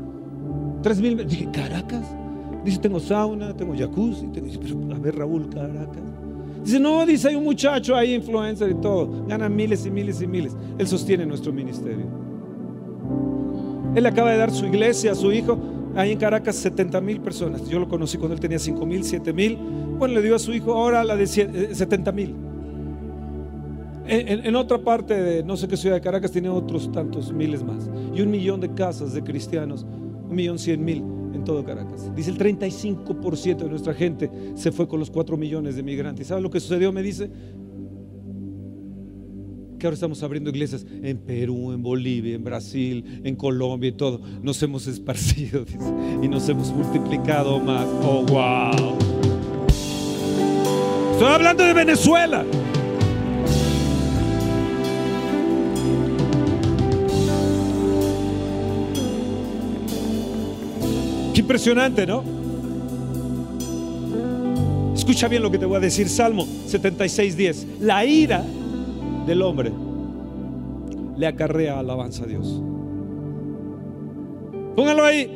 Tres 0.81 1.01
mil, 1.01 1.25
dije, 1.27 1.49
Caracas. 1.51 2.15
Dice, 2.63 2.79
tengo 2.79 2.99
sauna, 2.99 3.55
tengo 3.55 3.75
jacuzzi. 3.75 4.27
Dice, 4.27 4.59
pero 4.59 4.95
a 4.95 4.99
ver, 4.99 5.15
Raúl, 5.17 5.49
Caracas. 5.49 6.03
Dice, 6.63 6.79
no, 6.79 7.05
dice, 7.05 7.29
hay 7.29 7.35
un 7.35 7.43
muchacho 7.43 7.95
ahí, 7.95 8.13
influencer 8.13 8.71
y 8.71 8.75
todo. 8.75 9.25
Gana 9.27 9.49
miles 9.49 9.85
y 9.85 9.91
miles 9.91 10.21
y 10.21 10.27
miles. 10.27 10.55
Él 10.77 10.87
sostiene 10.87 11.25
nuestro 11.25 11.53
ministerio. 11.53 12.05
Él 13.95 14.05
acaba 14.05 14.31
de 14.31 14.37
dar 14.37 14.51
su 14.51 14.65
iglesia 14.65 15.11
a 15.11 15.15
su 15.15 15.31
hijo. 15.31 15.57
Ahí 15.95 16.11
en 16.11 16.17
Caracas, 16.17 16.55
70 16.55 16.99
mil 17.01 17.21
personas. 17.21 17.67
Yo 17.69 17.79
lo 17.79 17.87
conocí 17.87 18.17
cuando 18.17 18.33
él 18.33 18.39
tenía 18.39 18.59
5 18.59 18.85
mil, 18.85 19.03
7 19.03 19.31
mil. 19.31 19.57
Bueno, 19.97 20.15
le 20.15 20.21
dio 20.21 20.35
a 20.35 20.39
su 20.39 20.53
hijo 20.53 20.73
ahora 20.73 21.03
la 21.03 21.15
de 21.15 21.27
70 21.27 22.11
mil. 22.11 22.35
En, 24.07 24.55
otra 24.55 24.77
parte 24.77 25.13
de 25.15 25.43
no 25.43 25.57
sé 25.57 25.67
qué 25.67 25.77
ciudad 25.77 25.95
de 25.95 26.01
Caracas 26.01 26.31
tiene 26.31 26.49
otros 26.49 26.91
tantos 26.91 27.31
miles 27.31 27.63
más. 27.63 27.89
Y 28.13 28.21
un 28.21 28.29
millón 28.31 28.61
de 28.61 28.73
casas 28.73 29.13
de 29.13 29.23
cristianos, 29.23 29.83
un 29.83 30.35
millón 30.35 30.59
cien 30.59 30.83
mil 30.83 31.03
en 31.33 31.43
todo 31.43 31.63
Caracas. 31.63 32.13
Dice 32.15 32.29
el 32.31 32.37
35% 32.37 33.57
de 33.57 33.69
nuestra 33.69 33.93
gente 33.93 34.29
se 34.55 34.71
fue 34.71 34.87
con 34.87 34.99
los 34.99 35.09
cuatro 35.09 35.37
millones 35.37 35.75
de 35.75 35.83
migrantes. 35.83 36.27
¿Sabe 36.27 36.41
lo 36.41 36.49
que 36.49 36.59
sucedió? 36.59 36.91
Me 36.91 37.01
dice 37.01 37.29
que 39.79 39.87
ahora 39.87 39.95
estamos 39.95 40.21
abriendo 40.23 40.49
iglesias 40.49 40.85
en 41.03 41.17
Perú, 41.17 41.71
en 41.71 41.81
Bolivia, 41.81 42.35
en 42.35 42.43
Brasil, 42.43 43.21
en 43.23 43.35
Colombia 43.35 43.89
y 43.89 43.93
todo. 43.93 44.21
Nos 44.41 44.61
hemos 44.61 44.87
esparcido 44.87 45.65
y 46.21 46.27
nos 46.27 46.47
hemos 46.47 46.71
multiplicado 46.71 47.59
más. 47.59 47.87
Oh, 48.03 48.23
wow. 48.23 48.97
Estoy 51.11 51.27
hablando 51.27 51.63
de 51.63 51.73
Venezuela. 51.73 52.45
Impresionante, 61.45 62.07
¿no? 62.07 62.23
Escucha 64.95 65.27
bien 65.27 65.43
lo 65.43 65.51
que 65.51 65.59
te 65.59 65.65
voy 65.67 65.77
a 65.77 65.79
decir. 65.79 66.09
Salmo 66.09 66.47
76, 66.65 67.37
10. 67.37 67.67
La 67.81 68.03
ira 68.03 68.43
del 69.27 69.43
hombre 69.43 69.71
le 71.15 71.27
acarrea 71.27 71.77
alabanza 71.77 72.23
a 72.23 72.27
Dios. 72.27 72.61
Póngalo 74.75 75.05
ahí. 75.05 75.29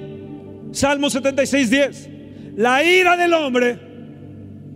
Salmo 0.72 1.12
76, 1.12 1.70
10. 1.70 2.10
La 2.56 2.84
ira 2.84 3.16
del 3.16 3.34
hombre 3.34 3.80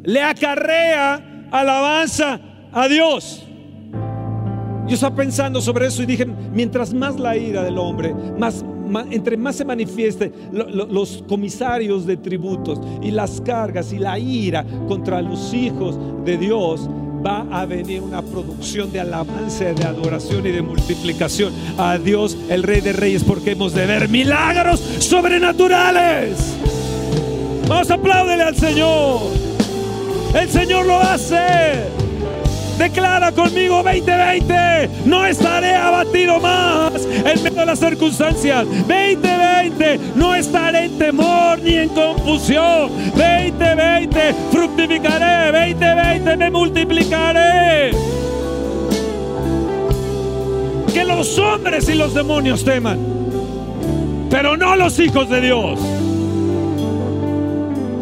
le 0.03 0.21
acarrea 0.21 1.47
alabanza 1.51 2.39
a 2.71 2.87
Dios. 2.87 3.42
Yo 4.87 4.95
estaba 4.95 5.15
pensando 5.15 5.61
sobre 5.61 5.87
eso 5.87 6.03
y 6.03 6.05
dije, 6.05 6.25
mientras 6.25 6.93
más 6.93 7.19
la 7.19 7.37
ira 7.37 7.63
del 7.63 7.77
hombre, 7.77 8.13
más, 8.37 8.65
entre 9.11 9.37
más 9.37 9.55
se 9.55 9.65
manifieste 9.65 10.31
los 10.51 11.23
comisarios 11.27 12.05
de 12.05 12.17
tributos 12.17 12.79
y 13.01 13.11
las 13.11 13.39
cargas 13.41 13.93
y 13.93 13.99
la 13.99 14.19
ira 14.19 14.65
contra 14.87 15.21
los 15.21 15.53
hijos 15.53 15.97
de 16.25 16.37
Dios, 16.37 16.89
va 17.25 17.47
a 17.51 17.65
venir 17.65 18.01
una 18.01 18.21
producción 18.21 18.91
de 18.91 18.99
alabanza, 18.99 19.65
de 19.65 19.83
adoración 19.85 20.45
y 20.45 20.51
de 20.51 20.61
multiplicación 20.61 21.53
a 21.77 21.97
Dios, 21.97 22.37
el 22.49 22.63
Rey 22.63 22.81
de 22.81 22.91
Reyes, 22.91 23.23
porque 23.23 23.51
hemos 23.51 23.73
de 23.73 23.85
ver 23.85 24.09
milagros 24.09 24.81
sobrenaturales. 24.99 26.55
Vamos, 27.67 27.89
apláudele 27.89 28.43
al 28.43 28.55
Señor. 28.57 29.21
El 30.35 30.49
Señor 30.49 30.85
lo 30.85 30.99
hace. 30.99 32.02
Declara 32.77 33.31
conmigo 33.31 33.83
2020, 33.83 34.89
no 35.05 35.25
estaré 35.25 35.75
abatido 35.75 36.39
más 36.39 36.93
en 37.05 37.43
medio 37.43 37.59
de 37.59 37.65
las 37.65 37.79
circunstancias. 37.79 38.65
2020, 38.65 39.99
no 40.15 40.33
estaré 40.33 40.85
en 40.85 40.97
temor 40.97 41.59
ni 41.59 41.75
en 41.75 41.89
confusión. 41.89 42.89
2020, 43.15 44.35
fructificaré. 44.51 45.51
2020, 45.51 46.37
me 46.37 46.51
multiplicaré. 46.51 47.91
Que 50.93 51.03
los 51.05 51.37
hombres 51.37 51.87
y 51.89 51.95
los 51.95 52.13
demonios 52.13 52.63
teman, 52.63 52.99
pero 54.29 54.57
no 54.57 54.75
los 54.75 54.99
hijos 54.99 55.29
de 55.29 55.41
Dios. 55.41 55.79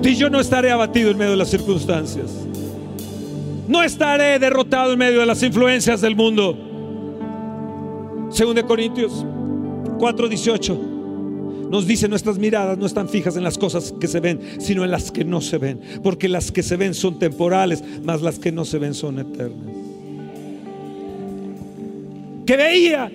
Y 0.03 0.15
yo 0.15 0.29
no 0.29 0.39
estaré 0.39 0.71
abatido 0.71 1.11
en 1.11 1.17
medio 1.17 1.31
de 1.31 1.37
las 1.37 1.49
circunstancias. 1.49 2.50
No 3.71 3.81
estaré 3.83 4.37
derrotado 4.37 4.91
en 4.91 4.99
medio 4.99 5.21
de 5.21 5.25
las 5.25 5.41
influencias 5.43 6.01
del 6.01 6.13
mundo. 6.13 6.57
Según 8.29 8.55
de 8.55 8.63
Corintios 8.63 9.25
4:18 9.97 11.69
nos 11.69 11.87
dice 11.87 12.09
nuestras 12.09 12.37
miradas 12.37 12.77
no 12.77 12.85
están 12.85 13.07
fijas 13.07 13.37
en 13.37 13.45
las 13.45 13.57
cosas 13.57 13.93
que 13.97 14.09
se 14.09 14.19
ven, 14.19 14.41
sino 14.59 14.83
en 14.83 14.91
las 14.91 15.09
que 15.09 15.23
no 15.23 15.39
se 15.39 15.57
ven, 15.57 15.79
porque 16.03 16.27
las 16.27 16.51
que 16.51 16.63
se 16.63 16.75
ven 16.75 16.93
son 16.93 17.17
temporales, 17.17 17.81
mas 18.03 18.21
las 18.21 18.39
que 18.39 18.51
no 18.51 18.65
se 18.65 18.77
ven 18.77 18.93
son 18.93 19.19
eternas. 19.19 19.73
Que 22.45 22.57
veía 22.57 23.09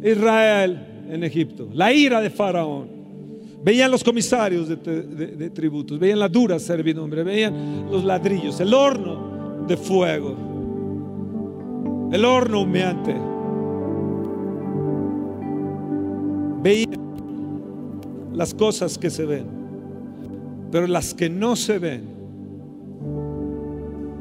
Israel 0.00 0.78
en 1.10 1.24
Egipto, 1.24 1.68
la 1.74 1.92
ira 1.92 2.20
de 2.20 2.30
Faraón. 2.30 2.93
Veían 3.64 3.90
los 3.90 4.04
comisarios 4.04 4.68
de, 4.68 5.50
tributos, 5.50 5.98
veían 5.98 6.18
la 6.18 6.28
dura 6.28 6.58
servidumbre, 6.58 7.22
veían 7.22 7.86
los 7.90 8.04
ladrillos, 8.04 8.60
el 8.60 8.74
horno 8.74 9.64
de 9.66 9.78
fuego, 9.78 10.36
el 12.12 12.22
horno 12.26 12.60
humeante. 12.60 13.16
Veían 16.62 17.00
las 18.34 18.52
cosas 18.52 18.98
que 18.98 19.08
se 19.08 19.24
ven, 19.24 19.46
pero 20.70 20.86
las 20.86 21.14
que 21.14 21.30
no 21.30 21.56
se 21.56 21.78
ven, 21.78 22.04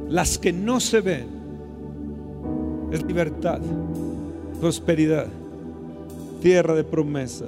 las 0.08 0.38
que 0.38 0.54
no 0.54 0.80
se 0.80 1.02
ven, 1.02 1.28
es 2.94 3.04
libertad, 3.04 3.60
prosperidad, 4.62 5.28
tierra 6.42 6.76
de 6.76 6.86
promesa 6.86 7.48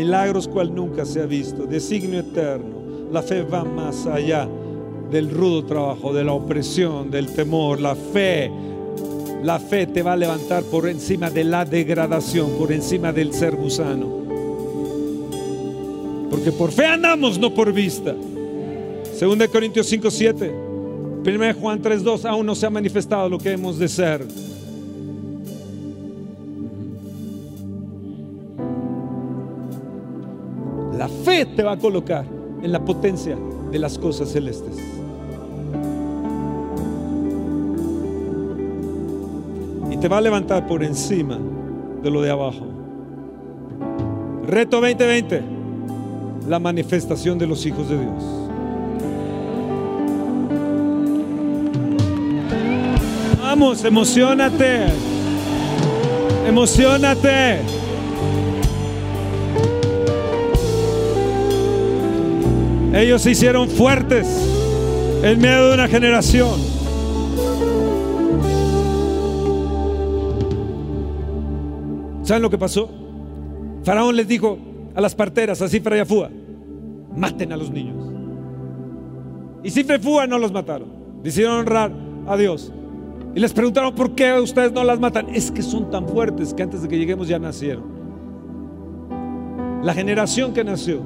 milagros 0.00 0.48
cual 0.48 0.74
nunca 0.74 1.04
se 1.04 1.20
ha 1.20 1.26
visto, 1.26 1.66
designio 1.66 2.20
eterno. 2.20 2.80
La 3.12 3.22
fe 3.22 3.42
va 3.42 3.64
más 3.64 4.06
allá 4.06 4.48
del 5.10 5.28
rudo 5.28 5.66
trabajo, 5.66 6.14
de 6.14 6.24
la 6.24 6.32
opresión, 6.32 7.10
del 7.10 7.26
temor. 7.34 7.82
La 7.82 7.94
fe, 7.94 8.50
la 9.42 9.58
fe 9.58 9.86
te 9.86 10.02
va 10.02 10.14
a 10.14 10.16
levantar 10.16 10.62
por 10.62 10.88
encima 10.88 11.28
de 11.28 11.44
la 11.44 11.66
degradación, 11.66 12.52
por 12.52 12.72
encima 12.72 13.12
del 13.12 13.34
ser 13.34 13.56
gusano. 13.56 14.08
Porque 16.30 16.50
por 16.50 16.72
fe 16.72 16.86
andamos, 16.86 17.38
no 17.38 17.52
por 17.52 17.70
vista. 17.70 18.14
Segunda 19.12 19.44
de 19.44 19.50
Corintios 19.50 19.86
5, 19.86 20.10
7. 20.10 20.54
Primera 21.22 21.52
Juan 21.52 21.82
3, 21.82 22.02
2. 22.02 22.24
Aún 22.24 22.46
no 22.46 22.54
se 22.54 22.64
ha 22.64 22.70
manifestado 22.70 23.28
lo 23.28 23.36
que 23.36 23.52
hemos 23.52 23.78
de 23.78 23.88
ser 23.88 24.26
te 31.30 31.62
va 31.62 31.72
a 31.72 31.76
colocar 31.78 32.24
en 32.62 32.72
la 32.72 32.84
potencia 32.84 33.38
de 33.70 33.78
las 33.78 33.96
cosas 33.98 34.30
celestes. 34.30 34.76
Y 39.90 39.96
te 39.96 40.08
va 40.08 40.18
a 40.18 40.20
levantar 40.20 40.66
por 40.66 40.82
encima 40.82 41.38
de 42.02 42.10
lo 42.10 42.20
de 42.20 42.30
abajo. 42.30 42.66
Reto 44.46 44.80
2020, 44.80 45.42
la 46.48 46.58
manifestación 46.58 47.38
de 47.38 47.46
los 47.46 47.64
hijos 47.64 47.88
de 47.88 47.98
Dios. 47.98 48.24
Vamos, 53.40 53.84
emocionate. 53.84 54.86
Emocionate. 56.46 57.79
Ellos 62.92 63.22
se 63.22 63.30
hicieron 63.30 63.68
fuertes 63.68 64.26
en 65.22 65.38
medio 65.40 65.68
de 65.68 65.74
una 65.74 65.86
generación. 65.86 66.58
¿Saben 72.24 72.42
lo 72.42 72.50
que 72.50 72.58
pasó? 72.58 72.90
Faraón 73.84 74.16
les 74.16 74.26
dijo 74.26 74.58
a 74.94 75.00
las 75.00 75.14
parteras, 75.14 75.62
a 75.62 75.68
Cifra 75.68 75.96
y 75.96 76.00
a 76.00 76.04
Fua, 76.04 76.30
maten 77.16 77.52
a 77.52 77.56
los 77.56 77.70
niños. 77.70 78.12
Y 79.62 79.70
Cifra 79.70 79.96
y 79.96 79.98
Fua 80.00 80.26
no 80.26 80.38
los 80.38 80.50
mataron. 80.50 80.88
Decidieron 81.22 81.60
honrar 81.60 81.92
a 82.26 82.36
Dios. 82.36 82.72
Y 83.36 83.40
les 83.40 83.52
preguntaron 83.52 83.94
por 83.94 84.16
qué 84.16 84.32
ustedes 84.32 84.72
no 84.72 84.82
las 84.82 84.98
matan. 84.98 85.28
Es 85.32 85.52
que 85.52 85.62
son 85.62 85.90
tan 85.90 86.08
fuertes 86.08 86.54
que 86.54 86.62
antes 86.64 86.82
de 86.82 86.88
que 86.88 86.98
lleguemos 86.98 87.28
ya 87.28 87.38
nacieron. 87.38 87.84
La 89.82 89.94
generación 89.94 90.52
que 90.52 90.64
nació 90.64 91.00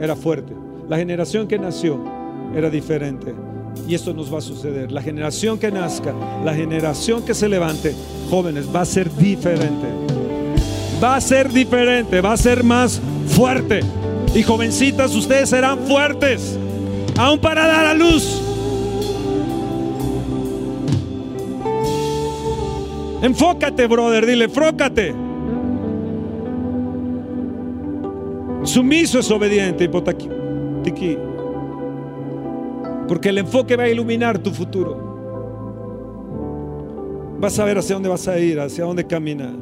era 0.00 0.16
fuerte. 0.16 0.67
La 0.88 0.96
generación 0.96 1.46
que 1.46 1.58
nació 1.58 2.00
era 2.56 2.70
diferente. 2.70 3.34
Y 3.86 3.94
esto 3.94 4.14
nos 4.14 4.32
va 4.32 4.38
a 4.38 4.40
suceder. 4.40 4.90
La 4.90 5.02
generación 5.02 5.58
que 5.58 5.70
nazca, 5.70 6.14
la 6.44 6.54
generación 6.54 7.22
que 7.24 7.34
se 7.34 7.48
levante, 7.48 7.94
jóvenes, 8.30 8.66
va 8.74 8.80
a 8.80 8.84
ser 8.86 9.14
diferente. 9.14 9.86
Va 11.02 11.16
a 11.16 11.20
ser 11.20 11.52
diferente, 11.52 12.20
va 12.20 12.32
a 12.32 12.36
ser 12.36 12.64
más 12.64 13.00
fuerte. 13.28 13.80
Y 14.34 14.42
jovencitas, 14.42 15.14
ustedes 15.14 15.50
serán 15.50 15.78
fuertes, 15.80 16.58
aún 17.16 17.38
para 17.38 17.66
dar 17.66 17.86
a 17.86 17.94
luz. 17.94 18.42
Enfócate, 23.22 23.86
brother, 23.86 24.24
dile, 24.26 24.44
enfócate. 24.44 25.14
Sumiso 28.64 29.18
es 29.18 29.30
obediente, 29.30 29.84
hipotaquí. 29.84 30.28
Porque 33.06 33.30
el 33.30 33.38
enfoque 33.38 33.76
va 33.76 33.84
a 33.84 33.88
iluminar 33.88 34.38
tu 34.38 34.50
futuro. 34.50 35.08
Vas 37.40 37.58
a 37.58 37.64
ver 37.64 37.78
hacia 37.78 37.94
dónde 37.94 38.08
vas 38.08 38.26
a 38.28 38.38
ir, 38.38 38.58
hacia 38.60 38.84
dónde 38.84 39.06
caminar. 39.06 39.54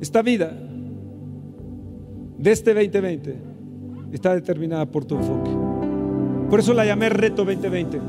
Esta 0.00 0.22
vida 0.22 0.52
de 2.38 2.50
este 2.50 2.74
2020 2.74 3.36
está 4.12 4.34
determinada 4.34 4.84
por 4.86 5.04
tu 5.04 5.16
enfoque. 5.16 5.50
Por 6.50 6.58
eso 6.58 6.74
la 6.74 6.84
llamé 6.84 7.08
reto 7.08 7.44
2020, 7.44 8.00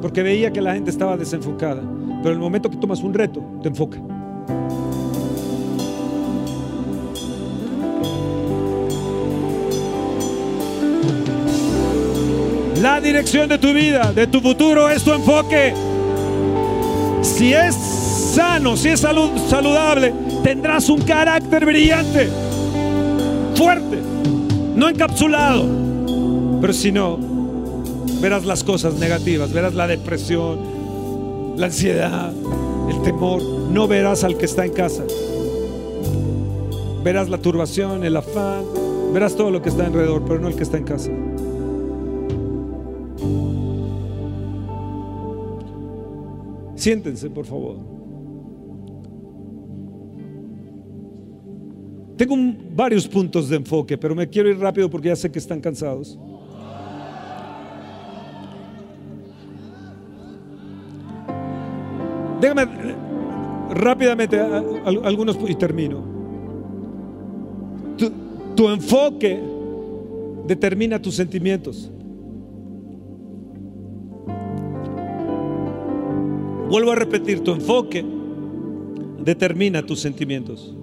porque 0.00 0.22
veía 0.22 0.52
que 0.52 0.60
la 0.62 0.74
gente 0.74 0.90
estaba 0.90 1.16
desenfocada. 1.16 1.82
Pero 2.22 2.30
en 2.30 2.34
el 2.34 2.38
momento 2.38 2.70
que 2.70 2.76
tomas 2.76 3.02
un 3.02 3.12
reto, 3.12 3.42
te 3.62 3.68
enfoca. 3.68 4.00
La 12.82 13.00
dirección 13.00 13.48
de 13.48 13.58
tu 13.58 13.72
vida, 13.72 14.12
de 14.12 14.26
tu 14.26 14.40
futuro, 14.40 14.90
es 14.90 15.04
tu 15.04 15.12
enfoque. 15.12 15.72
Si 17.22 17.54
es 17.54 17.76
sano, 17.76 18.76
si 18.76 18.88
es 18.88 18.98
salud, 18.98 19.30
saludable, 19.48 20.12
tendrás 20.42 20.88
un 20.88 21.00
carácter 21.02 21.64
brillante. 21.64 22.28
fuerte, 23.54 23.98
no 24.74 24.88
encapsulado. 24.88 25.64
Pero 26.60 26.72
si 26.72 26.90
no, 26.90 27.20
verás 28.20 28.44
las 28.44 28.64
cosas 28.64 28.94
negativas, 28.94 29.52
verás 29.52 29.74
la 29.74 29.86
depresión, 29.86 30.58
la 31.56 31.66
ansiedad, 31.66 32.32
el 32.90 33.00
temor. 33.02 33.44
No 33.70 33.86
verás 33.86 34.24
al 34.24 34.36
que 34.36 34.46
está 34.46 34.64
en 34.64 34.72
casa. 34.72 35.04
Verás 37.04 37.28
la 37.28 37.38
turbación, 37.38 38.02
el 38.02 38.16
afán, 38.16 38.64
verás 39.14 39.36
todo 39.36 39.52
lo 39.52 39.62
que 39.62 39.68
está 39.68 39.86
alrededor, 39.86 40.24
pero 40.26 40.40
no 40.40 40.48
el 40.48 40.56
que 40.56 40.64
está 40.64 40.78
en 40.78 40.84
casa. 40.84 41.12
Siéntense, 46.82 47.30
por 47.30 47.46
favor. 47.46 47.76
Tengo 52.16 52.34
varios 52.74 53.06
puntos 53.06 53.48
de 53.48 53.54
enfoque, 53.54 53.96
pero 53.96 54.16
me 54.16 54.28
quiero 54.28 54.50
ir 54.50 54.58
rápido 54.58 54.90
porque 54.90 55.06
ya 55.06 55.14
sé 55.14 55.30
que 55.30 55.38
están 55.38 55.60
cansados. 55.60 56.18
Déjame 62.40 62.66
rápidamente 63.70 64.40
algunos 64.40 65.38
y 65.48 65.54
termino. 65.54 66.02
tu 68.56 68.68
enfoque 68.68 69.40
determina 70.48 71.00
tus 71.00 71.14
sentimientos. 71.14 71.92
Vuelvo 76.72 76.92
a 76.92 76.94
repetir, 76.94 77.40
tu 77.40 77.52
enfoque 77.52 78.02
determina 79.22 79.84
tus 79.84 80.00
sentimientos. 80.00 80.74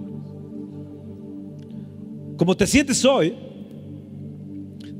Como 2.36 2.56
te 2.56 2.64
sientes 2.68 3.04
hoy, 3.04 3.34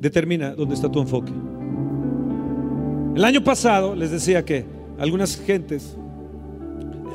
determina 0.01 0.53
dónde 0.57 0.75
está 0.75 0.91
tu 0.91 1.01
enfoque. 1.01 1.31
El 3.15 3.25
año 3.25 3.45
pasado 3.45 3.95
les 3.95 4.11
decía 4.11 4.45
que 4.45 4.65
algunas 4.99 5.37
gentes, 5.37 5.97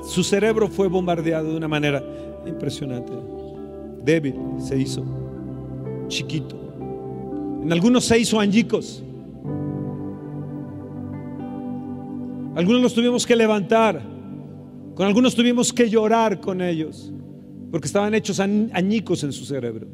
su 0.07 0.23
cerebro 0.23 0.69
fue 0.69 0.87
bombardeado 0.87 1.51
de 1.51 1.57
una 1.57 1.67
manera 1.67 2.01
impresionante. 2.47 3.11
Débil 4.05 4.35
se 4.57 4.79
hizo, 4.79 5.03
chiquito. 6.07 6.55
En 7.61 7.73
algunos 7.73 8.05
se 8.05 8.17
hizo 8.17 8.39
añicos. 8.39 9.03
Algunos 12.55 12.81
los 12.81 12.93
tuvimos 12.93 13.25
que 13.25 13.35
levantar. 13.35 14.01
Con 14.95 15.05
algunos 15.05 15.35
tuvimos 15.35 15.73
que 15.73 15.89
llorar 15.89 16.39
con 16.39 16.61
ellos. 16.61 17.13
Porque 17.69 17.87
estaban 17.87 18.13
hechos 18.13 18.39
añicos 18.39 19.23
en 19.23 19.33
su 19.33 19.45
cerebro. 19.45 19.87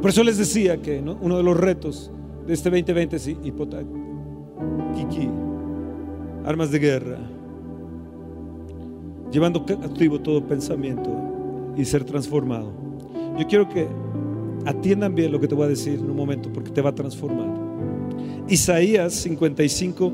Por 0.00 0.10
eso 0.10 0.22
les 0.22 0.38
decía 0.38 0.80
que 0.80 0.98
uno 0.98 1.36
de 1.36 1.42
los 1.42 1.56
retos 1.56 2.10
de 2.46 2.54
este 2.54 2.70
2020 2.70 3.16
es 3.16 3.28
hipoteca. 3.28 3.86
Kiki, 4.94 5.28
armas 6.44 6.70
de 6.70 6.78
guerra, 6.78 7.18
llevando 9.30 9.64
cautivo 9.64 10.20
todo 10.20 10.46
pensamiento 10.46 11.10
y 11.76 11.84
ser 11.84 12.04
transformado. 12.04 12.72
Yo 13.38 13.46
quiero 13.46 13.68
que 13.68 13.88
Atiendan 14.66 15.14
bien 15.14 15.32
lo 15.32 15.40
que 15.40 15.48
te 15.48 15.54
voy 15.54 15.64
a 15.64 15.68
decir 15.68 15.94
en 15.94 16.10
un 16.10 16.16
momento 16.16 16.52
porque 16.52 16.70
te 16.70 16.82
va 16.82 16.90
a 16.90 16.94
transformar. 16.94 17.48
Isaías 18.48 19.14
55, 19.14 20.12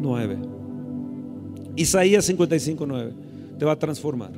9. 0.00 0.38
Isaías 1.76 2.24
55, 2.24 2.86
9. 2.86 3.12
Te 3.58 3.64
va 3.64 3.72
a 3.72 3.78
transformar. 3.78 4.32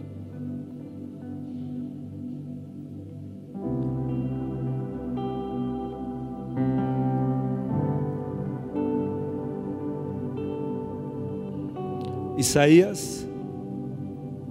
Isaías 12.39 13.25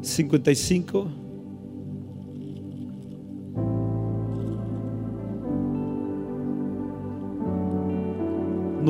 55, 0.02 1.21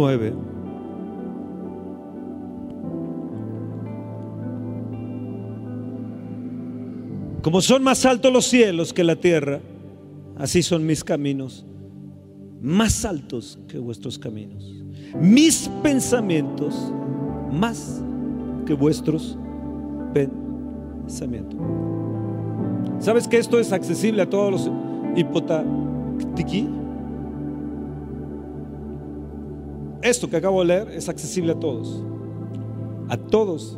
9. 0.02 0.34
Como 7.44 7.62
son 7.62 7.84
más 7.84 8.04
altos 8.06 8.34
los 8.34 8.46
cielos 8.46 8.94
que 8.94 9.04
la 9.04 9.16
tierra, 9.16 9.60
así 10.38 10.64
son 10.64 10.88
mis 10.88 11.04
caminos, 11.04 11.68
más 12.62 13.06
altos 13.06 13.60
que 13.68 13.78
vuestros 13.78 14.18
caminos. 14.18 14.74
Mis 15.20 15.70
pensamientos 15.84 16.92
más 17.52 18.02
que 18.66 18.74
vuestros 18.74 19.38
pensamientos. 20.14 21.60
¿Sabes 23.00 23.28
que 23.28 23.38
esto 23.38 23.60
es 23.60 23.72
accesible 23.72 24.24
a 24.24 24.30
todos 24.30 24.52
los 24.52 24.72
hipotáticos? 25.16 26.81
Esto 30.02 30.30
que 30.30 30.38
acabo 30.38 30.62
de 30.62 30.68
leer 30.68 30.90
es 30.92 31.10
accesible 31.10 31.52
a 31.52 31.60
todos. 31.60 32.04
A 33.10 33.18
todos 33.18 33.78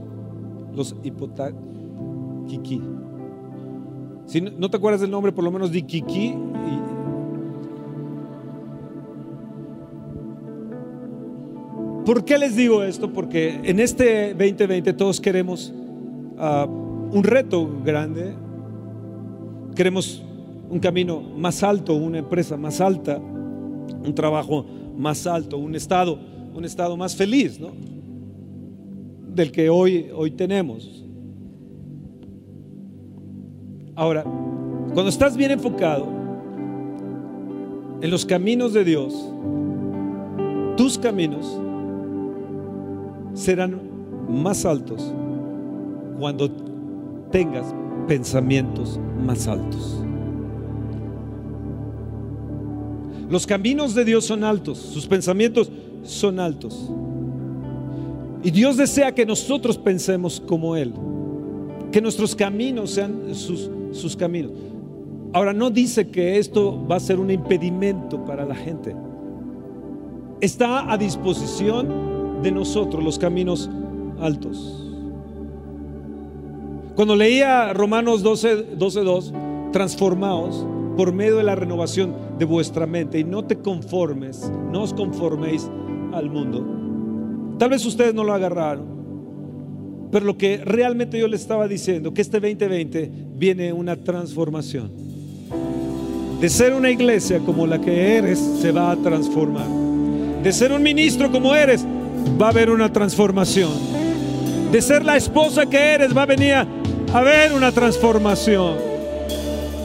los 0.74 0.96
hipotáticos. 1.04 1.74
Si 4.26 4.42
no 4.42 4.70
te 4.70 4.78
acuerdas 4.78 5.02
del 5.02 5.12
nombre, 5.12 5.32
por 5.32 5.44
lo 5.44 5.52
menos 5.52 5.72
di 5.72 5.82
Kiki. 5.82 6.36
¿Por 12.06 12.26
qué 12.26 12.38
les 12.38 12.56
digo 12.56 12.84
esto? 12.84 13.12
Porque 13.12 13.60
en 13.64 13.80
este 13.80 14.34
2020 14.34 14.94
todos 14.94 15.22
queremos 15.22 15.74
ah, 16.38 16.66
un 16.66 17.24
reto 17.24 17.70
grande. 17.84 18.34
Queremos 19.76 20.24
un 20.70 20.80
camino 20.80 21.22
más 21.22 21.64
alto, 21.64 21.96
una 21.96 22.20
empresa 22.20 22.58
más 22.58 22.82
alta, 22.82 23.18
un 23.18 24.14
trabajo 24.16 24.66
más 24.98 25.26
alto, 25.28 25.58
un 25.58 25.76
estado, 25.76 26.20
un 26.54 26.66
estado 26.66 26.96
más 26.98 27.16
feliz, 27.16 27.60
¿no? 27.60 27.72
Del 29.34 29.52
que 29.52 29.70
hoy, 29.70 30.10
hoy 30.16 30.32
tenemos. 30.32 31.04
Ahora, 33.96 34.24
cuando 34.24 35.10
estás 35.10 35.38
bien 35.38 35.52
enfocado 35.52 36.08
en 38.02 38.10
los 38.10 38.26
caminos 38.26 38.74
de 38.74 38.84
Dios, 38.84 39.14
tus 40.78 40.98
caminos 40.98 41.60
serán 43.34 43.80
más 44.28 44.66
altos 44.66 45.14
cuando 46.20 46.52
tengas 47.32 47.74
pensamientos 48.08 49.00
más 49.26 49.48
altos. 49.48 50.03
Los 53.30 53.48
caminos 53.48 53.96
de 53.96 54.06
Dios 54.06 54.26
son 54.26 54.44
altos, 54.44 54.78
sus 54.78 55.08
pensamientos 55.08 55.72
son 56.04 56.40
altos. 56.40 56.90
Y 58.44 58.52
Dios 58.52 58.76
desea 58.76 59.14
que 59.16 59.26
nosotros 59.26 59.78
pensemos 59.78 60.42
como 60.46 60.76
Él, 60.76 60.94
que 61.92 62.02
nuestros 62.02 62.36
caminos 62.36 62.92
sean 62.92 63.34
sus, 63.34 63.70
sus 63.92 64.18
caminos. 64.18 64.52
Ahora, 65.32 65.54
no 65.54 65.70
dice 65.70 66.10
que 66.10 66.38
esto 66.38 66.86
va 66.86 66.98
a 66.98 67.00
ser 67.00 67.20
un 67.20 67.32
impedimento 67.32 68.24
para 68.24 68.46
la 68.46 68.54
gente. 68.54 68.96
Está 70.42 70.92
a 70.92 70.98
disposición 70.98 72.42
de 72.44 72.52
nosotros 72.52 73.04
los 73.04 73.18
caminos 73.18 73.70
altos. 74.20 74.84
Cuando 76.96 77.16
leía 77.16 77.74
Romanos 77.74 78.22
12, 78.22 78.76
12 78.76 79.00
2, 79.02 79.34
transformaos 79.72 80.68
por 80.96 81.12
medio 81.12 81.38
de 81.38 81.44
la 81.44 81.56
renovación 81.56 82.14
de 82.44 82.46
vuestra 82.46 82.86
mente 82.86 83.20
y 83.20 83.24
no 83.24 83.46
te 83.46 83.56
conformes, 83.56 84.52
no 84.70 84.82
os 84.82 84.94
conforméis 84.94 85.66
al 86.12 86.30
mundo. 86.30 87.56
Tal 87.58 87.70
vez 87.70 87.86
ustedes 87.86 88.14
no 88.14 88.26
lo 88.26 88.34
agarraron, 88.34 90.10
pero 90.12 90.26
lo 90.26 90.38
que 90.38 90.58
realmente 90.58 91.18
yo 91.18 91.30
les 91.30 91.40
estaba 91.40 91.70
diciendo, 91.70 92.14
que 92.14 92.22
este 92.22 92.42
2020 92.42 93.10
viene 93.38 93.72
una 93.72 93.96
transformación. 93.96 94.92
De 96.42 96.50
ser 96.50 96.74
una 96.74 96.92
iglesia 96.92 97.40
como 97.40 97.66
la 97.66 97.80
que 97.80 98.18
eres, 98.18 98.40
se 98.40 98.74
va 98.74 98.92
a 98.92 98.98
transformar. 98.98 99.70
De 100.44 100.52
ser 100.52 100.74
un 100.74 100.84
ministro 100.84 101.32
como 101.32 101.56
eres, 101.56 101.86
va 102.42 102.48
a 102.48 102.50
haber 102.50 102.70
una 102.70 102.92
transformación. 102.92 103.72
De 104.70 104.82
ser 104.82 105.06
la 105.06 105.16
esposa 105.16 105.66
que 105.66 105.78
eres, 105.78 106.14
va 106.16 106.24
a 106.24 106.26
venir 106.26 106.56
a 106.56 106.68
haber 107.14 107.54
una 107.54 107.72
transformación. 107.72 108.93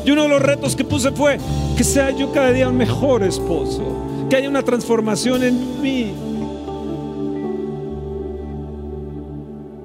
Y 0.09 0.11
uno 0.11 0.23
de 0.23 0.29
los 0.31 0.41
retos 0.41 0.75
que 0.75 0.85
puse 0.85 1.13
fue 1.13 1.39
que 1.77 1.85
sea 1.85 2.11
yo 2.11 2.33
cada 2.33 2.51
día 2.51 2.67
un 2.67 2.79
mejor 2.79 3.23
esposo, 3.23 4.27
que 4.31 4.37
haya 4.37 4.49
una 4.49 4.63
transformación 4.63 5.45
en 5.45 5.83
mí. 5.83 6.15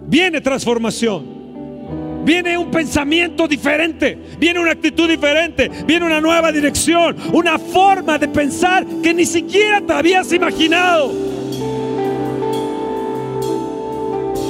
Viene 0.07 0.39
transformación. 0.39 2.23
viene 2.23 2.57
un 2.57 2.71
pensamiento 2.71 3.49
diferente, 3.49 4.17
viene 4.39 4.61
una 4.61 4.71
actitud 4.71 5.09
diferente, 5.09 5.69
viene 5.85 6.05
una 6.05 6.21
nueva 6.21 6.53
dirección, 6.53 7.17
una 7.33 7.59
forma 7.59 8.17
de 8.17 8.29
pensar 8.29 8.85
que 9.03 9.13
ni 9.13 9.25
siquiera 9.25 9.81
te 9.81 9.91
habías 9.91 10.31
imaginado. 10.31 11.11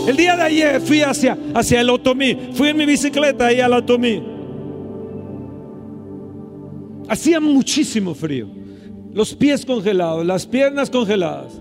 El 0.07 0.15
día 0.15 0.35
de 0.35 0.43
ayer 0.43 0.81
fui 0.81 1.01
hacia, 1.01 1.35
hacia 1.55 1.81
el 1.81 1.89
Otomí, 1.89 2.51
fui 2.53 2.67
en 2.67 2.77
mi 2.77 2.85
bicicleta 2.85 3.47
ahí 3.47 3.59
al 3.59 3.73
Otomí. 3.73 4.32
Hacía 7.07 7.39
muchísimo 7.39 8.13
frío, 8.13 8.47
los 9.13 9.35
pies 9.35 9.65
congelados, 9.65 10.25
las 10.25 10.45
piernas 10.45 10.89
congeladas. 10.89 11.59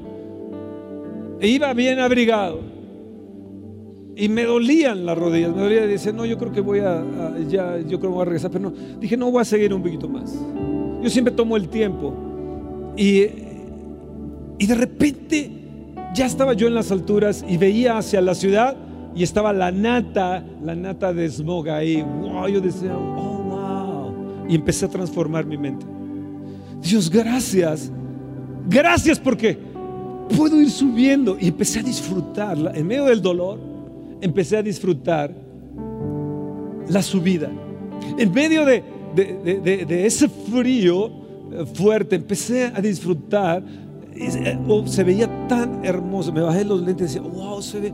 E 1.40 1.48
iba 1.48 1.72
bien 1.74 1.98
abrigado. 1.98 2.60
Y 4.14 4.28
me 4.28 4.44
dolían 4.44 5.06
las 5.06 5.16
rodillas, 5.16 5.54
me 5.54 5.62
dolía 5.62 5.84
y 5.84 5.88
decía, 5.88 6.12
no, 6.12 6.26
yo 6.26 6.38
creo 6.38 6.52
que 6.52 6.60
voy 6.60 6.80
a, 6.80 7.02
ya, 7.48 7.78
yo 7.78 7.98
creo 7.98 8.00
que 8.00 8.06
voy 8.08 8.22
a 8.22 8.24
regresar, 8.26 8.50
pero 8.50 8.70
no, 8.70 8.74
dije, 9.00 9.16
no, 9.16 9.30
voy 9.30 9.40
a 9.40 9.44
seguir 9.44 9.72
un 9.72 9.82
poquito 9.82 10.08
más. 10.08 10.38
Yo 11.02 11.10
siempre 11.10 11.34
tomo 11.34 11.56
el 11.56 11.68
tiempo. 11.68 12.14
Y, 12.96 13.22
y 14.58 14.66
de 14.66 14.74
repente 14.74 15.50
ya 16.14 16.26
estaba 16.26 16.52
yo 16.52 16.66
en 16.68 16.74
las 16.74 16.92
alturas 16.92 17.44
y 17.48 17.56
veía 17.56 17.96
hacia 17.96 18.20
la 18.20 18.34
ciudad 18.34 18.76
y 19.14 19.22
estaba 19.22 19.52
la 19.52 19.72
nata, 19.72 20.44
la 20.62 20.74
nata 20.74 21.12
de 21.12 21.28
smog 21.28 21.68
ahí. 21.70 22.02
Wow, 22.02 22.48
yo 22.48 22.60
decía, 22.60 22.96
oh. 22.96 23.31
Y 24.52 24.56
empecé 24.56 24.84
a 24.84 24.88
transformar 24.88 25.46
mi 25.46 25.56
mente. 25.56 25.86
Dios, 26.82 27.08
gracias. 27.08 27.90
Gracias 28.68 29.18
porque 29.18 29.58
puedo 30.36 30.60
ir 30.60 30.70
subiendo. 30.70 31.38
Y 31.40 31.48
empecé 31.48 31.80
a 31.80 31.82
disfrutarla 31.82 32.72
en 32.72 32.86
medio 32.86 33.06
del 33.06 33.22
dolor 33.22 33.72
empecé 34.22 34.56
a 34.56 34.62
disfrutar 34.62 35.34
la 36.88 37.02
subida. 37.02 37.50
En 38.16 38.32
medio 38.32 38.64
de, 38.64 40.06
ese 40.06 40.28
frío 40.28 41.06
eh, 41.06 41.66
fuerte, 41.74 42.16
empecé 42.16 42.64
a 42.64 42.80
disfrutar 42.80 43.62
oh, 44.68 44.86
se 44.86 45.04
veía 45.04 45.28
tan 45.48 45.84
hermoso. 45.84 46.32
Me 46.32 46.40
bajé 46.40 46.64
los 46.64 46.82
lentes 46.82 47.14
y 47.14 47.18
decía, 47.18 47.30
wow, 47.30 47.62
se 47.62 47.80
ve, 47.80 47.92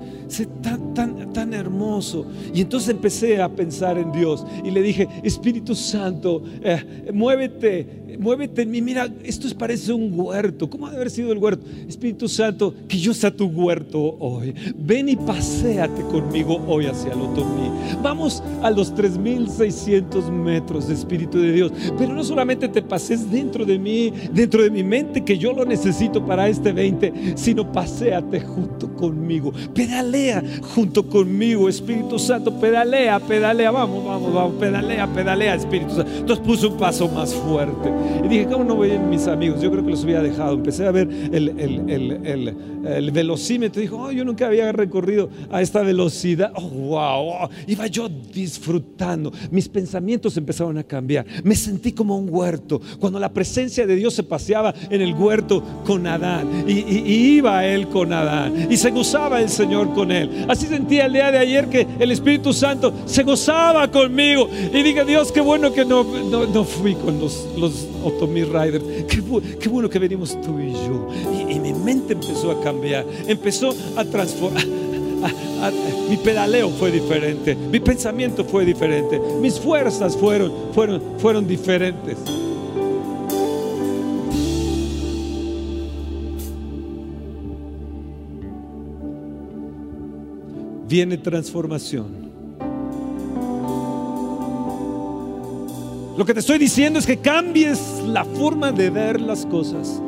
tan, 0.62 0.94
tan, 0.94 1.32
tan 1.32 1.54
hermoso. 1.54 2.26
Y 2.54 2.60
entonces 2.62 2.90
empecé 2.90 3.40
a 3.40 3.48
pensar 3.48 3.98
en 3.98 4.12
Dios 4.12 4.44
y 4.64 4.70
le 4.70 4.82
dije, 4.82 5.08
Espíritu 5.22 5.74
Santo, 5.74 6.42
eh, 6.62 7.10
muévete, 7.12 8.16
muévete 8.18 8.62
en 8.62 8.70
mí. 8.70 8.82
Mira, 8.82 9.08
esto 9.24 9.48
parece 9.56 9.92
un 9.92 10.12
huerto. 10.18 10.68
¿Cómo 10.68 10.86
ha 10.86 10.90
de 10.90 10.96
haber 10.96 11.10
sido 11.10 11.32
el 11.32 11.38
huerto? 11.38 11.64
Espíritu 11.88 12.28
Santo, 12.28 12.74
que 12.86 12.98
yo 12.98 13.14
sea 13.14 13.30
tu 13.30 13.46
huerto 13.46 14.16
hoy. 14.18 14.54
Ven 14.76 15.08
y 15.08 15.16
paséate 15.16 16.02
conmigo 16.02 16.60
hoy 16.66 16.86
hacia 16.86 17.12
el 17.12 17.20
otomí. 17.20 17.70
Vamos 18.02 18.42
a 18.62 18.70
los 18.70 18.94
3600 18.94 20.30
metros 20.30 20.88
de 20.88 20.94
Espíritu 20.94 21.38
de 21.38 21.52
Dios. 21.52 21.72
Pero 21.98 22.12
no 22.12 22.24
solamente 22.24 22.68
te 22.68 22.82
pases 22.82 23.30
dentro 23.30 23.64
de 23.64 23.78
mí, 23.78 24.12
dentro 24.32 24.62
de 24.62 24.70
mi 24.70 24.82
mente, 24.82 25.24
que 25.24 25.38
yo 25.38 25.52
lo 25.52 25.64
necesito 25.64 26.07
para 26.24 26.48
este 26.48 26.72
20, 26.72 27.34
sino 27.36 27.70
paséate 27.70 28.40
junto 28.40 28.94
conmigo. 28.94 29.52
Pedalea 29.74 30.42
junto 30.74 31.06
conmigo, 31.06 31.68
Espíritu 31.68 32.18
Santo. 32.18 32.58
Pedalea, 32.58 33.20
pedalea. 33.20 33.70
Vamos, 33.70 34.04
vamos, 34.04 34.32
vamos. 34.32 34.54
Pedalea, 34.54 35.06
pedalea, 35.06 35.54
Espíritu 35.54 35.94
Santo. 35.94 36.10
Entonces 36.18 36.44
puse 36.44 36.66
un 36.66 36.76
paso 36.76 37.08
más 37.08 37.34
fuerte. 37.34 37.90
Y 38.24 38.28
dije, 38.28 38.46
¿cómo 38.46 38.64
no 38.64 38.78
ven 38.78 39.08
mis 39.08 39.26
amigos? 39.26 39.60
Yo 39.60 39.70
creo 39.70 39.84
que 39.84 39.90
los 39.90 40.02
había 40.02 40.22
dejado. 40.22 40.54
Empecé 40.54 40.86
a 40.86 40.90
ver 40.90 41.08
el, 41.08 41.48
el, 41.58 42.24
el, 42.24 42.56
el 42.84 43.10
velocímetro. 43.10 43.80
Dijo, 43.80 43.96
oh, 43.96 44.10
yo 44.10 44.24
nunca 44.24 44.46
había 44.46 44.70
recorrido 44.72 45.30
a 45.50 45.62
esta 45.62 45.82
velocidad. 45.82 46.52
Oh, 46.54 46.68
wow. 46.68 47.48
Iba 47.66 47.86
yo 47.86 48.08
disfrutando. 48.08 49.32
Mis 49.50 49.68
pensamientos 49.68 50.36
empezaron 50.36 50.78
a 50.78 50.84
cambiar. 50.84 51.26
Me 51.44 51.54
sentí 51.54 51.92
como 51.92 52.16
un 52.16 52.28
huerto. 52.30 52.80
Cuando 52.98 53.18
la 53.18 53.32
presencia 53.32 53.86
de 53.86 53.96
Dios 53.96 54.14
se 54.14 54.22
paseaba 54.22 54.74
en 54.90 55.00
el 55.00 55.14
huerto 55.14 55.62
con 55.84 55.97
Adán. 56.06 56.64
Y, 56.66 56.72
y 56.72 57.36
iba 57.36 57.64
él 57.66 57.88
con 57.88 58.12
Adán. 58.12 58.68
Y 58.70 58.76
se 58.76 58.90
gozaba 58.90 59.40
el 59.40 59.48
Señor 59.48 59.94
con 59.94 60.12
él. 60.12 60.46
Así 60.48 60.66
sentía 60.66 61.06
el 61.06 61.12
día 61.12 61.30
de 61.30 61.38
ayer 61.38 61.68
que 61.68 61.86
el 61.98 62.10
Espíritu 62.10 62.52
Santo 62.52 62.92
se 63.06 63.22
gozaba 63.22 63.90
conmigo. 63.90 64.48
Y 64.72 64.82
dije, 64.82 65.04
Dios, 65.04 65.32
qué 65.32 65.40
bueno 65.40 65.72
que 65.72 65.84
no, 65.84 66.04
no, 66.04 66.46
no 66.46 66.64
fui 66.64 66.94
con 66.94 67.18
los, 67.18 67.46
los 67.56 67.86
Otomi 68.04 68.44
Riders. 68.44 68.84
Qué, 69.08 69.22
qué, 69.60 69.68
bueno 69.68 69.88
que 69.88 69.98
venimos 69.98 70.40
tú 70.40 70.58
y 70.58 70.72
yo. 70.72 71.08
Y, 71.48 71.58
mi 71.58 71.72
mente 71.72 72.12
empezó 72.14 72.50
a 72.50 72.60
cambiar, 72.60 73.04
empezó 73.26 73.74
a 73.96 74.04
transformar. 74.04 74.64
mi 76.08 76.16
pedaleo 76.16 76.70
fue 76.70 76.90
diferente, 76.90 77.56
mi 77.56 77.80
pensamiento 77.80 78.44
fue 78.44 78.64
diferente, 78.64 79.20
mis 79.40 79.58
fuerzas 79.58 80.16
fueron, 80.16 80.52
fueron, 80.72 81.02
fueron 81.18 81.46
diferentes. 81.46 82.16
Viene 90.88 91.18
transformación 91.18 92.28
Lo 96.18 96.24
que 96.24 96.34
te 96.34 96.40
estoy 96.40 96.58
diciendo 96.58 96.98
es 96.98 97.06
que 97.06 97.18
cambies 97.18 97.78
la 98.04 98.24
forma 98.24 98.72
de 98.72 98.90
ver 98.90 99.20
las 99.20 99.46
cosas. 99.46 100.02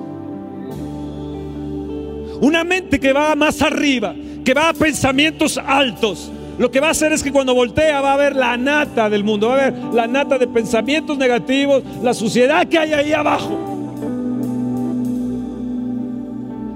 Una 2.41 2.65
mente 2.65 2.99
que 2.99 3.13
va 3.13 3.37
más 3.37 3.63
arriba, 3.63 4.17
que 4.45 4.53
va 4.53 4.71
a 4.71 4.75
pensamientos 4.75 5.57
altos. 5.57 6.33
Lo 6.59 6.69
que 6.69 6.81
va 6.81 6.89
a 6.89 6.91
hacer 6.91 7.13
es 7.13 7.23
que 7.23 7.31
cuando 7.31 7.55
voltea 7.55 8.01
va 8.01 8.15
a 8.15 8.17
ver 8.17 8.35
la 8.35 8.57
nata 8.57 9.09
del 9.09 9.23
mundo, 9.23 9.51
va 9.51 9.55
a 9.55 9.71
ver 9.71 9.75
la 9.95 10.09
nata 10.09 10.37
de 10.37 10.49
pensamientos 10.49 11.17
negativos, 11.17 11.85
la 12.03 12.13
suciedad 12.13 12.67
que 12.67 12.77
hay 12.77 12.93
ahí 12.93 13.13
abajo. 13.13 13.70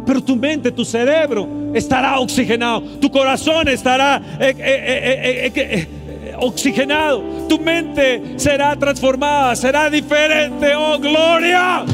Pero 0.07 0.23
tu 0.23 0.37
mente, 0.37 0.71
tu 0.71 0.85
cerebro 0.85 1.49
estará 1.75 2.19
oxigenado, 2.19 2.83
tu 3.01 3.11
corazón 3.11 3.69
estará 3.69 4.21
eh, 4.39 4.55
eh, 4.59 5.53
eh, 5.55 6.35
oxigenado. 6.39 7.23
Tu 7.49 7.59
mente 7.59 8.35
será 8.37 8.77
transformada, 8.77 9.57
será 9.57 9.89
diferente. 9.89 10.75
Oh, 10.75 10.99
gloria. 10.99 11.85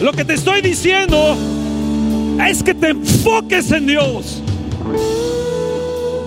Lo 0.00 0.12
que 0.12 0.24
te 0.24 0.34
estoy 0.34 0.60
diciendo 0.60 1.36
es 2.44 2.62
que 2.62 2.74
te 2.74 2.88
enfoques 2.88 3.70
en 3.70 3.86
Dios. 3.86 4.42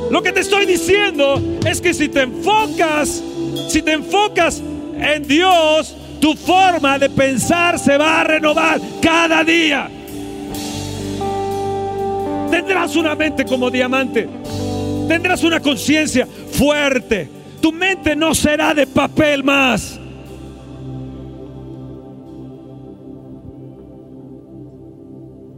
Lo 0.10 0.22
que 0.24 0.32
te 0.32 0.40
estoy 0.40 0.66
diciendo 0.66 1.42
es 1.66 1.82
que 1.82 1.94
si 1.94 2.08
te 2.08 2.22
enfocas, 2.22 3.22
si 3.70 3.82
te 3.82 3.94
enfocas 3.94 4.62
en 4.98 5.28
Dios, 5.28 5.96
tu 6.20 6.34
forma 6.36 6.98
de 6.98 7.10
pensar 7.10 7.78
se 7.80 7.98
va 7.98 8.22
a 8.22 8.24
renovar 8.24 8.80
cada 9.02 9.44
día. 9.44 9.90
Tendrás 12.50 12.96
una 12.96 13.16
mente 13.16 13.46
como 13.46 13.70
diamante. 13.70 14.28
Tendrás 15.08 15.44
una 15.44 15.60
conciencia 15.60 16.26
fuerte. 16.26 17.30
Tu 17.62 17.72
mente 17.72 18.16
no 18.16 18.34
será 18.34 18.74
de 18.74 18.88
papel 18.88 19.44
más. 19.44 20.00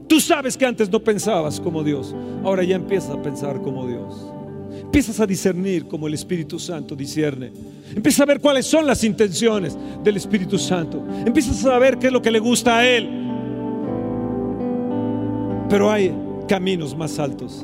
Tú 0.07 0.21
sabes 0.21 0.57
que 0.57 0.65
antes 0.65 0.89
no 0.89 0.99
pensabas 0.99 1.59
como 1.59 1.83
Dios. 1.83 2.15
Ahora 2.43 2.63
ya 2.63 2.75
empiezas 2.75 3.11
a 3.11 3.21
pensar 3.21 3.61
como 3.61 3.85
Dios. 3.85 4.33
Empiezas 4.97 5.19
a 5.19 5.27
discernir 5.27 5.87
como 5.87 6.07
el 6.07 6.15
Espíritu 6.15 6.57
Santo 6.57 6.95
discierne. 6.95 7.51
Empiezas 7.95 8.21
a 8.21 8.25
ver 8.25 8.39
cuáles 8.39 8.65
son 8.65 8.87
las 8.87 9.03
intenciones 9.03 9.77
del 10.03 10.17
Espíritu 10.17 10.57
Santo. 10.57 11.05
Empiezas 11.23 11.59
a 11.59 11.69
saber 11.69 11.99
qué 11.99 12.07
es 12.07 12.13
lo 12.13 12.19
que 12.19 12.31
le 12.31 12.39
gusta 12.39 12.79
a 12.79 12.87
Él. 12.87 13.07
Pero 15.69 15.91
hay 15.91 16.11
caminos 16.47 16.97
más 16.97 17.19
altos. 17.19 17.63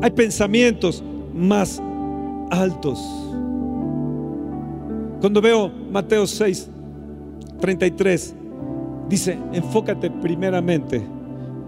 Hay 0.00 0.10
pensamientos 0.12 1.04
más 1.34 1.82
altos. 2.48 2.98
Cuando 5.20 5.42
veo 5.42 5.70
Mateo 5.90 6.26
6, 6.26 6.70
33, 7.60 8.34
dice, 9.06 9.38
enfócate 9.52 10.10
primeramente 10.10 11.02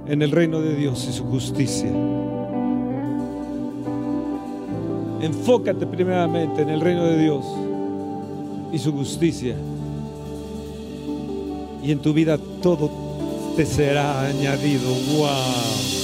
en 0.06 0.22
el 0.22 0.30
reino 0.30 0.62
de 0.62 0.74
Dios 0.74 1.06
y 1.06 1.12
su 1.12 1.24
justicia. 1.24 1.92
Enfócate 5.20 5.86
primeramente 5.86 6.62
en 6.62 6.68
el 6.68 6.80
reino 6.80 7.04
de 7.04 7.18
Dios 7.18 7.44
y 8.72 8.78
su 8.78 8.92
justicia. 8.92 9.56
Y 11.82 11.92
en 11.92 11.98
tu 12.00 12.12
vida 12.12 12.38
todo 12.62 12.90
te 13.56 13.64
será 13.66 14.22
añadido. 14.26 14.90
Wow. 15.16 15.94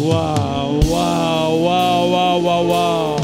Wow, 0.00 0.80
wow, 0.88 1.58
wow, 1.58 2.08
wow, 2.08 2.40
wow, 2.40 2.64
wow. 2.66 3.16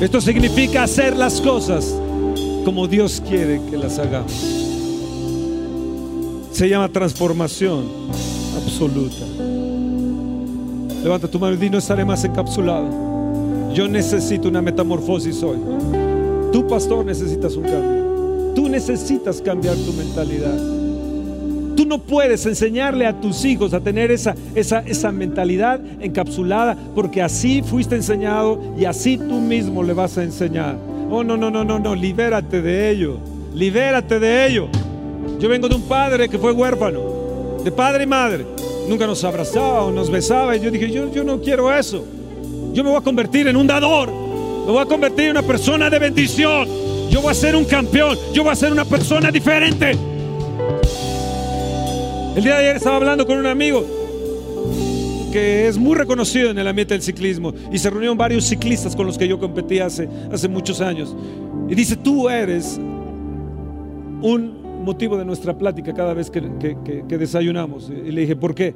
Esto 0.00 0.20
significa 0.20 0.84
hacer 0.84 1.16
las 1.16 1.40
cosas 1.40 1.92
como 2.64 2.86
Dios 2.86 3.20
quiere 3.26 3.60
que 3.68 3.76
las 3.76 3.98
hagamos. 3.98 4.32
Se 6.52 6.68
llama 6.68 6.88
transformación 6.88 7.86
absoluta. 8.56 9.47
Levanta 11.02 11.28
tu 11.28 11.38
mano 11.38 11.54
y 11.54 11.58
di, 11.58 11.70
no 11.70 11.78
estaré 11.78 12.04
más 12.04 12.24
encapsulado. 12.24 13.08
Yo 13.72 13.88
necesito 13.88 14.48
una 14.48 14.60
metamorfosis 14.60 15.42
hoy. 15.42 15.58
Tú, 16.52 16.66
pastor, 16.66 17.04
necesitas 17.04 17.54
un 17.54 17.62
cambio. 17.64 18.52
Tú 18.54 18.68
necesitas 18.68 19.40
cambiar 19.40 19.76
tu 19.76 19.92
mentalidad. 19.92 20.56
Tú 21.76 21.86
no 21.86 21.98
puedes 21.98 22.44
enseñarle 22.44 23.06
a 23.06 23.20
tus 23.20 23.44
hijos 23.44 23.72
a 23.72 23.80
tener 23.80 24.10
esa, 24.10 24.34
esa, 24.56 24.80
esa 24.80 25.12
mentalidad 25.12 25.80
encapsulada 26.00 26.76
porque 26.94 27.22
así 27.22 27.62
fuiste 27.62 27.94
enseñado 27.94 28.60
y 28.76 28.84
así 28.84 29.16
tú 29.16 29.40
mismo 29.40 29.84
le 29.84 29.92
vas 29.92 30.18
a 30.18 30.24
enseñar. 30.24 30.76
Oh, 31.08 31.22
no, 31.22 31.36
no, 31.36 31.50
no, 31.50 31.64
no, 31.64 31.78
no, 31.78 31.94
libérate 31.94 32.60
de 32.60 32.90
ello. 32.90 33.18
Libérate 33.54 34.18
de 34.18 34.46
ello. 34.46 34.68
Yo 35.38 35.48
vengo 35.48 35.68
de 35.68 35.76
un 35.76 35.82
padre 35.82 36.28
que 36.28 36.38
fue 36.38 36.50
huérfano, 36.50 37.00
de 37.62 37.70
padre 37.70 38.02
y 38.02 38.06
madre. 38.08 38.57
Nunca 38.88 39.06
nos 39.06 39.22
abrazaba 39.22 39.84
o 39.84 39.90
nos 39.90 40.10
besaba 40.10 40.56
y 40.56 40.60
yo 40.60 40.70
dije, 40.70 40.90
yo, 40.90 41.12
yo 41.12 41.22
no 41.22 41.40
quiero 41.40 41.72
eso. 41.72 42.04
Yo 42.72 42.82
me 42.82 42.90
voy 42.90 42.98
a 42.98 43.02
convertir 43.02 43.46
en 43.46 43.56
un 43.56 43.66
dador. 43.66 44.10
Me 44.10 44.72
voy 44.72 44.80
a 44.80 44.86
convertir 44.86 45.26
en 45.26 45.30
una 45.32 45.42
persona 45.42 45.90
de 45.90 45.98
bendición. 45.98 46.66
Yo 47.10 47.20
voy 47.20 47.30
a 47.30 47.34
ser 47.34 47.54
un 47.54 47.64
campeón. 47.64 48.16
Yo 48.32 48.42
voy 48.42 48.52
a 48.52 48.56
ser 48.56 48.72
una 48.72 48.84
persona 48.84 49.30
diferente. 49.30 49.92
El 52.34 52.42
día 52.42 52.54
de 52.54 52.60
ayer 52.60 52.76
estaba 52.76 52.96
hablando 52.96 53.26
con 53.26 53.36
un 53.36 53.46
amigo 53.46 53.84
que 55.32 55.68
es 55.68 55.76
muy 55.76 55.94
reconocido 55.94 56.50
en 56.50 56.58
el 56.58 56.66
ambiente 56.66 56.94
del 56.94 57.02
ciclismo 57.02 57.52
y 57.70 57.78
se 57.78 57.90
reunieron 57.90 58.16
varios 58.16 58.44
ciclistas 58.44 58.96
con 58.96 59.06
los 59.06 59.18
que 59.18 59.28
yo 59.28 59.38
competí 59.38 59.80
hace, 59.80 60.08
hace 60.32 60.48
muchos 60.48 60.80
años. 60.80 61.14
Y 61.68 61.74
dice, 61.74 61.96
tú 61.96 62.28
eres 62.30 62.80
un 64.22 64.57
motivo 64.88 65.18
de 65.18 65.24
nuestra 65.26 65.56
plática 65.56 65.92
cada 65.92 66.14
vez 66.14 66.30
que, 66.30 66.40
desayunamos. 67.06 67.90
Y 67.90 68.10
le 68.10 68.22
dije, 68.22 68.34
¿por 68.34 68.54
qué? 68.54 68.74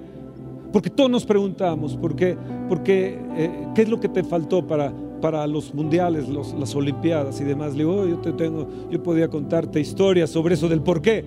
Porque 0.71 0.91
todos 0.91 1.11
nos 1.11 1.25
preguntamos, 1.25 1.97
¿por 1.97 2.15
qué? 2.15 2.37
Porque, 2.69 3.19
eh, 3.35 3.51
¿qué 3.75 3.83
es 3.83 3.89
lo 3.89 3.99
que 3.99 4.11
te 4.11 4.23
faltó 4.23 4.67
para, 4.67 4.93
para 5.23 5.47
los 5.47 5.73
mundiales, 5.73 6.29
las 6.29 6.75
olimpiadas 6.75 7.41
y 7.41 7.45
demás? 7.45 7.73
Le 7.73 7.79
digo, 7.79 8.03
oh, 8.03 8.07
yo 8.07 8.19
te 8.19 8.33
tengo, 8.33 8.69
yo 8.91 9.03
podía 9.03 9.29
contarte 9.29 9.81
historias 9.81 10.29
sobre 10.29 10.55
eso 10.55 10.69
del 10.69 10.83
por 10.83 11.01
qué. 11.01 11.25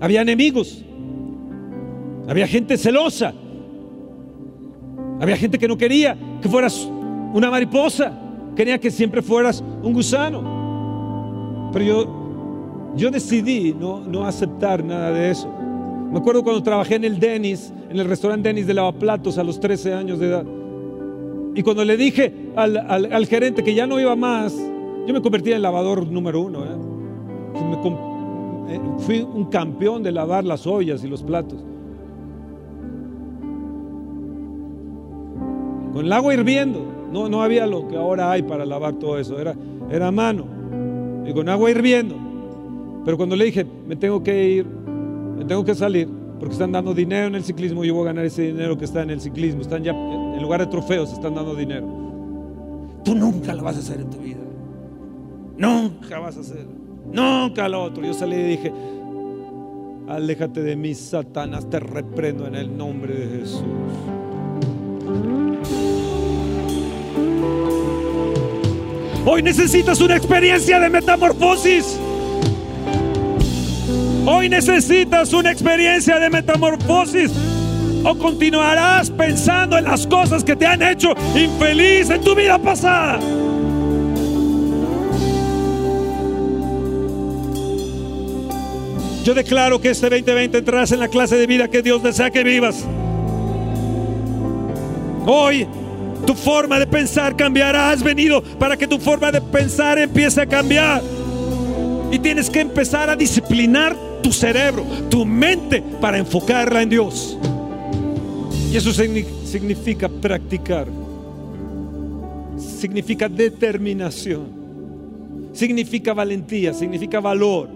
Había 0.00 0.22
enemigos. 0.22 0.82
Había 2.28 2.46
gente 2.46 2.78
celosa. 2.78 3.34
Había 5.20 5.36
gente 5.36 5.58
que 5.58 5.68
no 5.68 5.76
quería 5.76 6.16
que 6.40 6.48
fueras 6.48 6.88
una 7.34 7.50
mariposa. 7.50 8.10
Quería 8.56 8.78
que 8.78 8.90
siempre 8.90 9.20
fueras 9.20 9.62
un 9.82 9.92
gusano. 9.92 10.55
Pero 11.76 11.84
yo, 11.84 12.06
yo 12.96 13.10
decidí 13.10 13.76
no, 13.78 14.00
no 14.00 14.24
aceptar 14.24 14.82
nada 14.82 15.10
de 15.10 15.30
eso. 15.30 15.46
Me 16.10 16.18
acuerdo 16.18 16.42
cuando 16.42 16.62
trabajé 16.62 16.94
en 16.94 17.04
el 17.04 17.20
Denis, 17.20 17.70
en 17.90 18.00
el 18.00 18.08
restaurante 18.08 18.48
Denis 18.48 18.66
de 18.66 18.72
Lavaplatos 18.72 19.36
a 19.36 19.44
los 19.44 19.60
13 19.60 19.92
años 19.92 20.18
de 20.18 20.28
edad. 20.28 20.46
Y 21.54 21.62
cuando 21.62 21.84
le 21.84 21.98
dije 21.98 22.32
al, 22.56 22.78
al, 22.78 23.26
gerente 23.26 23.62
que 23.62 23.74
ya 23.74 23.86
no 23.86 24.00
iba 24.00 24.16
más, 24.16 24.56
yo 25.06 25.12
me 25.12 25.20
convertí 25.20 25.52
en 25.52 25.60
lavador 25.60 26.06
número 26.06 26.40
uno. 26.40 26.64
¿eh? 26.64 26.68
Eh, 28.70 28.80
fui 29.00 29.20
un 29.20 29.44
campeón 29.50 30.02
de 30.02 30.12
lavar 30.12 30.44
las 30.44 30.66
ollas 30.66 31.04
y 31.04 31.08
los 31.08 31.22
platos. 31.22 31.62
Con 35.92 36.06
el 36.06 36.12
agua 36.14 36.32
hirviendo. 36.32 36.86
No, 37.12 37.28
no 37.28 37.42
había 37.42 37.66
lo 37.66 37.86
que 37.86 37.98
ahora 37.98 38.30
hay 38.30 38.44
para 38.44 38.64
lavar 38.64 38.94
todo 38.94 39.18
eso. 39.18 39.38
Era, 39.38 39.54
era 39.90 40.10
mano. 40.10 40.55
Y 41.26 41.32
con 41.32 41.48
agua 41.48 41.70
hirviendo. 41.70 42.16
Pero 43.04 43.16
cuando 43.16 43.36
le 43.36 43.44
dije, 43.46 43.64
me 43.86 43.96
tengo 43.96 44.22
que 44.22 44.48
ir, 44.48 44.66
me 44.66 45.44
tengo 45.44 45.64
que 45.64 45.74
salir, 45.74 46.08
porque 46.38 46.52
están 46.52 46.72
dando 46.72 46.92
dinero 46.92 47.26
en 47.28 47.34
el 47.36 47.44
ciclismo, 47.44 47.84
yo 47.84 47.94
voy 47.94 48.02
a 48.02 48.06
ganar 48.06 48.24
ese 48.24 48.42
dinero 48.42 48.76
que 48.76 48.84
está 48.84 49.02
en 49.02 49.10
el 49.10 49.20
ciclismo. 49.20 49.62
Están 49.62 49.84
ya, 49.84 49.92
en 49.92 50.42
lugar 50.42 50.60
de 50.60 50.66
trofeos, 50.66 51.12
están 51.12 51.34
dando 51.34 51.54
dinero. 51.54 51.86
Tú 53.04 53.14
nunca 53.14 53.54
lo 53.54 53.62
vas 53.62 53.76
a 53.76 53.78
hacer 53.78 54.00
en 54.00 54.10
tu 54.10 54.18
vida. 54.18 54.40
Nunca 55.56 56.18
vas 56.18 56.36
a 56.36 56.40
hacer. 56.40 56.66
Nunca 57.12 57.68
lo 57.68 57.84
otro. 57.84 58.04
Yo 58.04 58.12
salí 58.12 58.36
y 58.36 58.42
dije, 58.42 58.72
aléjate 60.08 60.62
de 60.62 60.76
mí, 60.76 60.94
Satanás, 60.94 61.70
te 61.70 61.80
reprendo 61.80 62.46
en 62.46 62.56
el 62.56 62.76
nombre 62.76 63.14
de 63.14 63.38
Jesús. 63.38 63.62
Hoy 69.28 69.42
necesitas 69.42 70.00
una 70.00 70.14
experiencia 70.14 70.78
de 70.78 70.88
metamorfosis. 70.88 71.98
Hoy 74.24 74.48
necesitas 74.48 75.32
una 75.32 75.50
experiencia 75.50 76.20
de 76.20 76.30
metamorfosis. 76.30 77.32
O 78.04 78.16
continuarás 78.16 79.10
pensando 79.10 79.76
en 79.76 79.82
las 79.82 80.06
cosas 80.06 80.44
que 80.44 80.54
te 80.54 80.64
han 80.64 80.80
hecho 80.80 81.08
infeliz 81.34 82.08
en 82.08 82.22
tu 82.22 82.36
vida 82.36 82.56
pasada. 82.56 83.18
Yo 89.24 89.34
declaro 89.34 89.80
que 89.80 89.90
este 89.90 90.08
2020 90.08 90.58
entrarás 90.58 90.92
en 90.92 91.00
la 91.00 91.08
clase 91.08 91.34
de 91.34 91.48
vida 91.48 91.66
que 91.66 91.82
Dios 91.82 92.00
desea 92.00 92.30
que 92.30 92.44
vivas. 92.44 92.84
Hoy 95.26 95.66
tu 96.16 96.34
forma 96.34 96.78
de 96.78 96.86
pensar 96.86 97.36
cambiará. 97.36 97.90
Has 97.90 98.02
venido 98.02 98.42
para 98.42 98.76
que 98.76 98.86
tu 98.86 98.98
forma 98.98 99.30
de 99.30 99.40
pensar 99.40 99.98
empiece 99.98 100.40
a 100.40 100.46
cambiar. 100.46 101.02
Y 102.10 102.18
tienes 102.18 102.48
que 102.48 102.60
empezar 102.60 103.10
a 103.10 103.16
disciplinar 103.16 103.96
tu 104.22 104.32
cerebro, 104.32 104.84
tu 105.10 105.24
mente, 105.26 105.82
para 106.00 106.18
enfocarla 106.18 106.82
en 106.82 106.88
Dios. 106.88 107.36
Y 108.72 108.76
eso 108.76 108.92
significa 108.92 110.08
practicar. 110.08 110.86
Significa 112.58 113.28
determinación. 113.28 114.46
Significa 115.52 116.12
valentía, 116.12 116.74
significa 116.74 117.20
valor. 117.20 117.75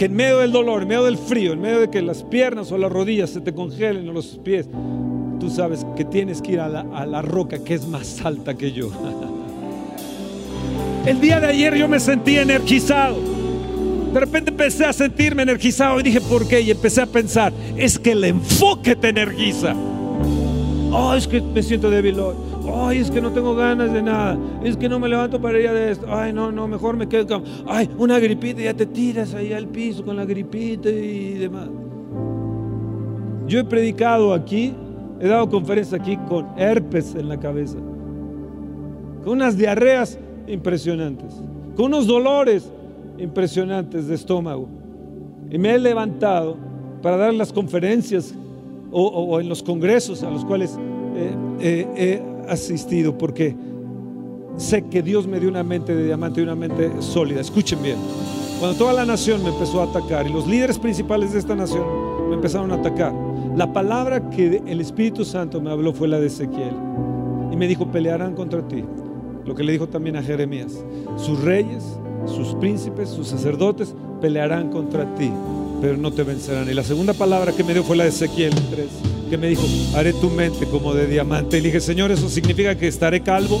Que 0.00 0.06
en 0.06 0.14
medio 0.14 0.38
del 0.38 0.50
dolor, 0.50 0.80
en 0.80 0.88
medio 0.88 1.04
del 1.04 1.18
frío, 1.18 1.52
en 1.52 1.60
medio 1.60 1.78
de 1.78 1.90
que 1.90 2.00
las 2.00 2.22
piernas 2.22 2.72
o 2.72 2.78
las 2.78 2.90
rodillas 2.90 3.28
se 3.28 3.42
te 3.42 3.52
congelen 3.52 4.08
o 4.08 4.12
los 4.14 4.40
pies, 4.42 4.66
tú 5.38 5.50
sabes 5.50 5.84
que 5.94 6.06
tienes 6.06 6.40
que 6.40 6.52
ir 6.52 6.60
a 6.60 6.70
la, 6.70 6.86
a 6.94 7.04
la 7.04 7.20
roca 7.20 7.62
que 7.62 7.74
es 7.74 7.86
más 7.86 8.24
alta 8.24 8.56
que 8.56 8.72
yo. 8.72 8.90
El 11.04 11.20
día 11.20 11.38
de 11.38 11.48
ayer 11.48 11.74
yo 11.74 11.86
me 11.86 12.00
sentí 12.00 12.38
energizado. 12.38 13.18
De 14.14 14.20
repente 14.20 14.50
empecé 14.50 14.86
a 14.86 14.94
sentirme 14.94 15.42
energizado 15.42 16.00
y 16.00 16.02
dije, 16.02 16.22
¿por 16.22 16.48
qué? 16.48 16.62
Y 16.62 16.70
empecé 16.70 17.02
a 17.02 17.06
pensar, 17.06 17.52
es 17.76 17.98
que 17.98 18.12
el 18.12 18.24
enfoque 18.24 18.96
te 18.96 19.10
energiza. 19.10 19.76
Oh, 20.92 21.14
es 21.14 21.28
que 21.28 21.40
me 21.40 21.62
siento 21.62 21.90
débil 21.90 22.18
hoy. 22.18 22.34
Ay, 22.72 22.98
es 22.98 23.10
que 23.10 23.20
no 23.20 23.30
tengo 23.30 23.54
ganas 23.54 23.92
de 23.92 24.02
nada. 24.02 24.38
Es 24.64 24.76
que 24.76 24.88
no 24.88 24.98
me 24.98 25.08
levanto 25.08 25.40
para 25.40 25.58
ir 25.58 25.68
a 25.68 25.90
esto. 25.90 26.06
Ay, 26.08 26.32
no, 26.32 26.50
no, 26.50 26.66
mejor 26.66 26.96
me 26.96 27.08
quedo. 27.08 27.42
Ay, 27.66 27.88
una 27.96 28.18
gripita 28.18 28.60
y 28.60 28.64
ya 28.64 28.74
te 28.74 28.86
tiras 28.86 29.34
ahí 29.34 29.52
al 29.52 29.68
piso 29.68 30.04
con 30.04 30.16
la 30.16 30.24
gripita 30.24 30.88
y 30.88 31.34
demás. 31.34 31.68
Yo 33.46 33.60
he 33.60 33.64
predicado 33.64 34.32
aquí, 34.32 34.74
he 35.20 35.28
dado 35.28 35.48
conferencias 35.48 36.00
aquí 36.00 36.16
con 36.28 36.46
herpes 36.56 37.14
en 37.14 37.28
la 37.28 37.38
cabeza, 37.38 37.78
con 39.24 39.34
unas 39.34 39.56
diarreas 39.56 40.18
impresionantes, 40.46 41.34
con 41.76 41.86
unos 41.86 42.06
dolores 42.06 42.70
impresionantes 43.18 44.06
de 44.06 44.14
estómago. 44.14 44.68
Y 45.50 45.58
me 45.58 45.74
he 45.74 45.78
levantado 45.78 46.56
para 47.02 47.16
dar 47.16 47.34
las 47.34 47.52
conferencias 47.52 48.34
o, 48.92 49.40
en 49.40 49.48
los 49.48 49.62
congresos 49.62 50.22
a 50.22 50.30
los 50.30 50.44
cuales 50.44 50.78
he 51.60 52.22
asistido 52.48 53.16
porque 53.16 53.56
sé 54.56 54.82
que 54.82 55.02
Dios 55.02 55.26
me 55.26 55.40
dio 55.40 55.48
una 55.48 55.62
mente 55.62 55.94
de 55.94 56.04
diamante 56.04 56.40
y 56.40 56.42
una 56.42 56.54
mente 56.54 56.90
sólida. 57.00 57.40
Escuchen 57.40 57.82
bien. 57.82 57.96
Cuando 58.58 58.76
toda 58.76 58.92
la 58.92 59.06
nación 59.06 59.42
me 59.42 59.48
empezó 59.48 59.80
a 59.80 59.84
atacar 59.84 60.26
y 60.26 60.32
los 60.32 60.46
líderes 60.46 60.78
principales 60.78 61.32
de 61.32 61.38
esta 61.38 61.54
nación 61.54 61.84
me 62.28 62.34
empezaron 62.34 62.70
a 62.72 62.74
atacar, 62.74 63.14
la 63.56 63.72
palabra 63.72 64.28
que 64.30 64.62
el 64.66 64.80
Espíritu 64.80 65.24
Santo 65.24 65.60
me 65.60 65.70
habló 65.70 65.92
fue 65.92 66.08
la 66.08 66.20
de 66.20 66.26
Ezequiel. 66.26 66.74
Y 67.50 67.56
me 67.56 67.66
dijo, 67.66 67.90
pelearán 67.90 68.34
contra 68.34 68.66
ti. 68.68 68.84
Lo 69.44 69.54
que 69.54 69.64
le 69.64 69.72
dijo 69.72 69.88
también 69.88 70.16
a 70.16 70.22
Jeremías. 70.22 70.84
Sus 71.16 71.42
reyes, 71.42 71.98
sus 72.26 72.54
príncipes, 72.56 73.08
sus 73.08 73.28
sacerdotes 73.28 73.94
pelearán 74.20 74.68
contra 74.68 75.12
ti, 75.14 75.32
pero 75.80 75.96
no 75.96 76.12
te 76.12 76.22
vencerán. 76.22 76.68
Y 76.70 76.74
la 76.74 76.84
segunda 76.84 77.14
palabra 77.14 77.52
que 77.52 77.64
me 77.64 77.72
dio 77.72 77.82
fue 77.82 77.96
la 77.96 78.04
de 78.04 78.10
Ezequiel 78.10 78.54
3 78.70 78.86
que 79.30 79.38
me 79.38 79.46
dijo, 79.46 79.62
haré 79.94 80.12
tu 80.12 80.28
mente 80.28 80.66
como 80.66 80.92
de 80.92 81.06
diamante. 81.06 81.58
Y 81.58 81.60
dije, 81.60 81.80
Señor, 81.80 82.10
¿eso 82.10 82.28
significa 82.28 82.74
que 82.74 82.88
estaré 82.88 83.20
calvo? 83.20 83.60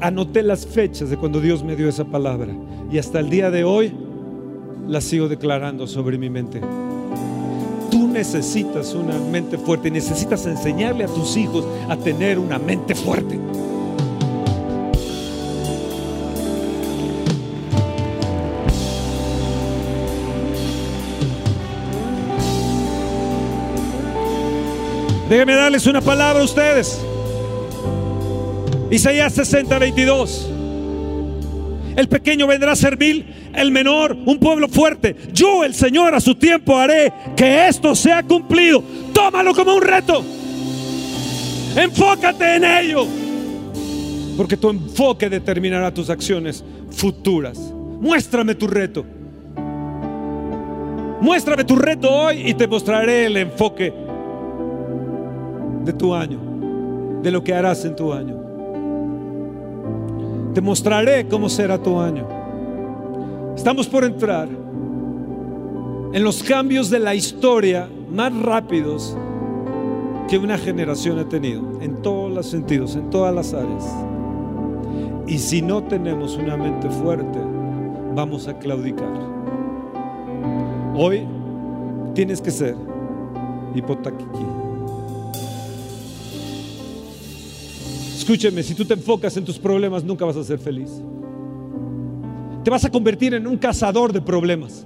Anoté 0.00 0.42
las 0.42 0.66
fechas 0.66 1.10
de 1.10 1.18
cuando 1.18 1.40
Dios 1.40 1.62
me 1.62 1.76
dio 1.76 1.88
esa 1.88 2.04
palabra 2.04 2.54
y 2.90 2.96
hasta 2.96 3.20
el 3.20 3.28
día 3.28 3.50
de 3.50 3.64
hoy 3.64 3.92
la 4.88 5.00
sigo 5.00 5.28
declarando 5.28 5.86
sobre 5.86 6.16
mi 6.16 6.30
mente. 6.30 6.60
Tú 7.90 8.08
necesitas 8.08 8.94
una 8.94 9.18
mente 9.18 9.58
fuerte 9.58 9.90
necesitas 9.90 10.46
enseñarle 10.46 11.04
a 11.04 11.08
tus 11.08 11.36
hijos 11.36 11.66
a 11.88 11.96
tener 11.96 12.38
una 12.38 12.58
mente 12.58 12.94
fuerte. 12.94 13.38
Déjenme 25.28 25.54
darles 25.56 25.86
una 25.86 26.00
palabra 26.00 26.40
a 26.40 26.44
ustedes. 26.44 27.00
Isaías 28.90 29.32
60, 29.32 29.78
22. 29.78 30.50
El 31.96 32.08
pequeño 32.08 32.46
vendrá 32.46 32.72
a 32.72 32.76
servir, 32.76 33.50
el 33.52 33.72
menor, 33.72 34.16
un 34.24 34.38
pueblo 34.38 34.68
fuerte. 34.68 35.16
Yo, 35.32 35.64
el 35.64 35.74
Señor, 35.74 36.14
a 36.14 36.20
su 36.20 36.36
tiempo 36.36 36.76
haré 36.76 37.12
que 37.34 37.66
esto 37.66 37.96
sea 37.96 38.22
cumplido. 38.22 38.84
Tómalo 39.12 39.52
como 39.52 39.74
un 39.74 39.82
reto. 39.82 40.22
Enfócate 41.74 42.56
en 42.56 42.64
ello. 42.64 43.06
Porque 44.36 44.56
tu 44.56 44.70
enfoque 44.70 45.28
determinará 45.28 45.92
tus 45.92 46.08
acciones 46.08 46.62
futuras. 46.90 47.58
Muéstrame 47.58 48.54
tu 48.54 48.68
reto. 48.68 49.04
Muéstrame 51.20 51.64
tu 51.64 51.74
reto 51.76 52.10
hoy 52.10 52.48
y 52.48 52.54
te 52.54 52.68
mostraré 52.68 53.26
el 53.26 53.38
enfoque 53.38 54.05
de 55.86 55.92
tu 55.92 56.12
año, 56.14 56.38
de 57.22 57.30
lo 57.30 57.42
que 57.42 57.54
harás 57.54 57.84
en 57.84 57.96
tu 57.96 58.12
año. 58.12 58.36
Te 60.52 60.60
mostraré 60.60 61.26
cómo 61.28 61.48
será 61.48 61.78
tu 61.78 61.98
año. 61.98 62.26
Estamos 63.56 63.86
por 63.86 64.04
entrar 64.04 64.48
en 66.12 66.24
los 66.24 66.42
cambios 66.42 66.90
de 66.90 66.98
la 66.98 67.14
historia 67.14 67.88
más 68.10 68.36
rápidos 68.36 69.16
que 70.28 70.38
una 70.38 70.58
generación 70.58 71.18
ha 71.18 71.28
tenido, 71.28 71.62
en 71.80 72.02
todos 72.02 72.32
los 72.32 72.46
sentidos, 72.46 72.96
en 72.96 73.08
todas 73.10 73.34
las 73.34 73.54
áreas. 73.54 73.86
Y 75.26 75.38
si 75.38 75.62
no 75.62 75.84
tenemos 75.84 76.36
una 76.36 76.56
mente 76.56 76.90
fuerte, 76.90 77.38
vamos 78.14 78.48
a 78.48 78.58
claudicar. 78.58 79.08
Hoy 80.96 81.26
tienes 82.14 82.40
que 82.40 82.50
ser 82.50 82.74
hipotaquiquí. 83.74 84.55
Escúcheme, 88.26 88.60
si 88.64 88.74
tú 88.74 88.84
te 88.84 88.94
enfocas 88.94 89.36
en 89.36 89.44
tus 89.44 89.56
problemas, 89.56 90.02
nunca 90.02 90.24
vas 90.24 90.36
a 90.36 90.42
ser 90.42 90.58
feliz. 90.58 90.90
Te 92.64 92.70
vas 92.70 92.84
a 92.84 92.90
convertir 92.90 93.34
en 93.34 93.46
un 93.46 93.56
cazador 93.56 94.12
de 94.12 94.20
problemas. 94.20 94.84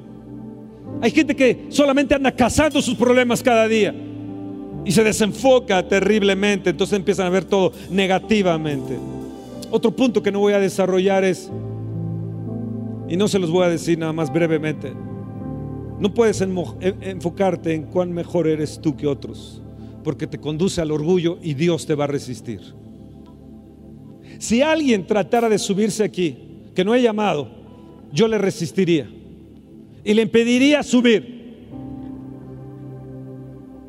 Hay 1.01 1.11
gente 1.11 1.35
que 1.35 1.65
solamente 1.71 2.15
anda 2.15 2.33
cazando 2.33 2.83
sus 2.83 2.97
problemas 2.97 3.43
cada 3.43 3.67
día 3.67 3.95
y 4.85 4.93
se 4.93 5.03
desenfoca 5.03 5.89
terriblemente, 5.89 6.69
entonces 6.69 6.99
empiezan 6.99 7.29
a 7.29 7.31
ver 7.31 7.47
todo 7.47 7.73
negativamente. 7.89 8.99
Otro 9.71 9.91
punto 9.91 10.23
que 10.23 10.31
no 10.31 10.41
voy 10.41 10.53
a 10.53 10.61
desarrollar 10.61 11.25
es, 11.25 11.51
y 13.09 13.17
no 13.17 13.27
se 13.27 13.39
los 13.39 13.51
voy 13.51 13.65
a 13.65 13.71
decir 13.71 13.99
nada 13.99 14.12
más 14.12 14.31
brevemente, 14.31 14.93
no 15.99 16.12
puedes 16.12 16.43
enfocarte 16.43 17.73
en 17.73 17.85
cuán 17.85 18.12
mejor 18.12 18.47
eres 18.47 18.79
tú 18.83 18.99
que 18.99 19.07
otros, 19.07 19.62
porque 20.05 20.27
te 20.27 20.39
conduce 20.39 20.83
al 20.83 20.91
orgullo 20.91 21.39
y 21.41 21.55
Dios 21.55 21.87
te 21.87 21.95
va 21.95 22.05
a 22.05 22.09
resistir. 22.09 22.79
Si 24.41 24.62
alguien 24.62 25.07
tratara 25.07 25.51
de 25.51 25.59
subirse 25.59 26.03
aquí, 26.03 26.35
que 26.75 26.83
no 26.83 26.95
he 26.95 27.03
llamado, 27.03 27.47
yo 28.11 28.27
le 28.27 28.39
resistiría 28.39 29.07
y 30.03 30.15
le 30.15 30.23
impediría 30.23 30.83
subir. 30.83 31.59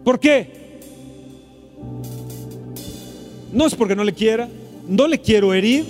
¿Por 0.03 0.19
qué? 0.19 0.79
No 3.53 3.65
es 3.65 3.73
porque 3.75 3.95
no 3.95 4.03
le 4.03 4.11
quiera, 4.11 4.49
no 4.89 5.07
le 5.07 5.21
quiero 5.21 5.53
herir, 5.53 5.85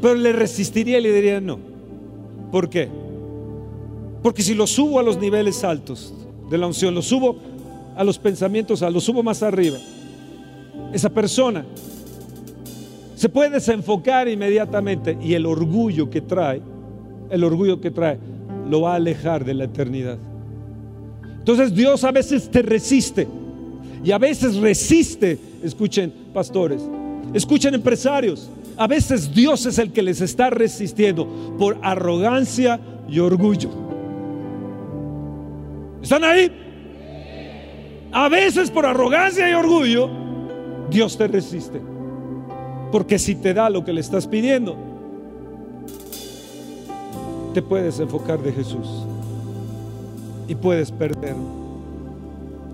pero 0.00 0.14
le 0.14 0.32
resistiría 0.32 0.98
y 0.98 1.02
le 1.02 1.12
diría 1.12 1.40
no. 1.40 1.58
¿Por 2.52 2.70
qué? 2.70 2.88
Porque 4.22 4.42
si 4.42 4.54
lo 4.54 4.68
subo 4.68 5.00
a 5.00 5.02
los 5.02 5.18
niveles 5.18 5.64
altos 5.64 6.14
de 6.48 6.58
la 6.58 6.68
unción, 6.68 6.94
lo 6.94 7.02
subo 7.02 7.38
a 7.96 8.04
los 8.04 8.20
pensamientos, 8.20 8.82
lo 8.82 9.00
subo 9.00 9.24
más 9.24 9.42
arriba, 9.42 9.78
esa 10.92 11.10
persona 11.10 11.66
se 13.20 13.28
puede 13.28 13.50
desenfocar 13.50 14.28
inmediatamente 14.28 15.18
y 15.20 15.34
el 15.34 15.44
orgullo 15.44 16.08
que 16.08 16.22
trae, 16.22 16.62
el 17.28 17.44
orgullo 17.44 17.78
que 17.78 17.90
trae, 17.90 18.18
lo 18.66 18.80
va 18.80 18.94
a 18.94 18.96
alejar 18.96 19.44
de 19.44 19.52
la 19.52 19.64
eternidad. 19.64 20.16
Entonces 21.38 21.74
Dios 21.74 22.02
a 22.04 22.12
veces 22.12 22.50
te 22.50 22.62
resiste 22.62 23.28
y 24.02 24.10
a 24.10 24.16
veces 24.16 24.56
resiste, 24.56 25.38
escuchen 25.62 26.10
pastores, 26.32 26.80
escuchen 27.34 27.74
empresarios, 27.74 28.48
a 28.78 28.86
veces 28.86 29.34
Dios 29.34 29.66
es 29.66 29.78
el 29.78 29.92
que 29.92 30.02
les 30.02 30.22
está 30.22 30.48
resistiendo 30.48 31.28
por 31.58 31.76
arrogancia 31.82 32.80
y 33.06 33.18
orgullo. 33.18 33.68
¿Están 36.02 36.24
ahí? 36.24 36.50
A 38.12 38.30
veces 38.30 38.70
por 38.70 38.86
arrogancia 38.86 39.50
y 39.50 39.52
orgullo, 39.52 40.08
Dios 40.88 41.18
te 41.18 41.28
resiste. 41.28 41.82
Porque 42.90 43.18
si 43.18 43.34
te 43.34 43.54
da 43.54 43.70
lo 43.70 43.84
que 43.84 43.92
le 43.92 44.00
estás 44.00 44.26
pidiendo, 44.26 44.76
te 47.54 47.62
puedes 47.62 47.98
enfocar 48.00 48.40
de 48.42 48.52
Jesús 48.52 48.88
y 50.48 50.54
puedes 50.54 50.90
perder 50.90 51.36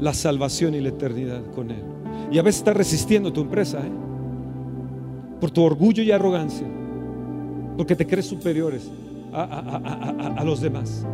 la 0.01 0.13
salvación 0.15 0.75
y 0.75 0.81
la 0.81 0.91
eternidad 0.91 1.43
con 1.55 1.71
Él. 1.71 1.83
Y 2.31 2.39
a 2.39 2.43
veces 2.43 2.61
estás 2.61 2.77
resistiendo 2.77 3.33
tu 3.33 3.41
empresa 3.41 3.79
¿eh? 3.81 3.91
por 5.41 5.51
tu 5.51 5.63
orgullo 5.63 6.03
y 6.03 6.11
arrogancia, 6.11 6.67
porque 7.77 7.95
te 7.95 8.07
crees 8.07 8.27
superiores 8.27 8.91
a, 9.33 10.43
los 10.45 10.61
demás. 10.61 11.05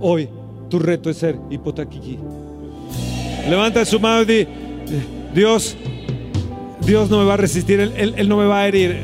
Hoy 0.00 0.28
tu 0.68 0.78
reto 0.78 1.10
es 1.10 1.16
ser 1.16 1.38
hipotaquiquí. 1.50 2.18
Levanta 3.48 3.84
su 3.84 3.98
mano 3.98 4.22
y 4.22 4.24
di, 4.26 4.48
Dios, 5.34 5.76
Dios 6.90 7.08
no 7.08 7.20
me 7.20 7.24
va 7.24 7.34
a 7.34 7.36
resistir, 7.36 7.78
él, 7.78 8.28
no 8.28 8.36
me 8.36 8.46
va 8.46 8.62
a 8.62 8.66
herir, 8.66 8.96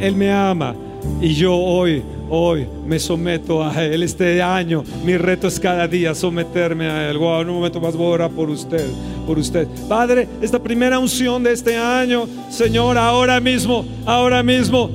Él 0.00 0.16
me 0.16 0.32
ama. 0.32 0.74
Y 1.20 1.34
yo 1.34 1.54
hoy, 1.54 2.02
hoy 2.30 2.66
me 2.86 2.98
someto 2.98 3.62
a 3.62 3.84
Él. 3.84 4.02
Este 4.02 4.40
año 4.40 4.82
mi 5.04 5.14
reto 5.18 5.46
es 5.46 5.60
cada 5.60 5.86
día 5.86 6.14
someterme 6.14 6.88
a 6.88 7.10
Él. 7.10 7.16
en 7.16 7.48
un 7.50 7.56
momento 7.56 7.82
más 7.82 7.94
voy 7.94 8.06
a 8.06 8.10
orar 8.12 8.30
por 8.30 8.48
usted, 8.48 8.86
por 9.26 9.38
usted. 9.38 9.68
Padre, 9.90 10.26
esta 10.40 10.58
primera 10.58 10.98
unción 10.98 11.42
de 11.42 11.52
este 11.52 11.76
año, 11.76 12.26
Señor, 12.48 12.96
ahora 12.96 13.40
mismo, 13.40 13.84
ahora 14.06 14.42
mismo, 14.42 14.88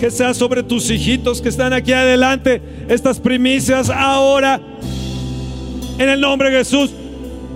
que 0.00 0.10
sea 0.10 0.32
sobre 0.32 0.62
tus 0.62 0.88
hijitos 0.90 1.42
que 1.42 1.50
están 1.50 1.74
aquí 1.74 1.92
adelante, 1.92 2.62
estas 2.88 3.20
primicias 3.20 3.90
ahora, 3.90 4.62
en 5.98 6.08
el 6.08 6.22
nombre 6.22 6.48
de 6.48 6.56
Jesús. 6.56 6.90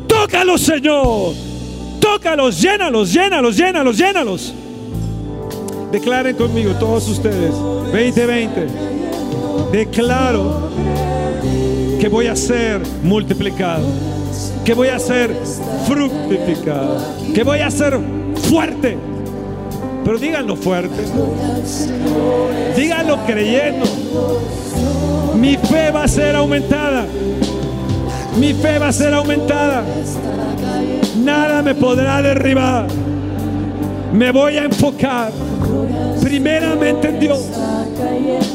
Tócalo, 0.06 0.58
Señor 0.58 1.49
tócalos, 2.00 2.60
llénalos, 2.60 3.12
llénalos, 3.12 3.56
llénalos, 3.56 3.96
llénalos. 3.96 4.54
Declaren 5.92 6.36
conmigo 6.36 6.72
todos 6.74 7.08
ustedes, 7.08 7.52
2020. 7.52 8.66
Declaro 9.72 10.70
que 12.00 12.08
voy 12.08 12.26
a 12.26 12.36
ser 12.36 12.80
multiplicado, 13.02 13.84
que 14.64 14.74
voy 14.74 14.88
a 14.88 14.98
ser 14.98 15.34
fructificado, 15.86 16.98
que 17.34 17.42
voy 17.44 17.60
a 17.60 17.70
ser 17.70 17.98
fuerte. 18.48 18.96
Pero 20.04 20.18
díganlo 20.18 20.56
fuerte, 20.56 21.04
díganlo 22.76 23.18
creyendo. 23.26 23.86
Mi 25.36 25.56
fe 25.56 25.90
va 25.90 26.04
a 26.04 26.08
ser 26.08 26.36
aumentada. 26.36 27.06
Mi 28.38 28.54
fe 28.54 28.78
va 28.78 28.88
a 28.88 28.92
ser 28.92 29.12
aumentada 29.12 29.84
nada 31.16 31.62
me 31.62 31.74
podrá 31.74 32.22
derribar. 32.22 32.86
Me 34.12 34.32
voy 34.32 34.56
a 34.56 34.64
enfocar 34.64 35.30
primeramente 36.22 37.08
en 37.08 37.20
Dios. 37.20 37.46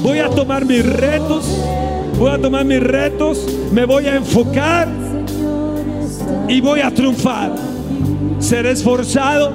Voy 0.02 0.19
a 0.19 0.30
tomar 0.30 0.65
mis 0.65 0.86
retos, 0.86 1.45
voy 2.18 2.32
a 2.32 2.38
tomar 2.38 2.65
mis 2.65 2.82
retos, 2.82 3.45
me 3.72 3.86
voy 3.86 4.07
a 4.07 4.15
enfocar 4.15 4.88
y 6.48 6.61
voy 6.61 6.82
a 6.82 6.91
triunfar. 6.91 7.53
Seré 8.40 8.72
esforzado 8.72 9.52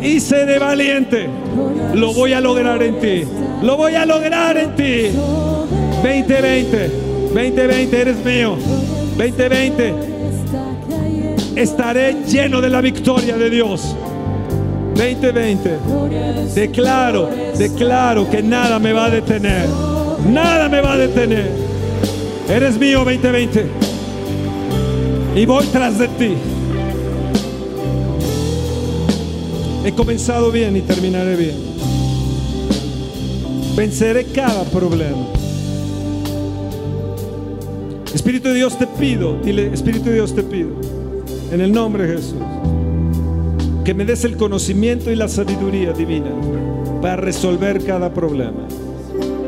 y 0.00 0.20
seré 0.20 0.58
valiente. 0.58 1.28
Lo 1.94 2.12
voy 2.14 2.32
a 2.32 2.40
lograr 2.40 2.82
en 2.82 3.00
ti. 3.00 3.24
Lo 3.62 3.76
voy 3.76 3.94
a 3.94 4.06
lograr 4.06 4.56
en 4.56 4.74
ti. 4.74 5.10
2020, 6.02 6.90
2020 7.34 8.00
eres 8.00 8.24
mío. 8.24 8.56
2020 9.16 10.11
estaré 11.56 12.24
lleno 12.26 12.60
de 12.60 12.70
la 12.70 12.80
victoria 12.80 13.36
de 13.36 13.50
Dios. 13.50 13.96
2020. 14.94 15.78
Declaro, 16.54 17.30
declaro 17.56 18.30
que 18.30 18.42
nada 18.42 18.78
me 18.78 18.92
va 18.92 19.06
a 19.06 19.10
detener. 19.10 19.68
Nada 20.30 20.68
me 20.68 20.80
va 20.80 20.92
a 20.92 20.96
detener. 20.98 21.50
Eres 22.48 22.78
mío 22.78 23.04
2020. 23.04 23.66
Y 25.36 25.46
voy 25.46 25.66
tras 25.66 25.98
de 25.98 26.08
ti. 26.08 26.34
He 29.84 29.92
comenzado 29.92 30.52
bien 30.52 30.76
y 30.76 30.82
terminaré 30.82 31.36
bien. 31.36 31.56
Venceré 33.74 34.26
cada 34.26 34.64
problema. 34.64 35.26
Espíritu 38.14 38.48
de 38.48 38.54
Dios 38.54 38.78
te 38.78 38.86
pido, 38.86 39.38
dile, 39.42 39.72
Espíritu 39.72 40.04
de 40.10 40.14
Dios 40.14 40.34
te 40.34 40.42
pido, 40.42 40.68
en 41.52 41.60
el 41.60 41.70
nombre 41.70 42.06
de 42.06 42.16
Jesús, 42.16 42.40
que 43.84 43.92
me 43.92 44.06
des 44.06 44.24
el 44.24 44.38
conocimiento 44.38 45.10
y 45.10 45.16
la 45.16 45.28
sabiduría 45.28 45.92
divina 45.92 46.30
para 47.02 47.16
resolver 47.16 47.84
cada 47.84 48.12
problema 48.12 48.66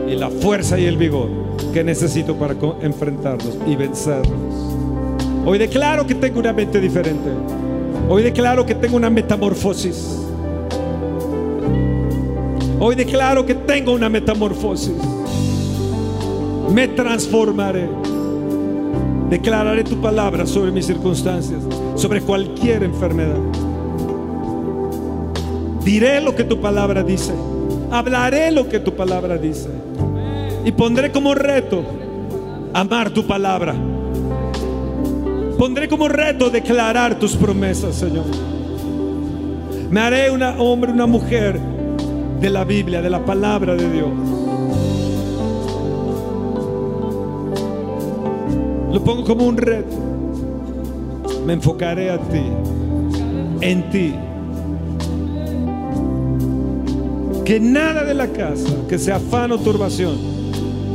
y 0.07 0.15
la 0.15 0.29
fuerza 0.29 0.79
y 0.79 0.85
el 0.85 0.99
vigor 0.99 1.31
que 1.73 1.83
necesito 1.83 2.37
para 2.37 2.55
enfrentarlos 2.83 3.57
y 3.67 3.75
vencerlos. 3.75 4.39
Hoy 5.47 5.57
declaro 5.57 6.07
que 6.07 6.15
tengo 6.15 6.41
una 6.41 6.53
mente 6.53 6.79
diferente. 6.79 7.31
Hoy 8.09 8.23
declaro 8.23 8.67
que 8.67 8.75
tengo 8.75 8.97
una 8.97 9.09
metamorfosis. 9.09 10.19
Hoy 12.81 12.97
declaro 12.97 13.47
que 13.47 13.55
tengo 13.55 13.93
una 13.93 14.11
metamorfosis. 14.11 14.93
Me 16.71 16.87
transformaré. 16.89 17.89
Declararé 19.31 19.85
tu 19.85 20.01
palabra 20.01 20.47
sobre 20.47 20.71
mis 20.71 20.87
circunstancias, 20.87 21.61
sobre 21.95 22.21
cualquier 22.21 22.83
enfermedad. 22.83 23.39
Diré 25.85 26.21
lo 26.21 26.35
que 26.35 26.45
tu 26.45 26.61
palabra 26.61 27.03
dice. 27.03 27.33
Hablaré 27.91 28.51
lo 28.51 28.69
que 28.69 28.81
tu 28.81 28.95
palabra 28.95 29.37
dice. 29.37 29.69
Y 30.65 30.73
pondré 30.73 31.13
como 31.13 31.35
reto 31.35 31.85
amar 32.73 33.11
tu 33.11 33.27
palabra. 33.27 33.75
Pondré 35.59 35.89
como 35.89 36.09
reto 36.09 36.51
declarar 36.51 37.19
tus 37.19 37.37
promesas, 37.37 37.95
Señor. 37.95 38.25
Me 39.91 40.01
haré 40.01 40.31
un 40.31 40.43
hombre, 40.43 40.91
una 40.91 41.07
mujer 41.07 41.61
de 42.41 42.51
la 42.51 42.65
Biblia, 42.65 43.01
de 43.01 43.11
la 43.11 43.25
palabra 43.25 43.75
de 43.77 43.91
Dios. 43.91 44.09
Lo 48.93 49.05
pongo 49.05 49.25
como 49.25 49.47
un 49.47 49.57
reto. 49.57 50.04
Me 51.47 51.53
enfocaré 51.53 52.11
a 52.11 52.19
ti, 52.19 52.43
en 53.61 53.91
ti. 53.91 54.15
Que 57.45 57.61
nada 57.61 58.05
de 58.05 58.15
la 58.15 58.29
casa, 58.29 58.75
que 58.89 58.99
sea 58.99 59.17
afán 59.17 59.53
o 59.53 59.59
turbación, 59.59 60.17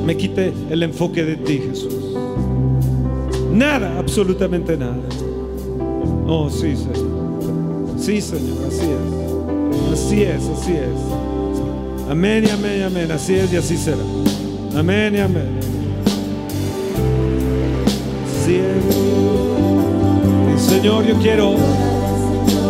me 0.05 0.17
quite 0.17 0.51
el 0.69 0.81
enfoque 0.81 1.23
de 1.23 1.35
ti, 1.35 1.61
Jesús. 1.69 1.93
Nada, 3.53 3.99
absolutamente 3.99 4.76
nada. 4.77 4.97
Oh, 6.27 6.49
sí, 6.49 6.76
Señor. 6.76 7.09
Sí, 7.97 8.21
Señor, 8.21 8.57
así 8.67 8.85
es. 8.85 9.93
Así 9.93 10.23
es, 10.23 10.47
así 10.47 10.71
es. 10.73 12.09
Amén 12.09 12.45
y 12.47 12.49
amén 12.49 12.80
y 12.80 12.84
amén. 12.84 13.11
Así 13.11 13.35
es 13.35 13.53
y 13.53 13.57
así 13.57 13.77
será. 13.77 13.97
Amén 14.76 15.15
y 15.15 15.19
amén. 15.19 15.59
Señor, 20.80 21.06
yo 21.06 21.15
quiero 21.15 21.56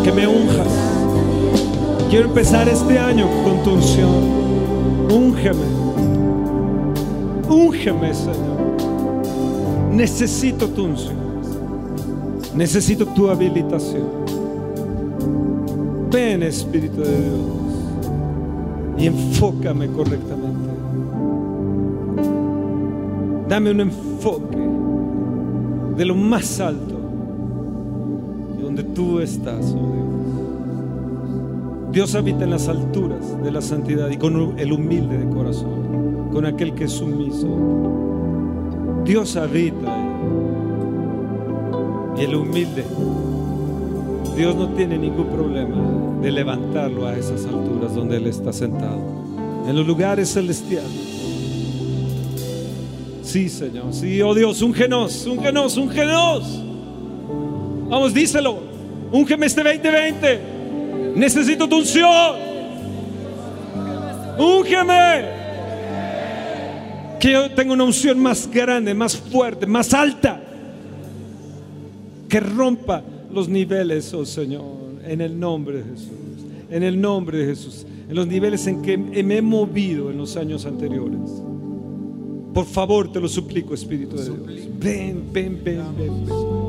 que 0.03 0.11
me 0.11 0.25
unjas. 0.25 0.67
Quiero 2.09 2.29
empezar 2.29 2.67
este 2.67 2.97
año 2.97 3.27
con 3.43 3.61
tu 3.61 3.73
unción. 3.73 4.09
Úngeme. 5.11 5.65
Úngeme, 7.47 8.11
Señor. 8.11 9.91
Necesito 9.91 10.67
tu 10.69 10.85
unción. 10.85 11.17
Necesito 12.55 13.05
tu 13.05 13.29
habilitación. 13.29 14.07
Ven, 16.09 16.41
Espíritu 16.41 17.01
de 17.01 17.11
Dios, 17.11 17.41
y 18.97 19.05
enfócame 19.05 19.85
correctamente. 19.85 20.69
Dame 23.47 23.69
un 23.69 23.81
enfoque 23.81 24.57
de 25.95 26.05
lo 26.05 26.15
más 26.15 26.59
alto, 26.59 26.98
tú 28.99 29.21
estás, 29.21 29.73
oh 29.77 29.93
Dios. 29.93 30.07
Dios 31.93 32.15
habita 32.15 32.43
en 32.43 32.49
las 32.49 32.67
alturas 32.67 33.41
de 33.41 33.49
la 33.49 33.61
santidad 33.61 34.09
y 34.09 34.17
con 34.17 34.59
el 34.59 34.73
humilde 34.73 35.17
de 35.17 35.29
corazón, 35.33 36.27
con 36.33 36.45
aquel 36.45 36.75
que 36.75 36.83
es 36.83 36.91
sumiso. 36.91 37.47
Dios 39.05 39.37
habita 39.37 39.97
y 42.17 42.23
el 42.23 42.35
humilde. 42.35 42.83
Dios 44.35 44.57
no 44.57 44.67
tiene 44.73 44.97
ningún 44.97 45.27
problema 45.27 46.19
de 46.21 46.31
levantarlo 46.33 47.07
a 47.07 47.15
esas 47.15 47.45
alturas 47.45 47.95
donde 47.95 48.17
Él 48.17 48.27
está 48.27 48.51
sentado, 48.51 48.99
en 49.65 49.77
los 49.77 49.87
lugares 49.87 50.33
celestiales. 50.33 50.91
Sí, 53.23 53.47
Señor, 53.47 53.93
sí, 53.93 54.21
oh 54.21 54.35
Dios, 54.35 54.61
úngenos, 54.61 55.25
úngenos, 55.25 55.77
úngenos. 55.77 56.63
Vamos, 57.89 58.13
díselo, 58.13 58.68
úngeme 59.11 59.45
este 59.45 59.63
2020. 59.63 60.39
Necesito 61.15 61.67
tu 61.67 61.77
unción. 61.77 62.35
Úngeme 64.37 65.39
que 67.19 67.33
yo 67.33 67.51
tenga 67.51 67.73
una 67.73 67.83
unción 67.83 68.19
más 68.19 68.49
grande, 68.49 68.93
más 68.93 69.17
fuerte, 69.17 69.65
más 69.65 69.93
alta, 69.93 70.41
que 72.29 72.39
rompa 72.39 73.03
los 73.33 73.49
niveles, 73.49 74.13
oh 74.13 74.25
Señor, 74.25 74.63
en 75.05 75.19
el 75.21 75.37
nombre 75.37 75.79
de 75.79 75.83
Jesús, 75.83 76.09
en 76.69 76.83
el 76.83 76.99
nombre 76.99 77.39
de 77.39 77.45
Jesús, 77.47 77.85
en 78.07 78.15
los 78.15 78.27
niveles 78.27 78.65
en 78.67 78.81
que 78.81 78.97
me 78.97 79.37
he 79.37 79.41
movido 79.41 80.09
en 80.09 80.17
los 80.17 80.37
años 80.37 80.65
anteriores. 80.65 81.19
Por 82.53 82.65
favor, 82.65 83.11
te 83.11 83.19
lo 83.19 83.27
suplico, 83.27 83.73
Espíritu 83.73 84.15
de 84.15 84.23
Dios. 84.23 84.37
Ven, 84.79 85.23
ven, 85.31 85.59
ven, 85.63 85.83
ven. 85.97 86.25
ven. 86.25 86.68